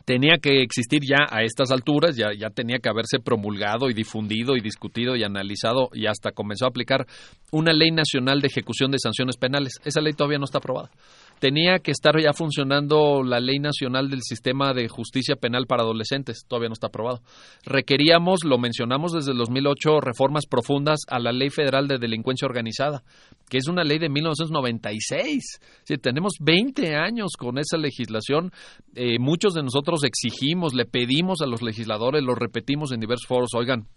tenía 0.08 0.38
que 0.41 0.62
existir 0.62 1.01
ya 1.03 1.28
a 1.30 1.43
estas 1.43 1.70
alturas, 1.70 2.16
ya, 2.16 2.28
ya 2.34 2.49
tenía 2.49 2.80
que 2.80 2.88
haberse 2.88 3.20
promulgado 3.20 3.89
y 3.89 3.93
difundido 3.93 4.55
y 4.55 4.62
discutido 4.62 5.18
y 5.18 5.26
analizado 5.26 5.89
y 5.91 6.05
hasta 6.05 6.32
comenzó 6.32 6.64
a 6.64 6.70
aplicar 6.70 7.05
una 7.51 7.74
ley 7.74 7.91
nacional 7.91 8.39
de 8.39 8.47
ejecución 8.47 8.89
de 8.89 8.99
sanciones 8.99 9.36
penales. 9.36 9.74
Esa 9.84 9.99
ley 9.99 10.14
todavía 10.14 10.38
no 10.38 10.45
está 10.45 10.60
aprobada 10.60 10.91
tenía 11.40 11.80
que 11.80 11.92
estar 11.92 12.20
ya 12.20 12.34
funcionando 12.34 13.24
la 13.24 13.40
Ley 13.40 13.60
Nacional 13.60 14.10
del 14.10 14.22
Sistema 14.22 14.74
de 14.74 14.88
Justicia 14.88 15.36
Penal 15.36 15.66
para 15.68 15.84
Adolescentes, 15.84 16.46
todavía 16.48 16.70
no 16.70 16.74
está 16.74 16.88
aprobado. 16.88 17.22
Requeríamos, 17.64 18.44
lo 18.44 18.58
mencionamos 18.58 19.14
desde 19.14 19.32
el 19.32 19.38
2008, 19.38 20.02
reformas 20.02 20.46
profundas 20.46 21.02
a 21.08 21.20
la 21.20 21.32
Ley 21.32 21.50
Federal 21.50 21.88
de 21.88 21.98
Delincuencia 21.98 22.46
Organizada, 22.46 23.04
que 23.50 23.58
es 23.58 23.68
una 23.68 23.84
ley 23.84 24.00
de 24.00 24.10
1996. 24.10 25.60
Sí, 25.84 25.98
tenemos 25.98 26.34
20 26.40 26.96
años 26.96 27.32
con 27.38 27.58
esa 27.58 27.78
legislación. 27.78 28.52
Eh, 28.96 29.20
muchos 29.20 29.54
de 29.54 29.64
nosotros 29.64 30.04
exigimos, 30.04 30.74
le 30.74 30.86
pedimos 30.86 31.42
a 31.42 31.48
los 31.48 31.62
legisladores, 31.62 32.24
lo 32.24 32.36
repetimos 32.36 32.92
en 32.92 33.00
diversos 33.00 33.28
foros, 33.28 33.50
oigan, 33.56 33.88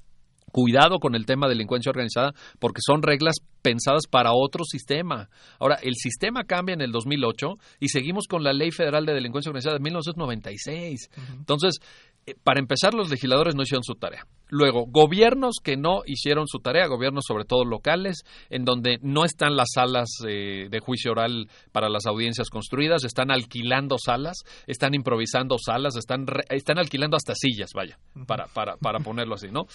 Cuidado 0.53 0.99
con 0.99 1.15
el 1.15 1.27
tema 1.27 1.47
de 1.47 1.55
delincuencia 1.55 1.91
organizada 1.91 2.33
porque 2.59 2.81
son 2.85 3.03
reglas 3.03 3.37
pensadas 3.63 4.07
para 4.11 4.33
otro 4.33 4.65
sistema. 4.65 5.29
Ahora, 5.59 5.77
el 5.83 5.95
sistema 5.95 6.45
cambia 6.45 6.75
en 6.75 6.81
el 6.81 6.93
2008 6.93 7.55
y 7.81 7.89
seguimos 7.89 8.27
con 8.27 8.43
la 8.43 8.53
Ley 8.53 8.71
Federal 8.71 9.05
de 9.07 9.15
Delincuencia 9.15 9.51
Organizada 9.51 9.77
de 9.77 9.83
1996. 9.83 11.11
Entonces, 11.39 11.79
eh, 12.27 12.35
para 12.43 12.61
empezar, 12.61 12.95
los 12.95 13.11
legisladores 13.11 13.55
no 13.55 13.63
hicieron 13.63 13.83
su 13.83 13.95
tarea. 13.95 14.27
Luego, 14.49 14.85
gobiernos 14.87 15.57
que 15.63 15.77
no 15.77 16.03
hicieron 16.07 16.47
su 16.49 16.59
tarea, 16.59 16.87
gobiernos 16.87 17.25
sobre 17.27 17.45
todo 17.45 17.65
locales, 17.65 18.25
en 18.51 18.65
donde 18.65 18.99
no 19.01 19.25
están 19.25 19.57
las 19.57 19.69
salas 19.75 20.09
eh, 20.27 20.69
de 20.69 20.81
juicio 20.81 21.13
oral 21.13 21.49
para 21.73 21.89
las 21.89 22.07
audiencias 22.07 22.51
construidas, 22.51 23.05
están 23.05 23.31
alquilando 23.31 23.97
salas, 24.05 24.39
están 24.67 24.95
improvisando 24.95 25.57
salas, 25.65 25.97
están, 25.97 26.27
están 26.51 26.79
alquilando 26.79 27.17
hasta 27.17 27.35
sillas, 27.35 27.71
vaya, 27.75 27.99
para, 28.27 28.47
para, 28.49 28.77
para 28.77 28.99
ponerlo 28.99 29.37
así, 29.37 29.49
¿no? 29.51 29.67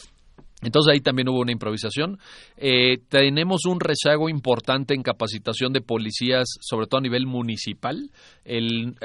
Entonces 0.65 0.93
ahí 0.93 0.99
también 0.99 1.29
hubo 1.29 1.41
una 1.41 1.51
improvisación. 1.51 2.17
Eh, 2.57 2.97
tenemos 3.07 3.65
un 3.65 3.79
rezago 3.79 4.29
importante 4.29 4.95
en 4.95 5.03
capacitación 5.03 5.71
de 5.73 5.81
policías, 5.81 6.45
sobre 6.59 6.87
todo 6.87 6.97
a 6.97 7.03
nivel 7.03 7.27
municipal. 7.27 8.09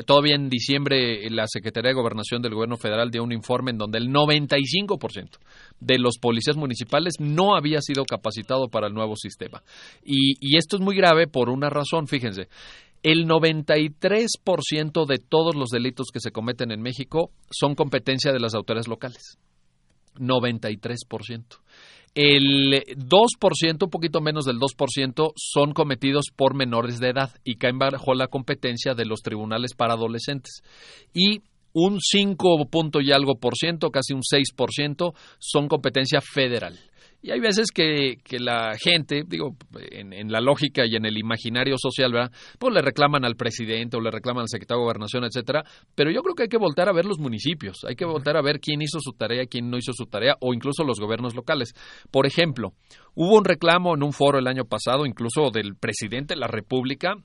Todavía 0.07 0.37
en 0.37 0.49
diciembre 0.49 1.29
la 1.29 1.47
Secretaría 1.47 1.91
de 1.91 1.95
Gobernación 1.95 2.41
del 2.41 2.55
Gobierno 2.55 2.79
Federal 2.79 3.11
dio 3.11 3.23
un 3.23 3.33
informe 3.33 3.73
en 3.73 3.79
donde 3.79 3.99
el 3.99 4.09
95% 4.09 5.39
de 5.81 5.99
los 5.99 6.17
policías 6.19 6.57
municipales 6.57 7.15
no 7.19 7.55
había 7.55 7.83
sido 7.83 8.05
capacitado 8.05 8.69
para 8.69 8.87
el 8.87 8.95
nuevo 8.95 9.15
sistema. 9.17 9.63
Y, 10.03 10.37
y 10.41 10.57
esto 10.57 10.77
es 10.77 10.83
muy 10.83 10.97
grave 10.97 11.27
por 11.27 11.51
una 11.51 11.69
razón, 11.69 12.07
fíjense. 12.07 12.49
El 13.03 13.27
93% 13.27 15.07
de 15.07 15.19
todos 15.19 15.55
los 15.55 15.69
delitos 15.69 16.07
que 16.11 16.21
se 16.21 16.33
cometen 16.33 16.71
en 16.71 16.81
México 16.81 17.33
son 17.51 17.75
competencia 17.75 18.33
de 18.33 18.41
las 18.41 18.55
autoridades 18.55 18.89
locales. 18.89 19.39
93%. 20.17 21.45
El 22.15 22.83
2%, 22.97 23.85
un 23.85 23.91
poquito 23.91 24.21
menos 24.21 24.45
del 24.45 24.59
2%, 24.59 25.33
son 25.37 25.73
cometidos 25.73 26.27
por 26.35 26.55
menores 26.55 26.99
de 26.99 27.11
edad 27.11 27.31
y 27.45 27.57
caen 27.57 27.79
bajo 27.79 28.15
la 28.15 28.27
competencia 28.27 28.95
de 28.95 29.07
los 29.07 29.21
tribunales 29.21 29.75
para 29.75 29.95
adolescentes. 29.95 30.63
Y 31.15 31.43
un 31.73 32.01
5 32.01 32.67
punto 32.69 33.01
y 33.01 33.13
algo 33.13 33.37
por 33.37 33.55
ciento, 33.55 33.91
casi 33.91 34.13
un 34.13 34.23
6%, 34.23 35.15
son 35.39 35.69
competencia 35.69 36.21
federal. 36.21 36.81
Y 37.23 37.31
hay 37.33 37.41
veces 37.41 37.67
que, 37.75 38.17
que 38.25 38.39
la 38.39 38.77
gente, 38.79 39.25
digo, 39.27 39.55
en, 39.91 40.33
la 40.33 40.41
lógica 40.41 40.87
y 40.87 40.97
en 40.97 41.05
el 41.05 41.19
imaginario 41.19 41.77
social, 41.77 42.13
¿verdad? 42.13 42.33
Pues 42.59 42.73
le 42.73 42.81
reclaman 42.81 43.27
al 43.27 43.37
presidente 43.37 43.99
o 43.99 44.01
le 44.01 44.11
reclaman 44.11 44.43
al 44.43 44.49
secretario 44.49 44.81
de 44.81 44.85
Gobernación, 44.85 45.25
etcétera. 45.25 45.65
Pero 45.95 46.11
yo 46.11 46.23
creo 46.23 46.35
que 46.35 46.45
hay 46.45 46.49
que 46.49 46.57
voltar 46.57 46.89
a 46.89 46.93
ver 46.93 47.05
los 47.05 47.19
municipios, 47.19 47.85
hay 47.87 47.95
que 47.95 48.07
voltar 48.07 48.39
a 48.39 48.43
ver 48.43 48.59
quién 48.59 48.81
hizo 48.81 49.01
su 49.01 49.13
tarea, 49.13 49.45
quién 49.47 49.71
no 49.71 49.77
hizo 49.77 49.93
su 49.93 50.07
tarea, 50.07 50.37
o 50.41 50.55
incluso 50.55 50.83
los 50.83 50.99
gobiernos 50.99 51.35
locales. 51.35 51.75
Por 52.11 52.27
ejemplo, 52.27 52.73
hubo 53.15 53.37
un 53.37 53.45
reclamo 53.45 53.95
en 53.95 54.03
un 54.03 54.13
foro 54.13 54.39
el 54.39 54.47
año 54.47 54.65
pasado, 54.65 55.05
incluso 55.05 55.51
del 55.51 55.77
presidente 55.77 56.35
de 56.35 56.41
la 56.41 56.47
República, 56.47 57.17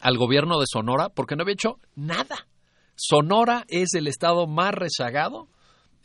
al 0.00 0.16
gobierno 0.16 0.58
de 0.58 0.66
Sonora, 0.66 1.10
porque 1.10 1.36
no 1.36 1.42
había 1.42 1.54
hecho 1.54 1.78
nada. 1.94 2.46
Sonora 2.94 3.64
es 3.68 3.92
el 3.94 4.06
estado 4.06 4.46
más 4.46 4.72
rezagado 4.72 5.48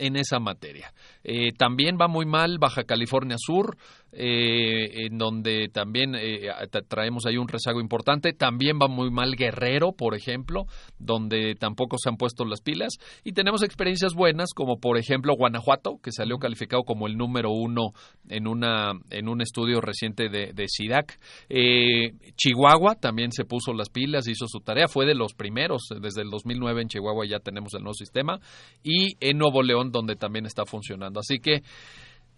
en 0.02 0.16
esa 0.16 0.40
materia. 0.40 0.94
Eh, 1.24 1.52
también 1.54 1.98
va 2.00 2.08
muy 2.08 2.26
mal 2.26 2.58
Baja 2.60 2.84
California 2.84 3.38
Sur, 3.38 3.78
eh, 4.14 5.06
en 5.06 5.18
donde 5.18 5.70
también 5.70 6.16
eh, 6.16 6.50
traemos 6.88 7.26
ahí 7.26 7.38
un 7.38 7.48
rezago 7.48 7.80
importante. 7.80 8.34
También 8.34 8.78
va 8.82 8.88
muy 8.88 9.10
mal 9.10 9.36
Guerrero, 9.36 9.94
por 9.94 10.16
ejemplo, 10.16 10.66
donde 11.00 11.56
tampoco 11.56 11.98
se 11.98 12.10
han 12.10 12.18
puesto 12.18 12.46
las 12.46 12.62
pilas. 12.62 12.94
Y 13.24 13.34
tenemos 13.34 13.64
experiencias 13.64 14.14
buenas, 14.14 14.54
como 14.54 14.80
por 14.80 14.98
ejemplo 14.98 15.36
Guanajuato, 15.36 15.98
que 16.02 16.12
salió 16.12 16.38
calificado 16.38 16.84
como 16.84 17.08
el 17.08 17.18
número 17.18 17.52
uno 17.52 17.92
en, 18.30 18.48
una, 18.48 18.92
en 19.10 19.30
un 19.30 19.42
estudio 19.42 19.82
reciente 19.82 20.30
de, 20.30 20.52
de 20.54 20.68
SIDAC. 20.68 21.18
Eh, 21.50 22.12
Chihuahua 22.36 22.96
también 22.96 23.32
se 23.32 23.46
puso 23.46 23.74
las 23.74 23.90
pilas, 23.90 24.28
hizo 24.28 24.48
su 24.48 24.60
tarea, 24.60 24.88
fue 24.88 25.06
de 25.06 25.16
los 25.16 25.34
primeros. 25.34 25.88
Desde 26.02 26.22
el 26.22 26.30
2009 26.30 26.82
en 26.82 26.88
Chihuahua 26.88 27.26
ya 27.26 27.40
tenemos 27.40 27.74
el 27.74 27.82
nuevo 27.82 27.94
sistema. 27.94 28.40
Y 28.84 29.16
en 29.20 29.38
Nuevo 29.38 29.64
León, 29.64 29.92
donde 29.92 30.16
también 30.16 30.46
está 30.46 30.66
funcionando. 30.66 31.20
Así 31.20 31.40
que 31.40 31.62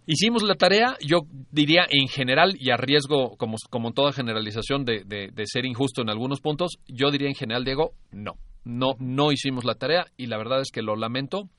Hicimos 0.06 0.44
la 0.44 0.56
tarea, 0.56 0.98
yo 1.00 1.22
diría 1.52 1.86
en 1.90 2.08
general, 2.08 2.56
y 2.60 2.72
a 2.72 2.78
riesgo, 2.78 3.38
como, 3.38 3.56
como 3.70 3.94
toda 3.94 4.12
generalización, 4.12 4.84
de, 4.84 5.04
de, 5.06 5.46
ser 5.46 5.66
injusto 5.66 6.02
en 6.02 6.10
algunos 6.10 6.42
puntos, 6.42 6.78
yo 6.88 7.10
diría 7.10 7.30
en 7.30 7.36
general, 7.36 7.64
Diego, 7.64 7.94
no, 8.12 8.34
no, 8.66 8.96
no 9.00 9.32
hicimos 9.32 9.64
la 9.64 9.76
tarea 9.76 10.06
y 10.18 10.28
la 10.28 10.38
verdad 10.38 10.62
es 10.62 10.72
que 10.72 10.82
lo 10.82 10.96
lamento 10.96 11.50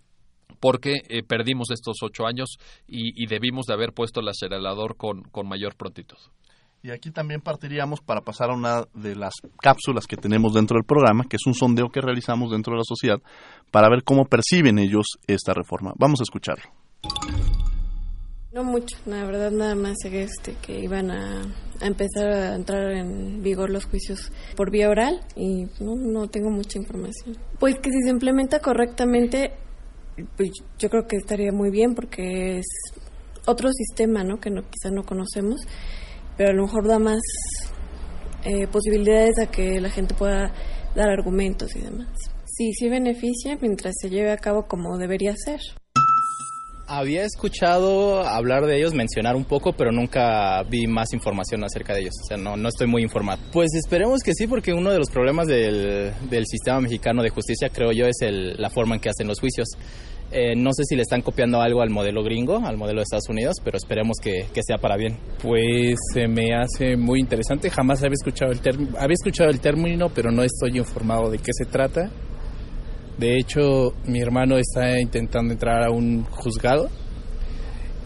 porque 0.61 1.03
eh, 1.09 1.23
perdimos 1.23 1.71
estos 1.71 1.97
ocho 2.03 2.27
años 2.27 2.57
y, 2.87 3.27
debimos 3.27 3.67
de 3.67 3.75
haber 3.75 3.93
puesto 3.93 4.21
el 4.21 4.29
acelerador 4.29 4.97
con, 4.97 5.23
con 5.23 5.49
mayor 5.49 5.75
prontitud. 5.77 6.19
Y 6.83 6.91
aquí 6.91 7.11
también 7.11 7.41
partiríamos 7.41 8.01
para 8.03 8.21
pasar 8.21 8.51
a 8.51 8.55
una 8.55 8.85
de 8.93 9.17
las 9.17 9.33
cápsulas 9.63 10.07
que 10.07 10.17
tenemos 10.17 10.53
dentro 10.53 10.77
del 10.77 10.85
programa, 10.85 11.25
que 11.25 11.37
es 11.37 11.47
un 11.47 11.55
sondeo 11.55 11.89
que 11.89 12.03
realizamos 12.03 12.51
dentro 12.51 12.75
de 12.75 12.79
la 12.79 12.85
sociedad 12.85 13.19
para 13.71 13.89
ver 13.89 14.05
cómo 14.05 14.27
perciben 14.27 14.79
ellos 14.79 15.07
esta 15.27 15.55
reforma. 15.55 15.93
Vamos 15.99 16.21
a 16.21 16.25
escucharlo. 16.25 16.65
No 18.55 18.63
mucho, 18.63 18.97
la 19.07 19.25
verdad 19.25 19.51
nada 19.51 19.75
más 19.75 19.97
este, 20.05 20.55
que 20.65 20.79
iban 20.79 21.11
a, 21.11 21.43
empezar 21.81 22.29
a 22.29 22.55
entrar 22.55 22.93
en 22.93 23.43
vigor 23.43 23.69
los 23.69 23.85
juicios 23.87 24.31
por 24.55 24.71
vía 24.71 24.89
oral 24.89 25.23
y 25.35 25.65
no, 25.81 25.97
no 25.97 26.29
tengo 26.29 26.51
mucha 26.51 26.79
información. 26.79 27.37
Pues 27.59 27.81
que 27.81 27.91
si 27.91 28.01
se 28.05 28.11
implementa 28.11 28.61
correctamente, 28.61 29.55
pues 30.37 30.51
yo 30.79 30.89
creo 30.89 31.05
que 31.09 31.17
estaría 31.17 31.51
muy 31.51 31.73
bien 31.73 31.97
porque 31.97 32.59
es 32.59 32.67
otro 33.45 33.71
sistema, 33.73 34.23
¿no? 34.23 34.39
Que 34.39 34.51
no, 34.51 34.63
quizás 34.63 34.93
no 34.93 35.03
conocemos, 35.03 35.61
pero 36.37 36.51
a 36.51 36.55
lo 36.55 36.63
mejor 36.63 36.87
da 36.87 37.01
más 37.01 37.23
eh, 38.45 38.69
posibilidades 38.69 39.37
a 39.41 39.51
que 39.51 39.81
la 39.81 39.91
gente 39.91 40.15
pueda 40.15 40.55
dar 40.95 41.11
argumentos 41.11 41.75
y 41.75 41.81
demás. 41.81 42.07
Sí, 42.45 42.73
sí 42.73 42.89
beneficia 42.89 43.59
mientras 43.61 43.97
se 44.01 44.11
lleve 44.11 44.31
a 44.31 44.37
cabo 44.37 44.69
como 44.69 44.97
debería 44.97 45.35
ser. 45.37 45.59
Había 46.87 47.25
escuchado 47.25 48.27
hablar 48.27 48.67
de 48.67 48.77
ellos, 48.77 48.93
mencionar 48.93 49.37
un 49.37 49.45
poco, 49.45 49.73
pero 49.73 49.91
nunca 49.91 50.63
vi 50.65 50.87
más 50.87 51.15
información 51.15 51.65
acerca 51.65 51.95
de 51.95 52.03
ellos. 52.03 52.15
O 52.23 52.27
sea, 52.27 52.37
no, 52.37 52.57
no 52.57 52.69
estoy 52.69 52.87
muy 52.87 53.03
informado. 53.03 53.41
Pues 53.53 53.71
esperemos 53.75 54.21
que 54.23 54.35
sí, 54.35 54.47
porque 54.47 54.75
uno 54.75 54.91
de 54.91 54.99
los 54.99 55.09
problemas 55.09 55.47
del, 55.47 56.13
del 56.29 56.45
sistema 56.47 56.81
mexicano 56.81 57.23
de 57.23 57.31
justicia, 57.31 57.71
creo 57.71 57.93
yo, 57.93 58.07
es 58.07 58.21
el, 58.21 58.61
la 58.61 58.69
forma 58.69 58.97
en 58.97 59.01
que 59.01 59.09
hacen 59.09 59.27
los 59.27 59.41
juicios. 59.41 59.69
Eh, 60.31 60.55
no 60.57 60.73
sé 60.73 60.83
si 60.85 60.97
le 60.97 61.03
están 61.03 61.23
copiando 61.23 61.61
algo 61.61 61.81
al 61.81 61.91
modelo 61.91 62.23
gringo, 62.23 62.59
al 62.59 62.77
modelo 62.77 62.99
de 62.99 63.05
Estados 63.05 63.29
Unidos, 63.29 63.57
pero 63.65 63.79
esperemos 63.79 64.19
que, 64.21 64.47
que 64.53 64.63
sea 64.63 64.77
para 64.77 64.97
bien. 64.97 65.17
Pues 65.41 65.97
se 66.13 66.27
me 66.29 66.55
hace 66.55 66.97
muy 66.97 67.21
interesante. 67.21 67.71
Jamás 67.71 68.03
había 68.03 68.15
escuchado 68.15 68.53
el 68.53 68.61
término, 68.61 68.91
había 68.99 69.15
escuchado 69.15 69.49
el 69.49 69.61
término, 69.61 70.11
pero 70.15 70.31
no 70.31 70.43
estoy 70.43 70.77
informado 70.77 71.31
de 71.31 71.39
qué 71.39 71.53
se 71.53 71.65
trata. 71.65 72.11
De 73.19 73.39
hecho, 73.39 73.93
mi 74.07 74.21
hermano 74.21 74.57
está 74.57 75.01
intentando 75.01 75.53
entrar 75.53 75.85
a 75.85 75.91
un 75.91 76.25
juzgado 76.25 76.89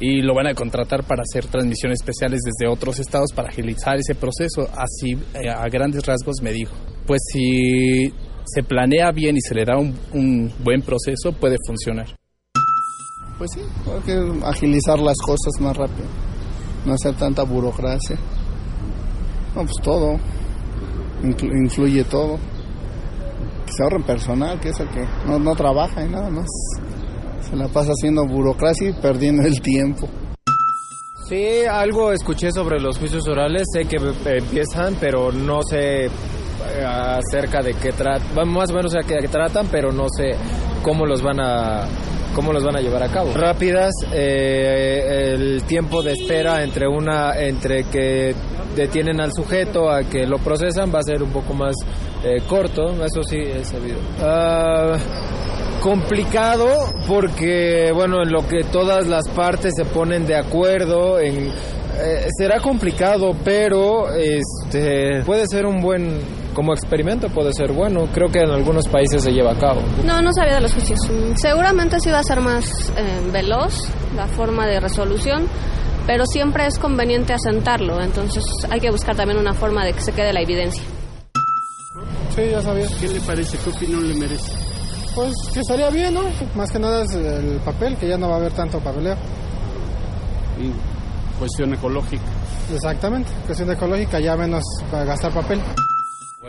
y 0.01 0.23
lo 0.23 0.35
van 0.35 0.47
a 0.47 0.55
contratar 0.55 1.05
para 1.05 1.23
hacer 1.23 1.47
transmisiones 1.47 2.01
especiales 2.01 2.41
desde 2.45 2.71
otros 2.71 2.99
estados 3.01 3.33
para 3.35 3.49
agilizar 3.49 3.97
ese 3.97 4.15
proceso. 4.15 4.69
Así, 4.77 5.13
eh, 5.35 5.49
a 5.49 5.67
grandes 5.69 6.05
rasgos, 6.07 6.37
me 6.43 6.53
dijo. 6.53 6.75
Pues 7.07 7.21
si 7.33 8.13
se 8.45 8.63
planea 8.63 9.11
bien 9.13 9.37
y 9.37 9.41
se 9.41 9.55
le 9.55 9.65
da 9.65 9.79
un, 9.79 10.53
buen 10.63 10.83
proceso, 10.83 11.33
puede 11.33 11.57
funcionar. 11.67 12.15
Pues 13.39 13.51
sí, 13.55 13.61
hay 13.61 14.01
que 14.03 14.47
agilizar 14.47 14.99
las 14.99 15.17
cosas 15.25 15.61
más 15.61 15.77
rápido, 15.77 16.07
no 16.85 16.93
hacer 16.93 17.15
tanta 17.15 17.45
burocracia. 17.45 18.17
No, 19.55 19.63
pues 19.63 19.77
todo, 19.83 20.19
influye 21.23 22.05
todo 22.05 22.39
que 23.69 23.75
se 23.77 23.83
ahorren 23.83 24.03
personal, 24.03 24.59
que 24.61 24.71
es 24.71 24.81
el 24.81 24.89
que 24.89 25.05
no, 25.27 25.39
no 25.39 25.55
trabaja 25.55 26.05
y 26.05 26.09
nada 26.09 26.31
más. 26.31 26.47
Se 27.49 27.57
la 27.57 27.69
pasa 27.69 27.93
haciendo 27.93 28.27
burocracia 28.27 28.91
y 28.91 28.93
perdiendo 28.95 29.47
el 29.47 29.61
tiempo. 29.61 30.09
Sí, 31.29 31.67
algo 31.71 32.13
escuché 32.13 32.51
sobre 32.53 32.81
los 32.81 32.99
juicios 32.99 33.29
orales, 33.29 33.65
sé 33.73 33.85
que 33.85 33.99
empiezan, 34.25 34.97
pero 34.99 35.31
no 35.31 35.63
sé 35.63 36.07
eh, 36.07 36.11
acerca 36.85 37.63
de 37.63 37.75
qué 37.75 37.93
tratan, 37.93 38.49
más 38.49 38.71
o 38.71 38.75
menos 38.75 38.93
de 38.93 39.01
qué 39.05 39.29
tratan, 39.29 39.67
pero 39.71 39.93
no 39.93 40.07
sé 40.09 40.35
cómo 40.83 41.05
los 41.05 41.21
van 41.21 41.41
a 41.41 41.87
cómo 42.35 42.53
los 42.53 42.65
van 42.65 42.77
a 42.77 42.81
llevar 42.81 43.03
a 43.03 43.09
cabo. 43.09 43.33
Rápidas, 43.35 43.93
eh, 44.13 45.35
el 45.35 45.65
tiempo 45.65 46.03
de 46.03 46.13
espera 46.13 46.63
entre 46.63 46.89
una 46.89 47.39
entre 47.39 47.85
que 47.85 48.35
detienen 48.79 49.21
al 49.21 49.33
sujeto 49.33 49.91
a 49.91 50.05
que 50.05 50.27
lo 50.27 50.39
procesan 50.39 50.93
va 50.95 51.01
a 51.01 51.03
ser 51.03 51.23
un 51.23 51.31
poco 51.31 51.53
más 51.55 51.75
eh, 52.25 52.43
corto, 52.49 52.91
eso 53.05 53.23
sí 53.23 53.37
he 53.37 53.65
sabido. 53.65 53.99
Ah, 54.21 54.97
complicado 55.83 56.67
porque, 57.07 57.93
bueno, 57.95 58.23
en 58.23 58.33
lo 58.33 58.47
que 58.47 58.65
todas 58.65 59.07
las 59.07 59.29
partes 59.29 59.73
se 59.77 59.85
ponen 59.85 60.27
de 60.27 60.37
acuerdo, 60.37 61.21
en, 61.21 61.51
eh, 62.01 62.27
será 62.37 62.61
complicado, 62.61 63.35
pero 63.45 64.09
este, 64.15 65.23
puede 65.25 65.47
ser 65.49 65.67
un 65.67 65.81
buen, 65.81 66.21
como 66.55 66.73
experimento 66.73 67.29
puede 67.29 67.53
ser 67.53 67.73
bueno. 67.73 68.09
Creo 68.13 68.29
que 68.29 68.41
en 68.41 68.51
algunos 68.51 68.87
países 68.89 69.23
se 69.23 69.33
lleva 69.33 69.53
a 69.53 69.59
cabo. 69.59 69.81
No, 70.05 70.21
no 70.23 70.33
sabía 70.33 70.55
de 70.55 70.61
los 70.61 70.73
juicios. 70.73 70.99
Seguramente 71.37 71.99
sí 72.01 72.11
va 72.11 72.21
a 72.21 72.25
ser 72.25 72.41
más 72.41 72.91
eh, 72.97 73.21
veloz 73.33 73.75
la 74.15 74.27
forma 74.27 74.67
de 74.67 74.81
resolución 74.81 75.47
pero 76.09 76.25
siempre 76.25 76.67
es 76.67 76.79
conveniente 76.79 77.35
asentarlo, 77.35 78.01
entonces 78.01 78.43
hay 78.71 78.81
que 78.81 78.91
buscar 78.91 79.15
también 79.15 79.39
una 79.39 79.53
forma 79.53 79.85
de 79.85 79.93
que 79.93 80.01
se 80.01 80.13
quede 80.13 80.33
la 80.33 80.41
evidencia. 80.41 80.83
Sí, 82.35 82.43
ya 82.51 82.63
sabía. 82.63 82.87
¿Qué 82.99 83.09
le 83.09 83.21
parece? 83.21 83.59
¿Qué 83.59 83.69
opinión 83.69 84.09
le 84.09 84.15
merece? 84.15 84.53
Pues 85.15 85.35
que 85.53 85.61
estaría 85.61 85.91
bien, 85.91 86.15
¿no? 86.15 86.23
Más 86.55 86.73
que 86.73 86.79
nada 86.79 87.05
es 87.05 87.13
el 87.13 87.61
papel, 87.63 87.95
que 87.99 88.09
ya 88.09 88.17
no 88.17 88.31
va 88.31 88.37
a 88.37 88.39
haber 88.39 88.53
tanto 88.53 88.81
papeleo. 88.81 89.17
Y 90.59 91.39
cuestión 91.39 91.75
ecológica. 91.75 92.25
Exactamente, 92.73 93.31
cuestión 93.45 93.71
ecológica, 93.71 94.19
ya 94.19 94.35
menos 94.35 94.65
para 94.91 95.05
gastar 95.05 95.31
papel. 95.35 95.61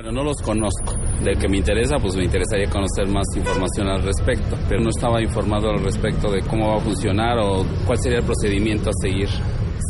Bueno, 0.01 0.13
no 0.13 0.23
los 0.23 0.37
conozco. 0.41 0.95
De 1.21 1.33
que 1.35 1.49
me 1.49 1.57
interesa, 1.57 1.97
pues 2.01 2.15
me 2.15 2.23
interesaría 2.23 2.69
conocer 2.69 3.05
más 3.09 3.27
información 3.35 3.89
al 3.89 4.01
respecto, 4.01 4.55
pero 4.69 4.79
no 4.79 4.91
estaba 4.95 5.21
informado 5.21 5.71
al 5.71 5.83
respecto 5.83 6.31
de 6.31 6.39
cómo 6.39 6.69
va 6.69 6.77
a 6.77 6.79
funcionar 6.79 7.37
o 7.39 7.65
cuál 7.85 7.97
sería 7.97 8.19
el 8.19 8.23
procedimiento 8.23 8.91
a 8.91 8.93
seguir. 9.01 9.27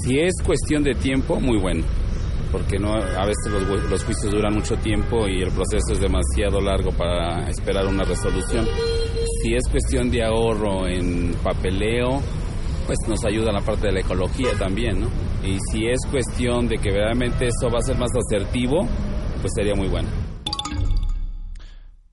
Si 0.04 0.20
es 0.20 0.34
cuestión 0.44 0.82
de 0.82 0.96
tiempo, 0.96 1.40
muy 1.40 1.60
bueno, 1.60 1.84
porque 2.52 2.80
no 2.80 2.96
a 2.96 3.24
veces 3.24 3.52
los, 3.52 3.88
los 3.88 4.04
juicios 4.04 4.34
duran 4.34 4.56
mucho 4.56 4.76
tiempo 4.78 5.28
y 5.28 5.44
el 5.44 5.52
proceso 5.52 5.94
es 5.94 6.00
demasiado 6.00 6.60
largo 6.60 6.90
para 6.90 7.48
esperar 7.48 7.86
una 7.86 8.04
resolución. 8.04 8.66
Si 9.44 9.54
es 9.54 9.62
cuestión 9.70 10.10
de 10.10 10.24
ahorro 10.24 10.88
en 10.88 11.36
papeleo, 11.44 12.20
pues 12.88 12.98
nos 13.08 13.24
ayuda 13.26 13.52
la 13.52 13.62
parte 13.62 13.86
de 13.86 13.94
la 13.94 14.00
ecología 14.00 14.54
también, 14.58 15.02
¿no? 15.02 15.08
Y 15.44 15.60
si 15.72 15.86
es 15.86 16.00
cuestión 16.10 16.68
de 16.68 16.80
que 16.80 16.90
realmente 16.90 17.46
eso 17.46 17.72
va 17.72 17.78
a 17.78 17.84
ser 17.84 18.00
más 18.00 18.10
asertivo, 18.18 18.88
pues 19.42 19.54
sería 19.56 19.76
muy 19.76 19.88
bueno. 19.88 20.10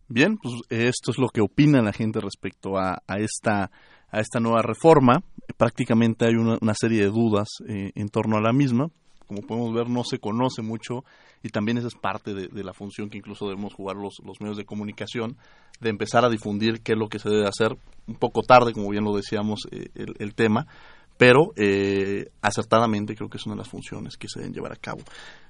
Bien, 0.08 0.38
pues 0.38 0.54
esto 0.70 1.10
es 1.10 1.18
lo 1.18 1.28
que 1.28 1.40
opina 1.40 1.82
la 1.82 1.92
gente 1.92 2.20
respecto 2.20 2.78
a, 2.78 3.02
esta 3.18 3.70
a 4.10 4.20
esta 4.20 4.38
nueva 4.38 4.62
reforma. 4.62 5.22
Prácticamente 5.56 6.26
hay 6.26 6.34
una, 6.34 6.74
serie 6.74 7.00
de 7.00 7.10
dudas 7.10 7.48
eh, 7.68 7.90
en 7.94 8.08
torno 8.08 8.36
a 8.36 8.40
la 8.40 8.52
misma. 8.52 8.88
Como 9.26 9.42
podemos 9.42 9.74
ver, 9.74 9.88
no 9.88 10.04
se 10.04 10.20
conoce 10.20 10.62
mucho 10.62 11.04
y 11.42 11.48
también 11.48 11.78
esa 11.78 11.88
es 11.88 11.96
parte 11.96 12.34
de, 12.34 12.64
la 12.64 12.72
función 12.72 13.10
que 13.10 13.18
incluso 13.18 13.46
debemos 13.46 13.74
jugar 13.74 13.96
los, 13.96 14.18
los, 14.24 14.40
medios 14.40 14.56
de 14.56 14.64
comunicación, 14.64 15.36
de 15.80 15.90
empezar 15.90 16.24
a 16.24 16.30
difundir 16.30 16.80
qué 16.82 16.92
es 16.92 16.98
lo 16.98 17.08
que 17.08 17.18
se 17.18 17.28
debe 17.28 17.48
hacer. 17.48 17.76
Un 18.06 18.14
poco 18.14 18.42
tarde, 18.42 18.72
como 18.72 18.90
bien 18.90 19.04
lo 19.04 19.16
decíamos, 19.16 19.66
eh, 19.72 19.88
el, 19.94 20.34
tema, 20.34 20.68
pero 21.16 21.52
eh, 21.56 22.30
acertadamente 22.42 23.14
creo 23.14 23.28
que 23.28 23.38
es 23.38 23.46
una 23.46 23.54
de 23.54 23.60
las 23.60 23.68
funciones 23.68 24.16
que 24.16 24.28
se 24.28 24.40
deben 24.40 24.54
llevar 24.54 24.72
a 24.72 24.76
cabo. 24.76 25.00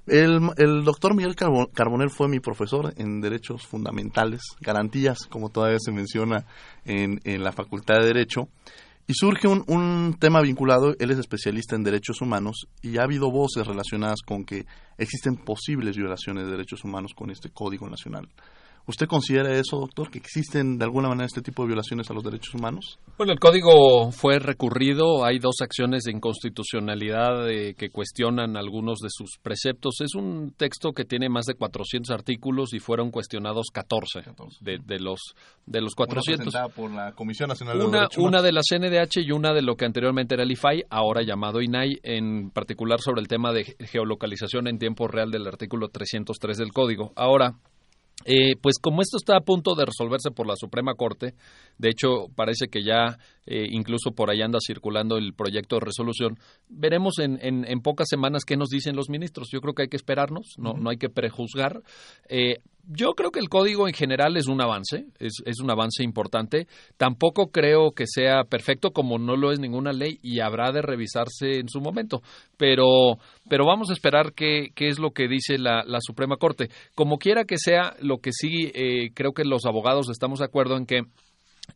El, 0.07 0.85
doctor 0.85 1.15
Miguel 1.15 1.35
Carbonel 1.35 2.11
fue 2.11 2.29
mi 2.29 2.39
profesor 2.39 2.95
en 2.97 3.21
Derechos 3.21 3.67
Fundamentales, 3.67 4.43
garantías, 4.61 5.27
como 5.29 5.49
todavía 5.49 5.79
se 5.81 5.91
menciona 5.91 6.45
en, 6.85 7.21
en 7.25 7.43
la 7.43 7.51
Facultad 7.51 7.99
de 8.01 8.07
Derecho, 8.07 8.49
y 9.09 9.15
surge 9.15 9.49
un, 9.49 9.65
un, 9.69 10.17
tema 10.19 10.41
vinculado, 10.41 10.95
él 10.99 11.11
es 11.11 11.19
especialista 11.19 11.77
en 11.77 11.85
derechos 11.85 12.21
humanos 12.21 12.67
y 12.83 12.99
ha 12.99 13.03
habido 13.03 13.31
voces 13.31 13.67
relacionadas 13.67 14.21
con 14.25 14.45
que 14.45 14.67
existen 14.99 15.37
posibles 15.37 15.97
violaciones 15.97 16.45
de 16.45 16.53
derechos 16.53 16.85
humanos 16.85 17.13
con 17.15 17.31
este 17.31 17.51
Código 17.51 17.89
Nacional 17.89 18.29
¿Usted 18.89 19.07
considera 19.07 19.53
eso, 19.53 19.79
doctor, 19.81 20.11
que 20.11 20.19
existen 20.19 20.79
de 20.79 20.85
alguna 20.85 21.09
manera 21.09 21.27
este 21.27 21.43
tipo 21.43 21.63
de 21.63 21.69
violaciones 21.69 22.09
a 22.09 22.15
los 22.15 22.23
derechos 22.23 22.55
humanos? 22.55 23.01
Bueno, 23.19 23.33
el 23.33 23.41
código 23.41 24.13
fue 24.13 24.39
recurrido, 24.39 25.25
hay 25.25 25.41
dos 25.41 25.57
acciones 25.61 26.05
de 26.05 26.13
inconstitucionalidad 26.13 27.51
eh, 27.51 27.75
que 27.75 27.91
cuestionan 27.91 28.57
algunos 28.57 28.99
de 29.01 29.09
sus 29.11 29.39
preceptos. 29.43 30.01
Es 30.01 30.15
un 30.15 30.53
texto 30.57 30.93
que 30.93 31.05
tiene 31.05 31.29
más 31.29 31.47
de 31.47 31.55
400 31.55 32.11
artículos 32.13 32.75
y 32.75 32.79
fueron 32.79 33.11
cuestionados 33.11 33.67
14, 33.73 34.23
De, 34.61 34.79
de, 34.85 35.01
los 35.01 35.21
de 35.67 35.81
los 35.81 35.95
400. 35.95 36.55
Una 36.55 36.69
por 36.69 36.91
la 36.93 37.13
Comisión 37.13 37.49
Nacional 37.49 37.79
de 37.79 37.85
una, 37.85 38.09
Humanos. 38.17 38.43
de 38.45 38.53
la 38.53 38.61
CNDH 38.63 39.19
y 39.27 39.33
una 39.33 39.53
de 39.53 39.63
lo 39.63 39.77
que 39.77 39.85
anteriormente 39.85 40.35
era 40.35 40.45
el 40.45 40.53
IFAI, 40.53 40.85
ahora 40.91 41.23
llamado 41.23 41.61
INAI, 41.61 41.99
en 42.05 42.51
particular 42.51 43.01
sobre 43.01 43.21
el 43.21 43.29
tema 43.29 43.53
de 43.53 43.65
geolocalización 43.81 44.69
en 44.69 44.79
tiempo 44.79 45.09
real 45.09 45.31
del 45.31 45.47
artículo 45.47 45.89
303 45.89 46.57
del 46.57 46.73
código. 46.73 47.13
Ahora, 47.17 47.57
eh, 48.25 48.57
pues 48.61 48.77
como 48.81 49.03
esto 49.03 49.19
está 49.19 49.37
a 49.37 49.41
punto 49.41 49.75
de 49.75 49.85
resolverse 49.85 50.31
por 50.31 50.47
la 50.47 50.57
Suprema 50.57 50.95
Corte, 50.95 51.35
de 51.79 51.91
hecho 51.91 52.29
parece 52.35 52.69
que 52.69 52.83
ya 52.83 53.19
eh, 53.47 53.67
incluso 53.71 54.13
por 54.13 54.31
ahí 54.31 54.41
anda 54.43 54.59
circulando 54.65 55.17
el 55.19 55.35
proyecto 55.35 55.77
de 55.77 55.85
resolución, 55.85 56.39
veremos 56.69 57.19
en, 57.19 57.39
en, 57.43 57.65
en, 57.65 57.81
pocas 57.81 58.09
semanas 58.09 58.45
qué 58.45 58.57
nos 58.57 58.71
dicen 58.71 58.97
los 58.97 59.11
ministros. 59.11 59.49
Yo 59.53 59.61
creo 59.61 59.75
que 59.75 59.83
hay 59.83 59.89
que 59.89 59.97
esperarnos, 59.97 60.55
no, 60.59 60.73
no 60.73 60.91
hay 60.91 60.97
que 60.97 61.11
prejuzgar. 61.11 61.83
Eh, 62.29 62.57
yo 62.89 63.15
creo 63.15 63.31
que 63.31 63.41
el 63.41 63.49
código 63.49 63.89
en 63.89 63.95
general 63.95 64.37
es 64.37 64.47
un 64.47 64.61
avance, 64.61 65.07
es, 65.19 65.43
es, 65.45 65.61
un 65.61 65.71
avance 65.71 66.05
importante. 66.05 66.67
Tampoco 66.97 67.49
creo 67.51 67.91
que 67.91 68.05
sea 68.07 68.45
perfecto 68.45 68.91
como 68.91 69.19
no 69.19 69.37
lo 69.37 69.53
es 69.53 69.59
ninguna 69.59 69.93
ley 69.93 70.19
y 70.23 70.41
habrá 70.41 70.73
de 70.73 70.83
revisarse 70.83 71.59
en 71.59 71.69
su 71.69 71.81
momento. 71.81 72.23
Pero, 72.57 73.19
pero 73.49 73.67
vamos 73.67 73.91
a 73.91 73.93
esperar 73.93 74.33
qué, 74.35 74.69
qué 74.75 74.89
es 74.89 74.99
lo 74.99 75.11
que 75.11 75.29
dice 75.29 75.59
la, 75.59 75.83
la, 75.85 75.99
Suprema 76.01 76.37
Corte. 76.37 76.69
Como 76.95 77.19
quiera 77.19 77.45
que 77.45 77.59
sea, 77.59 77.95
lo 78.01 78.19
que 78.19 78.31
sí 78.33 78.71
eh, 78.75 79.11
creo 79.15 79.33
que 79.33 79.45
los 79.45 79.67
abogados 79.67 80.09
estamos 80.11 80.39
de 80.39 80.45
acuerdo 80.45 80.77
en 80.77 80.87
que 80.87 81.03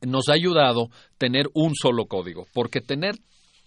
nos 0.06 0.28
ha 0.28 0.34
ayudado 0.34 0.88
tener 1.18 1.46
un 1.54 1.74
solo 1.74 2.06
código, 2.06 2.46
porque 2.54 2.80
tener 2.80 3.16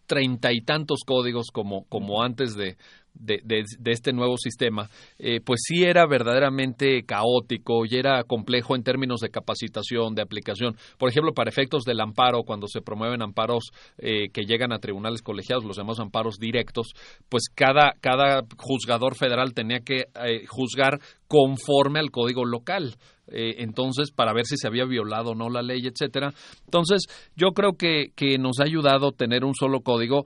treinta 0.06 0.52
y 0.52 0.62
tantos 0.62 1.00
códigos 1.06 1.48
como, 1.52 1.86
como 1.86 2.24
antes 2.24 2.56
de, 2.56 2.78
de, 3.14 3.41
de, 3.43 3.91
este 3.91 4.11
nuevo 4.11 4.38
sistema, 4.38 4.89
eh, 5.18 5.39
pues 5.39 5.61
sí 5.66 5.84
era 5.84 6.05
verdaderamente 6.05 7.03
caótico 7.03 7.86
y 7.86 7.95
era 7.95 8.24
complejo 8.24 8.76
en 8.76 8.84
términos 8.84 9.20
de 9.20 9.30
capacitación, 9.30 10.16
de 10.16 10.22
aplicación. 10.22 10.76
Por 10.97 11.09
ejemplo, 11.09 11.34
para 11.34 11.49
efectos 11.49 11.84
del 11.84 12.01
amparo, 12.01 12.43
cuando 12.43 12.68
se 12.68 12.82
promueven 12.82 13.22
amparos 13.22 13.72
eh, 13.97 14.30
que 14.32 14.45
llegan 14.45 14.74
a 14.74 14.80
tribunales 14.80 15.22
colegiados, 15.22 15.64
los 15.64 15.78
llamamos 15.78 15.99
amparos 15.99 16.38
directos, 16.38 16.93
pues 17.30 17.43
cada, 17.53 17.93
cada 18.01 18.43
juzgador 18.57 19.16
federal 19.16 19.53
tenía 19.53 19.80
que 19.80 20.05
eh, 20.26 20.45
juzgar 20.47 20.99
conforme 21.28 21.99
al 21.99 22.11
código 22.11 22.45
local. 22.45 22.95
Eh, 23.28 23.64
entonces, 23.64 24.11
para 24.11 24.34
ver 24.34 24.45
si 24.45 24.57
se 24.57 24.68
había 24.68 24.86
violado 24.86 25.32
o 25.32 25.36
no 25.36 25.49
la 25.49 25.61
ley, 25.61 25.82
etcétera. 25.86 26.34
Entonces, 26.66 27.03
yo 27.36 27.51
creo 27.51 27.74
que, 27.74 28.11
que 28.16 28.38
nos 28.38 28.59
ha 28.59 28.66
ayudado 28.66 29.11
tener 29.11 29.45
un 29.45 29.55
solo 29.55 29.80
código 29.80 30.26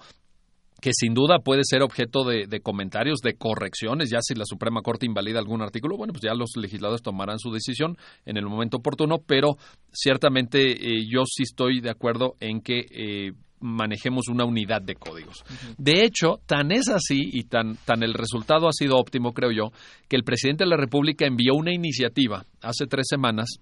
que 0.82 0.92
sin 0.94 1.14
duda 1.14 1.40
puede 1.40 1.62
ser 1.64 1.82
objeto 1.82 2.24
de, 2.24 2.46
de, 2.48 2.60
comentarios, 2.60 3.20
de 3.20 3.36
correcciones, 3.36 4.10
ya 4.10 4.20
si 4.22 4.36
la 4.36 4.46
Suprema 4.46 4.82
Corte 4.82 5.06
invalida 5.06 5.40
algún 5.40 5.62
artículo, 5.62 5.98
bueno, 5.98 6.14
pues 6.14 6.24
ya 6.24 6.34
los 6.34 6.52
legisladores 6.56 7.02
tomarán 7.02 7.40
su 7.40 7.52
decisión 7.52 7.98
en 8.26 8.38
el 8.38 8.46
momento 8.46 8.78
oportuno, 8.78 9.18
pero 9.26 9.58
ciertamente 9.92 10.72
eh, 10.72 11.06
yo 11.10 11.24
sí 11.26 11.44
estoy 11.44 11.82
de 11.82 11.90
acuerdo 11.90 12.36
en 12.40 12.62
que 12.62 12.86
eh, 12.92 13.32
manejemos 13.60 14.28
una 14.30 14.46
unidad 14.46 14.82
de 14.82 14.96
códigos. 14.96 15.42
Uh 15.42 15.54
-huh. 15.54 15.76
De 15.78 16.04
hecho, 16.04 16.40
tan 16.46 16.72
es 16.72 16.90
así 16.90 17.30
y 17.34 17.46
tan, 17.46 17.76
tan 17.86 18.04
el 18.04 18.14
resultado 18.14 18.68
ha 18.68 18.72
sido 18.72 18.98
óptimo, 18.98 19.34
creo 19.34 19.52
yo, 19.52 19.72
que 20.08 20.16
el 20.16 20.24
presidente 20.24 20.64
de 20.64 20.70
la 20.70 20.78
República 20.78 21.26
envió 21.26 21.56
una 21.56 21.74
iniciativa 21.74 22.46
hace 22.62 22.86
tres 22.86 23.08
semanas 23.10 23.60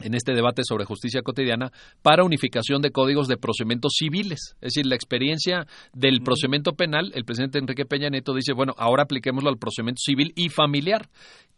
en 0.00 0.14
este 0.14 0.34
debate 0.34 0.62
sobre 0.64 0.84
justicia 0.84 1.22
cotidiana 1.22 1.72
para 2.02 2.24
unificación 2.24 2.82
de 2.82 2.90
códigos 2.90 3.28
de 3.28 3.38
procedimientos 3.38 3.94
civiles. 3.98 4.54
Es 4.60 4.74
decir, 4.74 4.86
la 4.86 4.94
experiencia 4.94 5.66
del 5.94 6.20
procedimiento 6.20 6.72
penal, 6.72 7.12
el 7.14 7.24
presidente 7.24 7.58
Enrique 7.58 7.86
Peña 7.86 8.10
Nieto 8.10 8.34
dice, 8.34 8.52
bueno, 8.52 8.74
ahora 8.76 9.04
apliquémoslo 9.04 9.48
al 9.48 9.58
procedimiento 9.58 10.00
civil 10.04 10.32
y 10.36 10.50
familiar. 10.50 11.08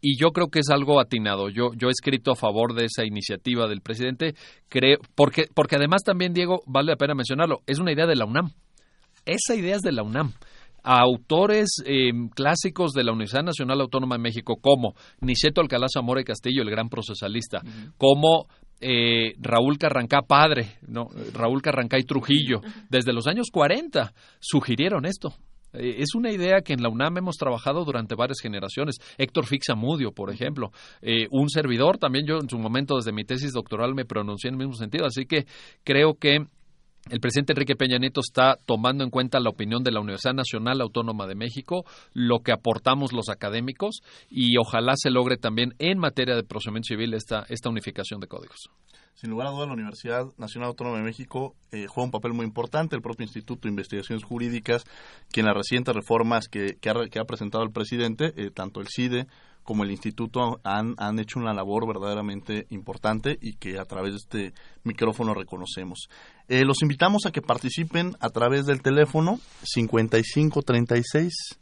Y 0.01 0.17
yo 0.17 0.29
creo 0.29 0.47
que 0.47 0.59
es 0.59 0.69
algo 0.69 1.01
atinado. 1.01 1.49
Yo, 1.49 1.71
yo 1.75 1.89
he 1.89 1.91
escrito 1.91 2.31
a 2.31 2.35
favor 2.35 2.73
de 2.73 2.85
esa 2.85 3.05
iniciativa 3.05 3.67
del 3.67 3.81
presidente, 3.81 4.33
creo, 4.69 4.99
porque, 5.15 5.47
porque 5.53 5.75
además 5.75 6.03
también, 6.03 6.33
Diego, 6.33 6.61
vale 6.65 6.91
la 6.91 6.97
pena 6.97 7.15
mencionarlo, 7.15 7.61
es 7.67 7.79
una 7.79 7.91
idea 7.91 8.07
de 8.07 8.15
la 8.15 8.25
UNAM. 8.25 8.53
Esa 9.25 9.55
idea 9.55 9.75
es 9.75 9.81
de 9.81 9.91
la 9.91 10.03
UNAM 10.03 10.33
a 10.83 10.99
autores 11.01 11.69
eh, 11.85 12.11
clásicos 12.35 12.93
de 12.93 13.03
la 13.03 13.11
Universidad 13.11 13.43
Nacional 13.43 13.81
Autónoma 13.81 14.15
de 14.15 14.21
México 14.21 14.57
como 14.61 14.93
Niceto 15.21 15.61
Alcalá 15.61 15.87
Zamora 15.91 16.21
y 16.21 16.25
Castillo, 16.25 16.61
el 16.61 16.69
gran 16.69 16.89
procesalista, 16.89 17.61
uh 17.63 17.67
-huh. 17.67 17.93
como 17.97 18.47
eh, 18.81 19.33
Raúl 19.39 19.77
Carrancá 19.77 20.21
padre, 20.21 20.77
no, 20.87 21.09
Raúl 21.33 21.61
Carrancá 21.61 21.97
y 21.99 22.03
Trujillo, 22.03 22.61
desde 22.89 23.13
los 23.13 23.27
años 23.27 23.47
40 23.51 24.13
sugirieron 24.39 25.05
esto. 25.05 25.33
Eh, 25.73 25.97
es 25.99 26.15
una 26.15 26.31
idea 26.31 26.61
que 26.61 26.73
en 26.73 26.81
la 26.81 26.89
UNAM 26.89 27.17
hemos 27.17 27.37
trabajado 27.37 27.83
durante 27.85 28.15
varias 28.15 28.39
generaciones. 28.41 28.95
Héctor 29.17 29.45
Fixamudio, 29.45 30.11
por 30.11 30.31
ejemplo. 30.31 30.71
Eh, 31.01 31.27
un 31.31 31.49
servidor, 31.49 31.97
también 31.97 32.25
yo 32.25 32.37
en 32.37 32.49
su 32.49 32.57
momento 32.57 32.95
desde 32.95 33.11
mi 33.11 33.23
tesis 33.23 33.53
doctoral 33.53 33.93
me 33.93 34.05
pronuncié 34.05 34.49
en 34.49 34.55
el 34.55 34.59
mismo 34.59 34.73
sentido. 34.73 35.05
Así 35.05 35.25
que 35.25 35.45
creo 35.83 36.15
que 36.15 36.45
el 37.09 37.19
presidente 37.19 37.53
Enrique 37.53 37.75
Peña 37.75 37.97
Nieto 37.97 38.21
está 38.21 38.57
tomando 38.65 39.03
en 39.03 39.09
cuenta 39.09 39.39
la 39.39 39.49
opinión 39.49 39.83
de 39.83 39.91
la 39.91 39.99
Universidad 39.99 40.33
Nacional 40.33 40.81
Autónoma 40.81 41.27
de 41.27 41.35
México, 41.35 41.85
lo 42.13 42.39
que 42.39 42.51
aportamos 42.51 43.13
los 43.13 43.29
académicos 43.29 44.01
y 44.29 44.57
ojalá 44.57 44.93
se 44.95 45.09
logre 45.09 45.37
también 45.37 45.73
en 45.79 45.97
materia 45.97 46.35
de 46.35 46.43
procedimiento 46.43 46.87
civil 46.87 47.13
esta, 47.13 47.45
esta 47.49 47.69
unificación 47.69 48.19
de 48.19 48.27
códigos. 48.27 48.69
Sin 49.15 49.31
lugar 49.31 49.47
a 49.47 49.51
duda, 49.51 49.65
la 49.65 49.73
Universidad 49.73 50.27
Nacional 50.37 50.69
Autónoma 50.69 50.97
de 50.97 51.03
México 51.03 51.53
eh, 51.71 51.87
juega 51.87 52.05
un 52.05 52.11
papel 52.11 52.33
muy 52.33 52.45
importante, 52.45 52.95
el 52.95 53.01
propio 53.01 53.25
Instituto 53.25 53.63
de 53.63 53.71
Investigaciones 53.71 54.23
Jurídicas, 54.23 54.85
que 55.33 55.41
en 55.41 55.47
las 55.47 55.55
recientes 55.55 55.93
reformas 55.93 56.47
que, 56.47 56.77
que, 56.79 56.89
ha, 56.89 56.93
que 57.11 57.19
ha, 57.19 57.25
presentado 57.25 57.63
el 57.65 57.71
presidente, 57.71 58.31
eh, 58.37 58.49
tanto 58.49 58.79
el 58.79 58.87
CIDE 58.87 59.27
como 59.69 59.83
el 59.83 59.91
instituto 59.91 60.59
han, 60.63 60.95
han, 60.97 61.19
hecho 61.19 61.37
una 61.37 61.53
labor 61.53 61.85
verdaderamente 61.85 62.65
importante 62.71 63.37
y 63.39 63.53
que 63.57 63.77
a 63.77 63.85
través 63.85 64.13
de 64.13 64.17
este 64.17 64.53
micrófono 64.83 65.35
reconocemos. 65.35 66.09
Eh, 66.47 66.65
los 66.65 66.81
invitamos 66.81 67.27
a 67.27 67.31
que 67.31 67.43
participen 67.43 68.15
a 68.19 68.31
través 68.31 68.65
del 68.65 68.81
teléfono 68.81 69.39
5536 69.61 71.59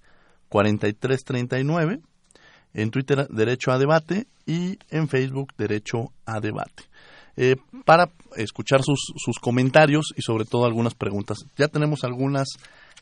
4339, 0.47 1.99
en 2.75 2.91
Twitter 2.91 3.27
Derecho 3.27 3.73
a 3.73 3.77
Debate 3.77 4.27
y 4.45 4.79
en 4.89 5.09
Facebook 5.09 5.53
Derecho 5.57 6.13
a 6.25 6.39
Debate. 6.39 6.83
Eh, 7.35 7.57
para 7.83 8.09
escuchar 8.37 8.83
sus, 8.83 9.11
sus 9.17 9.37
comentarios 9.37 10.13
y 10.15 10.21
sobre 10.21 10.45
todo 10.45 10.63
algunas 10.63 10.95
preguntas. 10.95 11.39
Ya 11.57 11.67
tenemos 11.67 12.05
algunas 12.05 12.47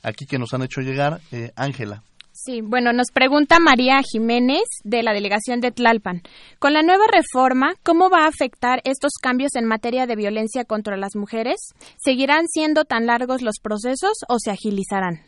aquí 0.02 0.26
que 0.26 0.40
nos 0.40 0.56
han 0.56 0.64
hecho 0.64 0.82
llegar. 0.82 1.22
Ángela. 1.56 2.02
Eh, 2.08 2.15
Sí, 2.38 2.60
bueno, 2.62 2.92
nos 2.92 3.12
pregunta 3.14 3.60
María 3.60 4.02
Jiménez 4.04 4.66
de 4.84 5.04
la 5.04 5.14
delegación 5.14 5.62
de 5.62 5.72
Tlalpan. 5.72 6.22
Con 6.60 6.74
la 6.74 6.82
nueva 6.84 7.06
reforma, 7.10 7.76
¿cómo 7.82 8.10
va 8.10 8.26
a 8.26 8.28
afectar 8.28 8.82
estos 8.84 9.14
cambios 9.22 9.56
en 9.56 9.64
materia 9.64 10.06
de 10.06 10.18
violencia 10.18 10.66
contra 10.66 10.98
las 10.98 11.16
mujeres? 11.16 11.56
¿Seguirán 11.96 12.48
siendo 12.50 12.84
tan 12.84 13.06
largos 13.06 13.42
los 13.42 13.56
procesos 13.64 14.18
o 14.28 14.38
se 14.38 14.52
agilizarán? 14.52 15.22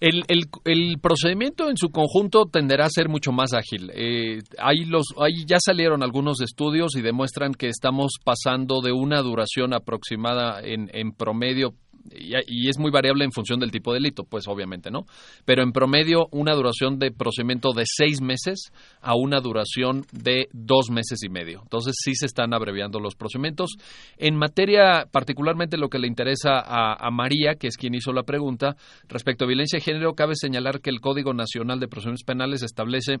El, 0.00 0.98
procedimiento 1.00 1.70
en 1.70 1.78
su 1.78 1.88
conjunto 1.88 2.44
tenderá 2.44 2.84
a 2.84 2.90
ser 2.90 3.08
mucho 3.08 3.32
más 3.32 3.54
ágil. 3.54 3.90
Eh, 3.94 4.40
hay 4.58 4.84
los, 4.84 5.06
hay, 5.18 5.46
ya 5.46 5.56
salieron 5.58 6.02
algunos 6.02 6.42
estudios 6.42 6.94
y 6.94 7.00
demuestran 7.00 7.54
que 7.54 7.68
estamos 7.68 8.12
pasando 8.22 8.82
de 8.82 8.92
una 8.92 9.22
duración 9.22 9.72
aproximada 9.72 10.60
en, 10.62 10.90
en 10.92 11.12
promedio 11.12 11.72
y, 12.14 12.68
es 12.68 12.78
muy 12.78 12.90
variable 12.90 13.24
en 13.24 13.32
función 13.32 13.60
del 13.60 13.70
tipo 13.70 13.92
de 13.92 13.98
delito, 13.98 14.24
pues 14.24 14.46
obviamente, 14.48 14.90
¿no? 14.90 15.04
Pero 15.44 15.62
en 15.62 15.72
promedio 15.72 16.28
una 16.32 16.54
duración 16.54 16.98
de 16.98 17.10
procedimiento 17.10 17.72
de 17.72 17.84
seis 17.86 18.20
meses 18.20 18.70
a 19.00 19.14
una 19.14 19.40
duración 19.40 20.04
de 20.12 20.48
dos 20.52 20.90
meses 20.90 21.22
y 21.22 21.28
medio. 21.28 21.60
Entonces 21.62 21.96
sí 21.98 22.14
se 22.14 22.26
están 22.26 22.54
abreviando 22.54 23.00
los 23.00 23.14
procedimientos. 23.14 23.76
En 24.16 24.36
materia, 24.36 25.06
particularmente 25.10 25.76
lo 25.76 25.88
que 25.88 25.98
le 25.98 26.06
interesa 26.06 26.58
a, 26.58 26.94
a 26.94 27.10
María, 27.10 27.54
que 27.54 27.68
es 27.68 27.76
quien 27.76 27.94
hizo 27.94 28.12
la 28.12 28.22
pregunta, 28.22 28.76
respecto 29.08 29.44
a 29.44 29.48
violencia 29.48 29.78
de 29.78 29.84
género, 29.84 30.14
cabe 30.14 30.34
señalar 30.34 30.80
que 30.80 30.90
el 30.90 31.00
Código 31.00 31.32
Nacional 31.34 31.80
de 31.80 31.88
Procedimientos 31.88 32.24
Penales 32.24 32.62
establece 32.62 33.18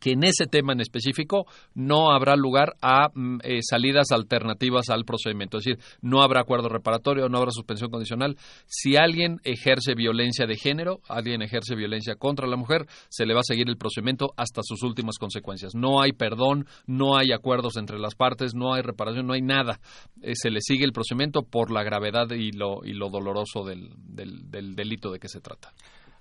que 0.00 0.12
en 0.12 0.24
ese 0.24 0.46
tema 0.46 0.72
en 0.72 0.80
específico 0.80 1.46
no 1.74 2.12
habrá 2.12 2.36
lugar 2.36 2.74
a 2.82 3.08
mm, 3.12 3.38
eh, 3.42 3.60
salidas 3.62 4.10
alternativas 4.12 4.88
al 4.90 5.04
procedimiento, 5.04 5.58
es 5.58 5.64
decir, 5.64 5.82
no 6.02 6.22
habrá 6.22 6.40
acuerdo 6.40 6.68
reparatorio, 6.68 7.28
no 7.28 7.38
habrá 7.38 7.50
suspensión 7.50 7.90
condicional. 7.90 8.36
Si 8.66 8.96
alguien 8.96 9.40
ejerce 9.44 9.94
violencia 9.94 10.46
de 10.46 10.56
género, 10.56 11.00
alguien 11.08 11.42
ejerce 11.42 11.74
violencia 11.74 12.14
contra 12.16 12.46
la 12.46 12.56
mujer, 12.56 12.86
se 13.08 13.26
le 13.26 13.34
va 13.34 13.40
a 13.40 13.44
seguir 13.46 13.68
el 13.68 13.76
procedimiento 13.76 14.32
hasta 14.36 14.62
sus 14.62 14.82
últimas 14.82 15.18
consecuencias. 15.18 15.74
No 15.74 16.00
hay 16.00 16.12
perdón, 16.12 16.66
no 16.86 17.16
hay 17.16 17.32
acuerdos 17.32 17.76
entre 17.76 17.98
las 17.98 18.14
partes, 18.14 18.54
no 18.54 18.74
hay 18.74 18.82
reparación, 18.82 19.26
no 19.26 19.34
hay 19.34 19.42
nada. 19.42 19.80
Eh, 20.22 20.32
se 20.34 20.50
le 20.50 20.60
sigue 20.60 20.84
el 20.84 20.92
procedimiento 20.92 21.42
por 21.42 21.70
la 21.70 21.82
gravedad 21.82 22.30
y 22.30 22.52
lo, 22.52 22.84
y 22.84 22.92
lo 22.92 23.08
doloroso 23.10 23.64
del, 23.64 23.90
del, 23.96 24.50
del 24.50 24.74
delito 24.74 25.10
de 25.10 25.18
que 25.18 25.28
se 25.28 25.40
trata. 25.40 25.72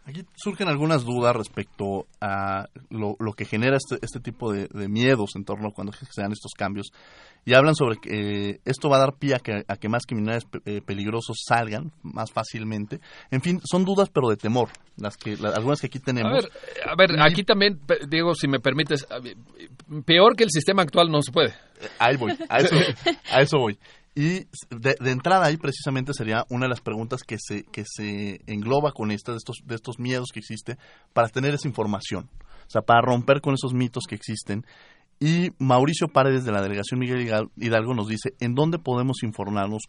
Aquí 0.07 0.23
surgen 0.37 0.69
algunas 0.69 1.03
dudas 1.03 1.35
respecto 1.35 2.07
a 2.21 2.69
lo, 2.89 3.17
lo 3.19 3.33
que 3.33 3.43
genera 3.43 3.75
este, 3.75 3.97
este 4.01 4.21
tipo 4.21 4.53
de, 4.53 4.69
de, 4.71 4.87
miedos 4.87 5.31
en 5.35 5.43
torno 5.43 5.67
a 5.67 5.73
cuando 5.73 5.91
se 5.91 6.21
dan 6.21 6.31
estos 6.31 6.53
cambios. 6.57 6.93
Y 7.43 7.53
hablan 7.53 7.75
sobre 7.75 7.97
que 7.97 8.51
eh, 8.51 8.61
esto 8.63 8.87
va 8.87 8.95
a 8.95 8.99
dar 9.01 9.17
pie 9.17 9.35
a 9.35 9.39
que, 9.39 9.65
a 9.67 9.75
que 9.75 9.89
más 9.89 10.05
criminales 10.05 10.45
pe 10.45 10.59
eh, 10.65 10.81
peligrosos 10.81 11.43
salgan 11.45 11.91
más 12.03 12.31
fácilmente. 12.31 13.01
En 13.31 13.41
fin, 13.41 13.59
son 13.69 13.83
dudas 13.83 14.09
pero 14.09 14.29
de 14.29 14.37
temor, 14.37 14.69
las 14.95 15.17
que 15.17 15.35
algunas 15.53 15.81
que 15.81 15.87
aquí 15.87 15.99
tenemos. 15.99 16.31
A 16.31 16.35
ver, 16.35 16.51
a 16.85 16.95
ver 16.95 17.11
y, 17.11 17.21
aquí 17.29 17.43
también, 17.43 17.77
Diego, 18.07 18.33
si 18.33 18.47
me 18.47 18.61
permites, 18.61 19.05
peor 20.05 20.37
que 20.37 20.45
el 20.45 20.51
sistema 20.51 20.83
actual 20.83 21.11
no 21.11 21.21
se 21.21 21.33
puede. 21.33 21.53
Ahí 21.99 22.15
voy, 22.15 22.31
a 22.47 22.59
eso, 22.59 22.75
a 23.29 23.41
eso 23.41 23.57
voy. 23.57 23.77
Y 24.17 24.47
de, 24.71 25.11
entrada 25.11 25.45
ahí 25.45 25.57
precisamente 25.57 26.11
sería 26.11 26.43
una 26.49 26.65
de 26.65 26.69
las 26.69 26.81
preguntas 26.81 27.21
que 27.21 27.37
se, 27.39 27.61
que 27.65 27.83
se 27.85 28.41
engloba 28.47 28.91
con 28.91 29.11
esta, 29.11 29.33
de 29.33 29.37
estos, 29.37 29.57
de 29.63 29.75
estos 29.75 29.99
miedos 29.99 30.29
que 30.33 30.39
existe, 30.39 30.79
para 31.13 31.29
tener 31.29 31.53
esa 31.53 31.67
información. 31.67 32.27
O 32.65 32.69
sea, 32.69 32.81
para 32.81 33.01
romper 33.01 33.41
con 33.41 33.53
esos 33.53 33.75
mitos 33.75 34.05
que 34.09 34.15
existen. 34.15 34.65
Y 35.19 35.51
Mauricio 35.59 36.07
Paredes 36.07 36.45
de 36.45 36.51
la 36.51 36.63
Delegación 36.63 36.99
Miguel 36.99 37.29
Hidalgo 37.57 37.93
nos 37.93 38.07
dice 38.07 38.33
en 38.39 38.55
dónde 38.55 38.79
podemos 38.79 39.21
informarnos, 39.21 39.83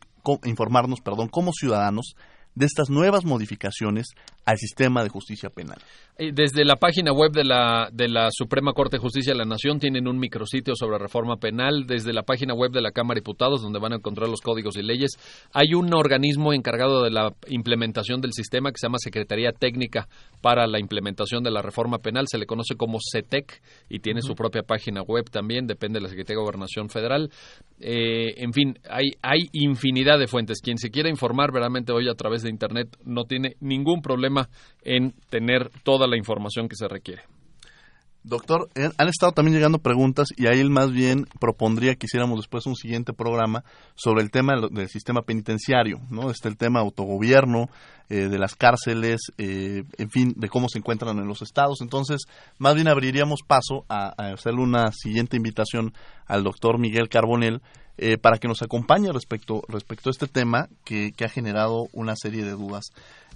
informarnos 0.44 1.00
perdón, 1.00 1.28
como 1.28 1.52
ciudadanos 1.54 2.14
de 2.54 2.66
estas 2.66 2.90
nuevas 2.90 3.24
modificaciones 3.24 4.08
al 4.48 4.56
sistema 4.56 5.02
de 5.02 5.10
justicia 5.10 5.50
penal. 5.50 5.76
Desde 6.16 6.64
la 6.64 6.76
página 6.76 7.12
web 7.12 7.32
de 7.32 7.44
la, 7.44 7.90
de 7.92 8.08
la 8.08 8.30
Suprema 8.32 8.72
Corte 8.72 8.96
de 8.96 9.02
Justicia 9.02 9.34
de 9.34 9.38
la 9.38 9.44
Nación 9.44 9.78
tienen 9.78 10.08
un 10.08 10.18
micrositio 10.18 10.74
sobre 10.74 10.96
reforma 10.96 11.36
penal. 11.36 11.86
Desde 11.86 12.14
la 12.14 12.22
página 12.22 12.54
web 12.54 12.72
de 12.72 12.80
la 12.80 12.90
Cámara 12.90 13.16
de 13.16 13.20
Diputados, 13.20 13.60
donde 13.60 13.78
van 13.78 13.92
a 13.92 13.96
encontrar 13.96 14.26
los 14.26 14.40
códigos 14.40 14.78
y 14.78 14.82
leyes, 14.82 15.10
hay 15.52 15.74
un 15.74 15.92
organismo 15.94 16.54
encargado 16.54 17.02
de 17.02 17.10
la 17.10 17.34
implementación 17.48 18.22
del 18.22 18.32
sistema 18.32 18.72
que 18.72 18.78
se 18.78 18.86
llama 18.86 18.96
Secretaría 18.98 19.52
Técnica 19.52 20.08
para 20.40 20.66
la 20.66 20.80
implementación 20.80 21.44
de 21.44 21.50
la 21.50 21.60
reforma 21.60 21.98
penal. 21.98 22.24
Se 22.26 22.38
le 22.38 22.46
conoce 22.46 22.74
como 22.74 22.98
CETEC 23.00 23.60
y 23.90 23.98
tiene 23.98 24.20
uh 24.20 24.22
-huh. 24.22 24.28
su 24.28 24.34
propia 24.34 24.62
página 24.62 25.02
web 25.02 25.28
también, 25.30 25.66
depende 25.66 25.98
de 25.98 26.04
la 26.04 26.08
Secretaría 26.08 26.38
de 26.38 26.44
Gobernación 26.44 26.88
Federal. 26.88 27.30
Eh, 27.80 28.32
en 28.38 28.54
fin, 28.54 28.78
hay, 28.88 29.10
hay 29.20 29.40
infinidad 29.52 30.18
de 30.18 30.26
fuentes. 30.26 30.62
Quien 30.62 30.78
se 30.78 30.88
quiera 30.90 31.10
informar 31.10 31.52
verdaderamente 31.52 31.92
hoy 31.92 32.08
a 32.08 32.14
través 32.14 32.42
de 32.42 32.48
Internet 32.48 32.96
no 33.04 33.24
tiene 33.24 33.54
ningún 33.60 34.00
problema 34.00 34.37
en 34.82 35.12
tener 35.30 35.70
toda 35.82 36.06
la 36.06 36.16
información 36.16 36.68
que 36.68 36.76
se 36.76 36.88
requiere. 36.88 37.22
Doctor, 38.24 38.68
eh, 38.74 38.90
han 38.98 39.08
estado 39.08 39.32
también 39.32 39.54
llegando 39.54 39.78
preguntas 39.78 40.28
y 40.36 40.48
ahí 40.48 40.62
más 40.68 40.92
bien 40.92 41.26
propondría 41.40 41.94
que 41.94 42.06
hiciéramos 42.06 42.38
después 42.38 42.66
un 42.66 42.76
siguiente 42.76 43.12
programa 43.12 43.64
sobre 43.94 44.22
el 44.22 44.30
tema 44.30 44.54
del, 44.54 44.68
del 44.70 44.88
sistema 44.88 45.22
penitenciario, 45.22 46.00
¿no? 46.10 46.30
Este 46.30 46.48
el 46.48 46.58
tema 46.58 46.80
autogobierno, 46.80 47.70
eh, 48.10 48.28
de 48.28 48.38
las 48.38 48.54
cárceles, 48.54 49.20
eh, 49.38 49.84
en 49.96 50.10
fin, 50.10 50.34
de 50.36 50.48
cómo 50.48 50.68
se 50.68 50.78
encuentran 50.78 51.18
en 51.18 51.26
los 51.26 51.42
estados. 51.42 51.80
Entonces, 51.80 52.22
más 52.58 52.74
bien 52.74 52.88
abriríamos 52.88 53.40
paso 53.46 53.86
a, 53.88 54.12
a 54.22 54.32
hacerle 54.32 54.62
una 54.62 54.92
siguiente 54.92 55.36
invitación 55.36 55.94
al 56.26 56.42
doctor 56.42 56.78
Miguel 56.78 57.08
Carbonel 57.08 57.62
eh, 57.98 58.16
para 58.16 58.38
que 58.38 58.48
nos 58.48 58.62
acompañe 58.62 59.12
respecto, 59.12 59.62
respecto 59.68 60.08
a 60.08 60.12
este 60.12 60.26
tema 60.26 60.68
que, 60.84 61.12
que 61.16 61.24
ha 61.24 61.28
generado 61.28 61.88
una 61.92 62.14
serie 62.16 62.44
de 62.44 62.52
dudas. 62.52 62.86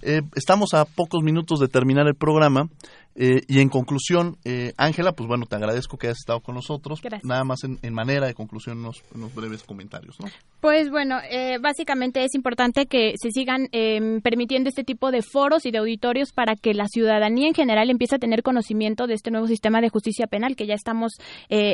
Eh, 0.01 0.21
estamos 0.35 0.73
a 0.73 0.85
pocos 0.85 1.23
minutos 1.23 1.59
de 1.59 1.67
terminar 1.67 2.07
el 2.07 2.15
programa 2.15 2.69
eh, 3.15 3.41
y 3.47 3.59
en 3.59 3.69
conclusión, 3.69 4.37
Ángela, 4.77 5.13
pues 5.13 5.27
bueno, 5.27 5.45
te 5.45 5.55
agradezco 5.55 5.97
que 5.97 6.07
hayas 6.07 6.19
estado 6.19 6.41
con 6.41 6.55
nosotros. 6.55 7.01
Gracias. 7.01 7.25
Nada 7.25 7.43
más 7.43 7.63
en, 7.63 7.79
en 7.81 7.93
manera 7.93 8.27
de 8.27 8.33
conclusión, 8.33 8.79
unos, 8.79 9.03
unos, 9.13 9.33
breves 9.33 9.63
comentarios. 9.63 10.19
¿no? 10.19 10.27
Pues 10.59 10.89
bueno, 10.89 11.17
básicamente 11.61 12.23
es 12.23 12.35
importante 12.35 12.85
que 12.85 13.13
se 13.21 13.29
sigan 13.31 13.67
em, 13.71 14.21
permitiendo 14.21 14.69
este 14.69 14.83
tipo 14.83 15.11
de 15.11 15.21
foros 15.21 15.65
y 15.65 15.71
de 15.71 15.79
auditorios 15.79 16.31
para 16.31 16.55
que 16.55 16.73
la 16.73 16.87
ciudadanía 16.87 17.47
en 17.47 17.53
general 17.53 17.89
empiece 17.89 18.15
a 18.15 18.19
tener 18.19 18.43
conocimiento 18.43 19.07
de 19.07 19.13
este 19.15 19.31
nuevo 19.31 19.47
sistema 19.47 19.81
de 19.81 19.89
justicia 19.89 20.27
penal 20.27 20.55
que 20.55 20.67
ya 20.67 20.75
estamos 20.75 21.13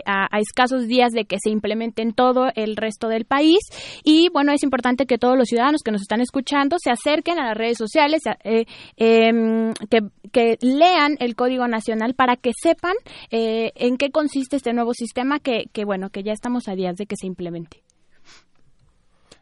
a, 0.06 0.28
a 0.30 0.40
escasos 0.40 0.88
días 0.88 1.12
de 1.12 1.26
que 1.26 1.38
se 1.42 1.50
implemente 1.50 2.02
en 2.02 2.14
todo 2.14 2.50
el 2.56 2.76
resto 2.76 3.08
del 3.08 3.26
país. 3.26 3.60
Y 4.04 4.30
bueno, 4.30 4.52
es 4.52 4.64
importante 4.64 5.06
que 5.06 5.18
todos 5.18 5.38
los 5.38 5.48
ciudadanos 5.48 5.82
que 5.84 5.92
nos 5.92 6.02
están 6.02 6.22
escuchando 6.22 6.78
se 6.80 6.92
acerquen 6.92 7.40
a 7.40 7.50
las 7.50 7.58
redes 7.58 7.78
sociales, 7.78 8.22
eh, 8.44 8.66
eh, 8.98 9.74
que, 9.90 10.00
que, 10.32 10.58
lean 10.62 11.16
el 11.20 11.29
Código 11.36 11.68
Nacional 11.68 12.14
para 12.14 12.36
que 12.36 12.52
sepan 12.62 12.94
eh, 13.32 13.72
en 13.76 13.98
qué 13.98 14.12
consiste 14.12 14.56
este 14.56 14.74
nuevo 14.74 14.94
sistema 14.94 15.40
que, 15.40 15.68
bueno, 15.86 16.10
que 16.10 16.24
ya 16.24 16.34
estamos 16.34 16.68
a 16.68 16.76
días 16.76 16.96
de 16.96 17.06
que 17.06 17.16
se 17.16 17.28
implemente. 17.28 17.84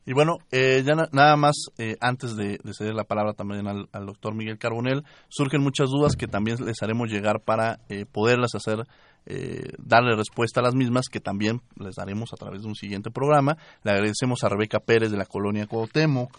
Y 0.07 0.13
bueno, 0.13 0.37
eh, 0.51 0.83
ya 0.85 0.95
na 0.95 1.09
nada 1.11 1.35
más, 1.35 1.55
eh, 1.77 1.97
antes 1.99 2.37
de, 2.37 2.59
de, 2.63 2.73
ceder 2.73 2.93
la 2.93 3.03
palabra 3.03 3.33
también 3.33 3.67
al, 3.67 3.89
al, 3.91 4.05
doctor 4.05 4.33
Miguel 4.33 4.57
Carbonel, 4.57 5.03
surgen 5.27 5.61
muchas 5.61 5.89
dudas 5.89 6.15
que 6.15 6.27
también 6.27 6.63
les 6.65 6.81
haremos 6.81 7.11
llegar 7.11 7.41
para 7.41 7.81
eh, 7.89 8.05
poderlas 8.05 8.55
hacer, 8.55 8.87
eh, 9.25 9.73
darle 9.77 10.15
respuesta 10.15 10.61
a 10.61 10.63
las 10.63 10.75
mismas, 10.75 11.09
que 11.11 11.19
también 11.19 11.59
les 11.75 11.95
daremos 11.95 12.31
a 12.31 12.37
través 12.37 12.61
de 12.61 12.69
un 12.69 12.75
siguiente 12.75 13.11
programa. 13.11 13.57
Le 13.83 13.91
agradecemos 13.91 14.45
a 14.45 14.47
Rebeca 14.47 14.79
Pérez 14.79 15.11
de 15.11 15.17
la 15.17 15.25
colonia 15.25 15.67
Cuauhtémoc, 15.67 16.31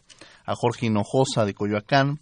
a 0.47 0.55
Jorge 0.55 0.87
Hinojosa 0.87 1.45
de 1.45 1.53
Coyoacán, 1.53 2.21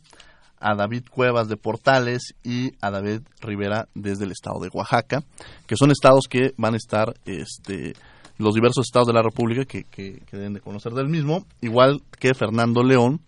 a 0.59 0.75
David 0.75 1.05
Cuevas 1.11 1.49
de 1.49 1.57
Portales 1.57 2.35
y 2.43 2.73
a 2.81 2.91
David 2.91 3.21
Rivera 3.41 3.89
desde 3.95 4.25
el 4.25 4.33
estado 4.33 4.61
de 4.61 4.71
Oaxaca, 4.73 5.23
que 5.67 5.77
son 5.77 5.91
estados 5.91 6.27
que 6.29 6.53
van 6.57 6.75
a 6.75 6.79
estar 6.79 7.15
este, 7.25 7.95
los 8.39 8.55
diversos 8.55 8.87
estados 8.87 9.09
de 9.09 9.15
la 9.15 9.23
República 9.23 9.65
que, 9.65 9.85
que, 9.85 10.21
que, 10.21 10.37
deben 10.37 10.55
de 10.55 10.61
conocer 10.61 10.93
del 10.93 11.09
mismo, 11.09 11.47
igual 11.61 12.03
que 12.19 12.35
Fernando 12.35 12.83
León, 12.83 13.21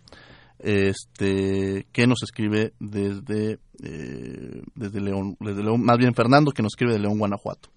este, 0.59 1.87
que 1.91 2.07
nos 2.07 2.21
escribe 2.23 2.73
desde, 2.79 3.59
eh, 3.83 4.61
desde, 4.75 5.01
León, 5.01 5.37
desde 5.39 5.63
León, 5.63 5.83
más 5.83 5.97
bien 5.97 6.13
Fernando, 6.13 6.51
que 6.51 6.61
nos 6.61 6.73
escribe 6.73 6.93
de 6.93 6.99
León, 6.99 7.17
Guanajuato. 7.17 7.69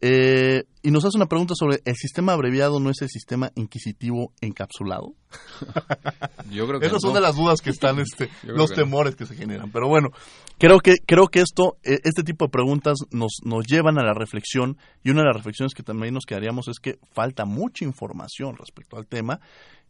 Eh, 0.00 0.64
y 0.82 0.90
nos 0.90 1.04
hace 1.04 1.16
una 1.16 1.26
pregunta 1.26 1.54
sobre 1.56 1.80
el 1.84 1.96
sistema 1.96 2.34
abreviado 2.34 2.80
no 2.80 2.90
es 2.90 3.00
el 3.00 3.08
sistema 3.08 3.50
inquisitivo 3.54 4.32
encapsulado. 4.42 5.14
Yo 6.50 6.66
creo 6.66 6.80
que 6.80 6.86
Esas 6.86 7.02
no. 7.02 7.08
son 7.08 7.14
de 7.14 7.20
las 7.22 7.34
dudas 7.34 7.60
que 7.62 7.70
están, 7.70 7.98
este, 8.00 8.28
los 8.44 8.70
que 8.70 8.76
temores 8.76 9.14
no. 9.14 9.16
que 9.16 9.26
se 9.26 9.34
generan. 9.34 9.70
Pero 9.72 9.88
bueno, 9.88 10.10
creo 10.58 10.80
que 10.80 10.96
creo 11.06 11.28
que 11.28 11.40
esto, 11.40 11.78
eh, 11.82 11.98
este 12.04 12.22
tipo 12.22 12.44
de 12.44 12.50
preguntas 12.50 12.98
nos 13.10 13.38
nos 13.42 13.66
llevan 13.66 13.98
a 13.98 14.04
la 14.04 14.12
reflexión 14.12 14.76
y 15.02 15.10
una 15.10 15.22
de 15.22 15.28
las 15.28 15.36
reflexiones 15.36 15.72
que 15.74 15.82
también 15.82 16.12
nos 16.12 16.26
quedaríamos 16.26 16.68
es 16.68 16.78
que 16.78 16.98
falta 17.12 17.46
mucha 17.46 17.84
información 17.84 18.56
respecto 18.56 18.96
al 18.98 19.06
tema 19.06 19.40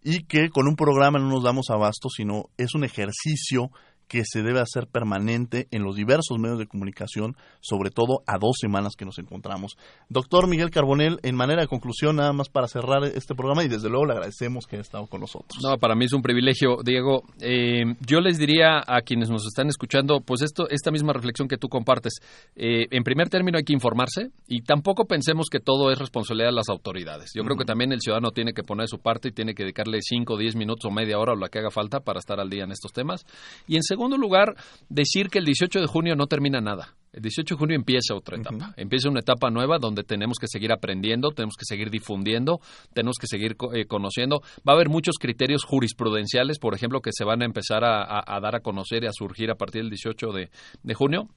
y 0.04 0.22
que 0.24 0.50
con 0.50 0.68
un 0.68 0.76
programa 0.76 1.18
no 1.18 1.28
nos 1.28 1.42
damos 1.42 1.68
abasto, 1.68 2.08
sino 2.08 2.44
es 2.56 2.74
un 2.76 2.84
ejercicio 2.84 3.70
que 4.08 4.22
se 4.24 4.42
debe 4.42 4.60
hacer 4.60 4.86
permanente 4.86 5.68
en 5.70 5.82
los 5.82 5.96
diversos 5.96 6.38
medios 6.38 6.58
de 6.58 6.66
comunicación, 6.66 7.36
sobre 7.60 7.90
todo 7.90 8.22
a 8.26 8.38
dos 8.38 8.56
semanas 8.60 8.94
que 8.96 9.04
nos 9.04 9.18
encontramos. 9.18 9.76
Doctor 10.08 10.48
Miguel 10.48 10.70
Carbonel, 10.70 11.18
en 11.22 11.34
manera 11.34 11.62
de 11.62 11.68
conclusión, 11.68 12.16
nada 12.16 12.32
más 12.32 12.48
para 12.48 12.68
cerrar 12.68 13.04
este 13.04 13.34
programa 13.34 13.64
y 13.64 13.68
desde 13.68 13.88
luego 13.88 14.06
le 14.06 14.12
agradecemos 14.12 14.66
que 14.66 14.76
haya 14.76 14.82
estado 14.82 15.06
con 15.06 15.20
nosotros. 15.20 15.60
No, 15.62 15.76
para 15.78 15.94
mí 15.94 16.04
es 16.04 16.12
un 16.12 16.22
privilegio, 16.22 16.78
Diego. 16.84 17.22
Eh, 17.40 17.84
yo 18.06 18.20
les 18.20 18.38
diría 18.38 18.82
a 18.86 19.00
quienes 19.02 19.30
nos 19.30 19.44
están 19.46 19.68
escuchando, 19.68 20.20
pues 20.20 20.42
esto, 20.42 20.68
esta 20.70 20.90
misma 20.90 21.12
reflexión 21.12 21.48
que 21.48 21.56
tú 21.56 21.68
compartes. 21.68 22.14
Eh, 22.54 22.86
en 22.90 23.02
primer 23.02 23.28
término 23.28 23.58
hay 23.58 23.64
que 23.64 23.72
informarse 23.72 24.30
y 24.46 24.62
tampoco 24.62 25.06
pensemos 25.06 25.48
que 25.50 25.60
todo 25.60 25.90
es 25.90 25.98
responsabilidad 25.98 26.48
de 26.48 26.56
las 26.56 26.68
autoridades. 26.68 27.32
Yo 27.34 27.42
uh 27.42 27.44
-huh. 27.44 27.48
creo 27.48 27.58
que 27.58 27.64
también 27.64 27.92
el 27.92 28.00
ciudadano 28.00 28.30
tiene 28.30 28.52
que 28.52 28.62
poner 28.62 28.88
su 28.88 28.98
parte 28.98 29.28
y 29.28 29.32
tiene 29.32 29.54
que 29.54 29.64
dedicarle 29.64 29.98
5, 30.00 30.36
10 30.36 30.56
minutos 30.56 30.84
o 30.84 30.90
media 30.90 31.18
hora 31.18 31.32
o 31.32 31.36
la 31.36 31.48
que 31.48 31.58
haga 31.58 31.70
falta 31.70 32.00
para 32.00 32.18
estar 32.18 32.40
al 32.40 32.50
día 32.50 32.64
en 32.64 32.72
estos 32.72 32.92
temas. 32.92 33.24
Y 33.66 33.76
en 33.76 33.82
segundo 33.96 34.18
lugar, 34.18 34.54
decir 34.90 35.28
que 35.28 35.38
el 35.38 35.44
18 35.46 35.80
de 35.80 35.86
junio 35.86 36.14
no 36.16 36.26
termina 36.26 36.60
nada. 36.60 36.94
El 37.12 37.22
18 37.22 37.54
de 37.54 37.58
junio 37.58 37.76
empieza 37.76 38.14
otra 38.14 38.36
etapa. 38.36 38.56
Uh 38.56 38.58
-huh. 38.58 38.74
Empieza 38.76 39.08
una 39.08 39.20
etapa 39.20 39.48
nueva 39.50 39.78
donde 39.78 40.02
tenemos 40.02 40.36
que 40.38 40.46
seguir 40.48 40.70
aprendiendo, 40.70 41.30
tenemos 41.30 41.54
que 41.56 41.64
seguir 41.64 41.88
difundiendo, 41.90 42.60
tenemos 42.92 43.16
que 43.18 43.26
seguir 43.26 43.56
eh, 43.72 43.86
conociendo. 43.86 44.40
Va 44.68 44.72
a 44.72 44.76
haber 44.76 44.90
muchos 44.90 45.16
criterios 45.18 45.64
jurisprudenciales, 45.64 46.58
por 46.58 46.74
ejemplo, 46.74 47.00
que 47.00 47.10
se 47.12 47.24
van 47.24 47.40
a 47.40 47.46
empezar 47.46 47.84
a, 47.84 48.02
a, 48.02 48.36
a 48.36 48.40
dar 48.40 48.54
a 48.54 48.60
conocer 48.60 49.04
y 49.04 49.06
a 49.06 49.12
surgir 49.12 49.50
a 49.50 49.54
partir 49.54 49.80
del 49.80 49.90
18 49.90 50.32
de, 50.32 50.50
de 50.82 50.94
junio. 50.94 51.28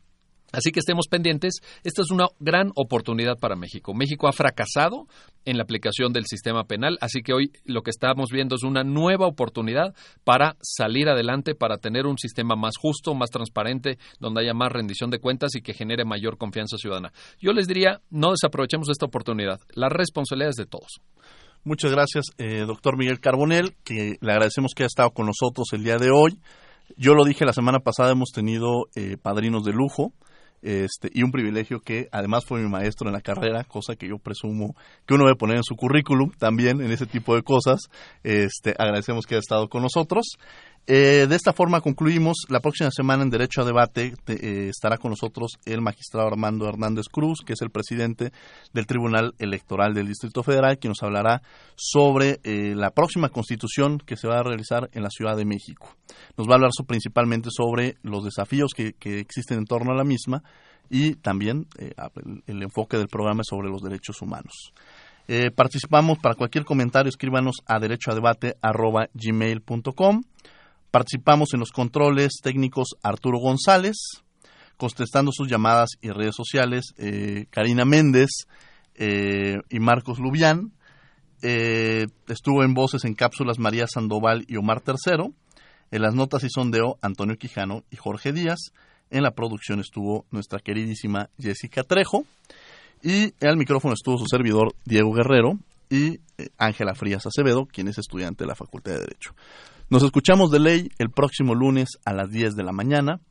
Así 0.52 0.72
que 0.72 0.80
estemos 0.80 1.08
pendientes. 1.08 1.62
Esta 1.84 2.02
es 2.02 2.12
una 2.12 2.28
gran 2.40 2.72
oportunidad 2.76 3.38
para 3.40 3.56
México. 3.56 3.94
México 3.94 4.28
ha 4.28 4.32
fracasado 4.32 5.08
en 5.46 5.58
la 5.58 5.64
aplicación 5.64 6.12
del 6.14 6.26
sistema 6.26 6.66
penal, 6.66 6.98
así 7.02 7.22
que 7.22 7.34
hoy 7.34 7.52
lo 7.66 7.82
que 7.82 7.92
estamos 7.92 8.30
viendo 8.32 8.56
es 8.56 8.64
una 8.64 8.84
nueva 8.84 9.28
oportunidad 9.28 9.94
para 10.24 10.58
salir 10.62 11.08
adelante, 11.08 11.56
para 11.56 11.78
tener 11.78 12.06
un 12.06 12.18
sistema 12.18 12.56
más 12.56 12.74
justo, 12.80 13.14
más 13.14 13.30
transparente, 13.30 13.98
donde 14.20 14.42
haya 14.42 14.54
más 14.54 14.72
rendición 14.72 15.10
de 15.10 15.20
cuentas 15.20 15.56
y 15.56 15.62
que 15.62 15.74
genere 15.74 16.06
mayor 16.06 16.38
confianza 16.38 16.78
ciudadana. 16.78 17.12
Yo 17.40 17.54
les 17.54 17.68
diría, 17.68 18.02
no 18.10 18.32
desaprovechemos 18.32 18.90
esta 18.90 19.06
oportunidad. 19.06 19.60
La 19.74 19.90
responsabilidad 19.90 20.52
es 20.52 20.56
de 20.56 20.66
todos. 20.66 21.02
Muchas 21.64 21.92
gracias, 21.92 22.26
eh, 22.38 22.64
doctor 22.66 22.98
Miguel 22.98 23.20
Carbonel, 23.20 23.76
que 23.84 24.18
le 24.22 24.32
agradecemos 24.32 24.72
que 24.74 24.84
haya 24.84 24.88
estado 24.88 25.12
con 25.12 25.26
nosotros 25.26 25.68
el 25.74 25.84
día 25.84 25.98
de 25.98 26.10
hoy. 26.10 26.40
Yo 26.96 27.14
lo 27.14 27.26
dije 27.26 27.46
la 27.46 27.54
semana 27.54 27.80
pasada, 27.80 28.12
hemos 28.12 28.30
tenido 28.30 28.86
eh, 28.96 29.18
padrinos 29.22 29.64
de 29.64 29.74
lujo 29.74 30.14
este, 30.62 31.10
y 31.14 31.24
un 31.24 31.32
privilegio 31.32 31.80
que 31.80 32.08
además 32.12 32.46
fue 32.46 32.62
mi 32.62 32.70
maestro 32.70 33.08
en 33.08 33.14
la 33.14 33.22
carrera, 33.22 33.64
cosa 33.64 33.96
que 33.96 34.08
yo 34.08 34.18
presumo 34.18 34.76
que 35.06 35.14
uno 35.14 35.26
debe 35.26 35.36
poner 35.36 35.58
en 35.58 35.64
su 35.64 35.76
currículum 35.76 36.32
también 36.38 36.82
en 36.82 36.92
ese 36.92 37.06
tipo 37.06 37.36
de 37.36 37.44
cosas. 37.44 37.90
Este, 38.24 38.76
agradecemos 38.78 39.26
que 39.26 39.36
haya 39.36 39.40
estado 39.40 39.70
con 39.70 39.82
nosotros. 39.82 40.38
Eh, 40.92 41.28
de 41.30 41.36
esta 41.36 41.54
forma 41.54 41.82
concluimos. 41.82 42.48
La 42.50 42.62
próxima 42.62 42.90
semana 42.90 43.22
en 43.22 43.30
Derecho 43.30 43.62
a 43.62 43.66
Debate 43.66 44.16
eh, 44.26 44.70
estará 44.72 44.98
con 44.98 45.12
nosotros 45.12 45.60
el 45.66 45.82
magistrado 45.82 46.26
Armando 46.26 46.68
Hernández 46.68 47.06
Cruz, 47.12 47.42
que 47.46 47.54
es 47.54 47.62
el 47.62 47.70
presidente 47.70 48.32
del 48.74 48.88
Tribunal 48.88 49.36
Electoral 49.38 49.94
del 49.94 50.08
Distrito 50.08 50.42
Federal, 50.42 50.80
quien 50.80 50.90
nos 50.90 51.04
hablará 51.04 51.44
sobre 51.76 52.40
eh, 52.44 52.74
la 52.74 52.90
próxima 52.90 53.30
constitución 53.30 54.00
que 54.00 54.18
se 54.18 54.28
va 54.28 54.40
a 54.40 54.44
realizar 54.44 54.90
en 54.94 55.04
la 55.04 55.12
Ciudad 55.12 55.38
de 55.38 55.46
México. 55.46 55.96
Nos 56.38 56.48
va 56.48 56.54
a 56.54 56.56
hablar 56.56 56.72
principalmente 56.88 57.50
sobre 57.52 57.98
los 58.02 58.24
desafíos 58.24 58.72
que, 58.76 58.96
existen 59.00 59.60
en 59.60 59.66
torno 59.66 59.92
a 59.92 59.96
la 59.96 60.04
misma 60.04 60.42
y 60.90 61.18
también 61.18 61.68
el, 62.48 62.64
enfoque 62.64 62.98
del 62.98 63.10
programa 63.10 63.44
sobre 63.44 63.70
los 63.70 63.84
derechos 63.84 64.24
humanos. 64.24 64.74
participamos 65.56 66.18
para 66.18 66.34
cualquier 66.34 66.66
comentario, 66.66 67.10
escríbanos 67.10 67.58
a 67.68 67.80
derechoadebate.gmail.com. 67.80 70.24
Participamos 70.92 71.54
en 71.54 71.60
los 71.60 71.72
controles 71.72 72.40
técnicos 72.42 72.96
Arturo 73.04 73.38
González, 73.38 73.96
contestando 74.76 75.32
sus 75.32 75.48
llamadas 75.48 75.90
y 76.02 76.10
redes 76.10 76.36
sociales 76.36 76.94
eh, 76.98 77.46
Karina 77.52 77.86
Méndez 77.86 78.30
eh, 78.96 79.58
y 79.70 79.80
Marcos 79.80 80.18
Lubián. 80.18 80.72
Eh, 81.44 82.08
estuvo 82.28 82.64
en 82.64 82.74
voces 82.74 83.06
en 83.06 83.14
cápsulas 83.14 83.60
María 83.60 83.86
Sandoval 83.88 84.46
y 84.48 84.58
Omar 84.58 84.82
Tercero. 84.82 85.32
En 85.92 86.02
las 86.02 86.16
notas 86.16 86.44
y 86.44 86.50
sondeo 86.50 86.98
Antonio 87.02 87.38
Quijano 87.38 87.84
y 87.92 87.96
Jorge 87.96 88.34
Díaz. 88.34 88.72
En 89.12 89.22
la 89.22 89.32
producción 89.32 89.80
estuvo 89.80 90.26
nuestra 90.32 90.60
queridísima 90.60 91.30
Jessica 91.40 91.84
Trejo. 91.84 92.26
Y 93.04 93.34
al 93.46 93.58
micrófono 93.58 93.94
estuvo 93.94 94.18
su 94.18 94.26
servidor 94.26 94.74
Diego 94.86 95.14
Guerrero 95.14 95.60
y 95.90 96.20
Ángela 96.58 96.96
Frías 96.96 97.26
Acevedo, 97.26 97.66
quien 97.66 97.88
es 97.88 97.98
estudiante 97.98 98.44
de 98.44 98.48
la 98.48 98.56
Facultad 98.56 98.94
de 98.94 99.00
Derecho. 99.00 99.34
Nos 99.90 100.04
escuchamos 100.04 100.52
de 100.52 100.60
ley 100.60 100.90
el 101.00 101.10
próximo 101.10 101.56
lunes 101.56 101.90
a 102.06 102.14
las 102.14 102.30
10 102.30 102.56
de 102.56 102.64
la 102.64 102.72
mañana, 102.72 103.22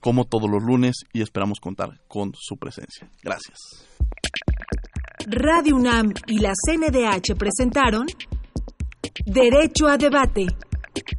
como 0.00 0.24
todos 0.24 0.50
los 0.50 0.60
lunes, 0.60 1.04
y 1.12 1.22
esperamos 1.22 1.60
contar 1.60 2.00
con 2.08 2.32
su 2.36 2.56
presencia. 2.56 3.08
Gracias. 3.22 3.86
Radio 5.26 5.76
UNAM 5.76 6.12
y 6.26 6.40
la 6.40 6.52
CNDH 6.52 7.36
presentaron 7.36 8.06
Derecho 9.24 9.86
a 9.86 9.98
Debate. 9.98 10.46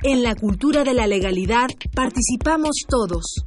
En 0.03 0.23
la 0.23 0.35
cultura 0.35 0.83
de 0.83 0.93
la 0.93 1.07
legalidad 1.07 1.69
participamos 1.95 2.75
todos. 2.89 3.45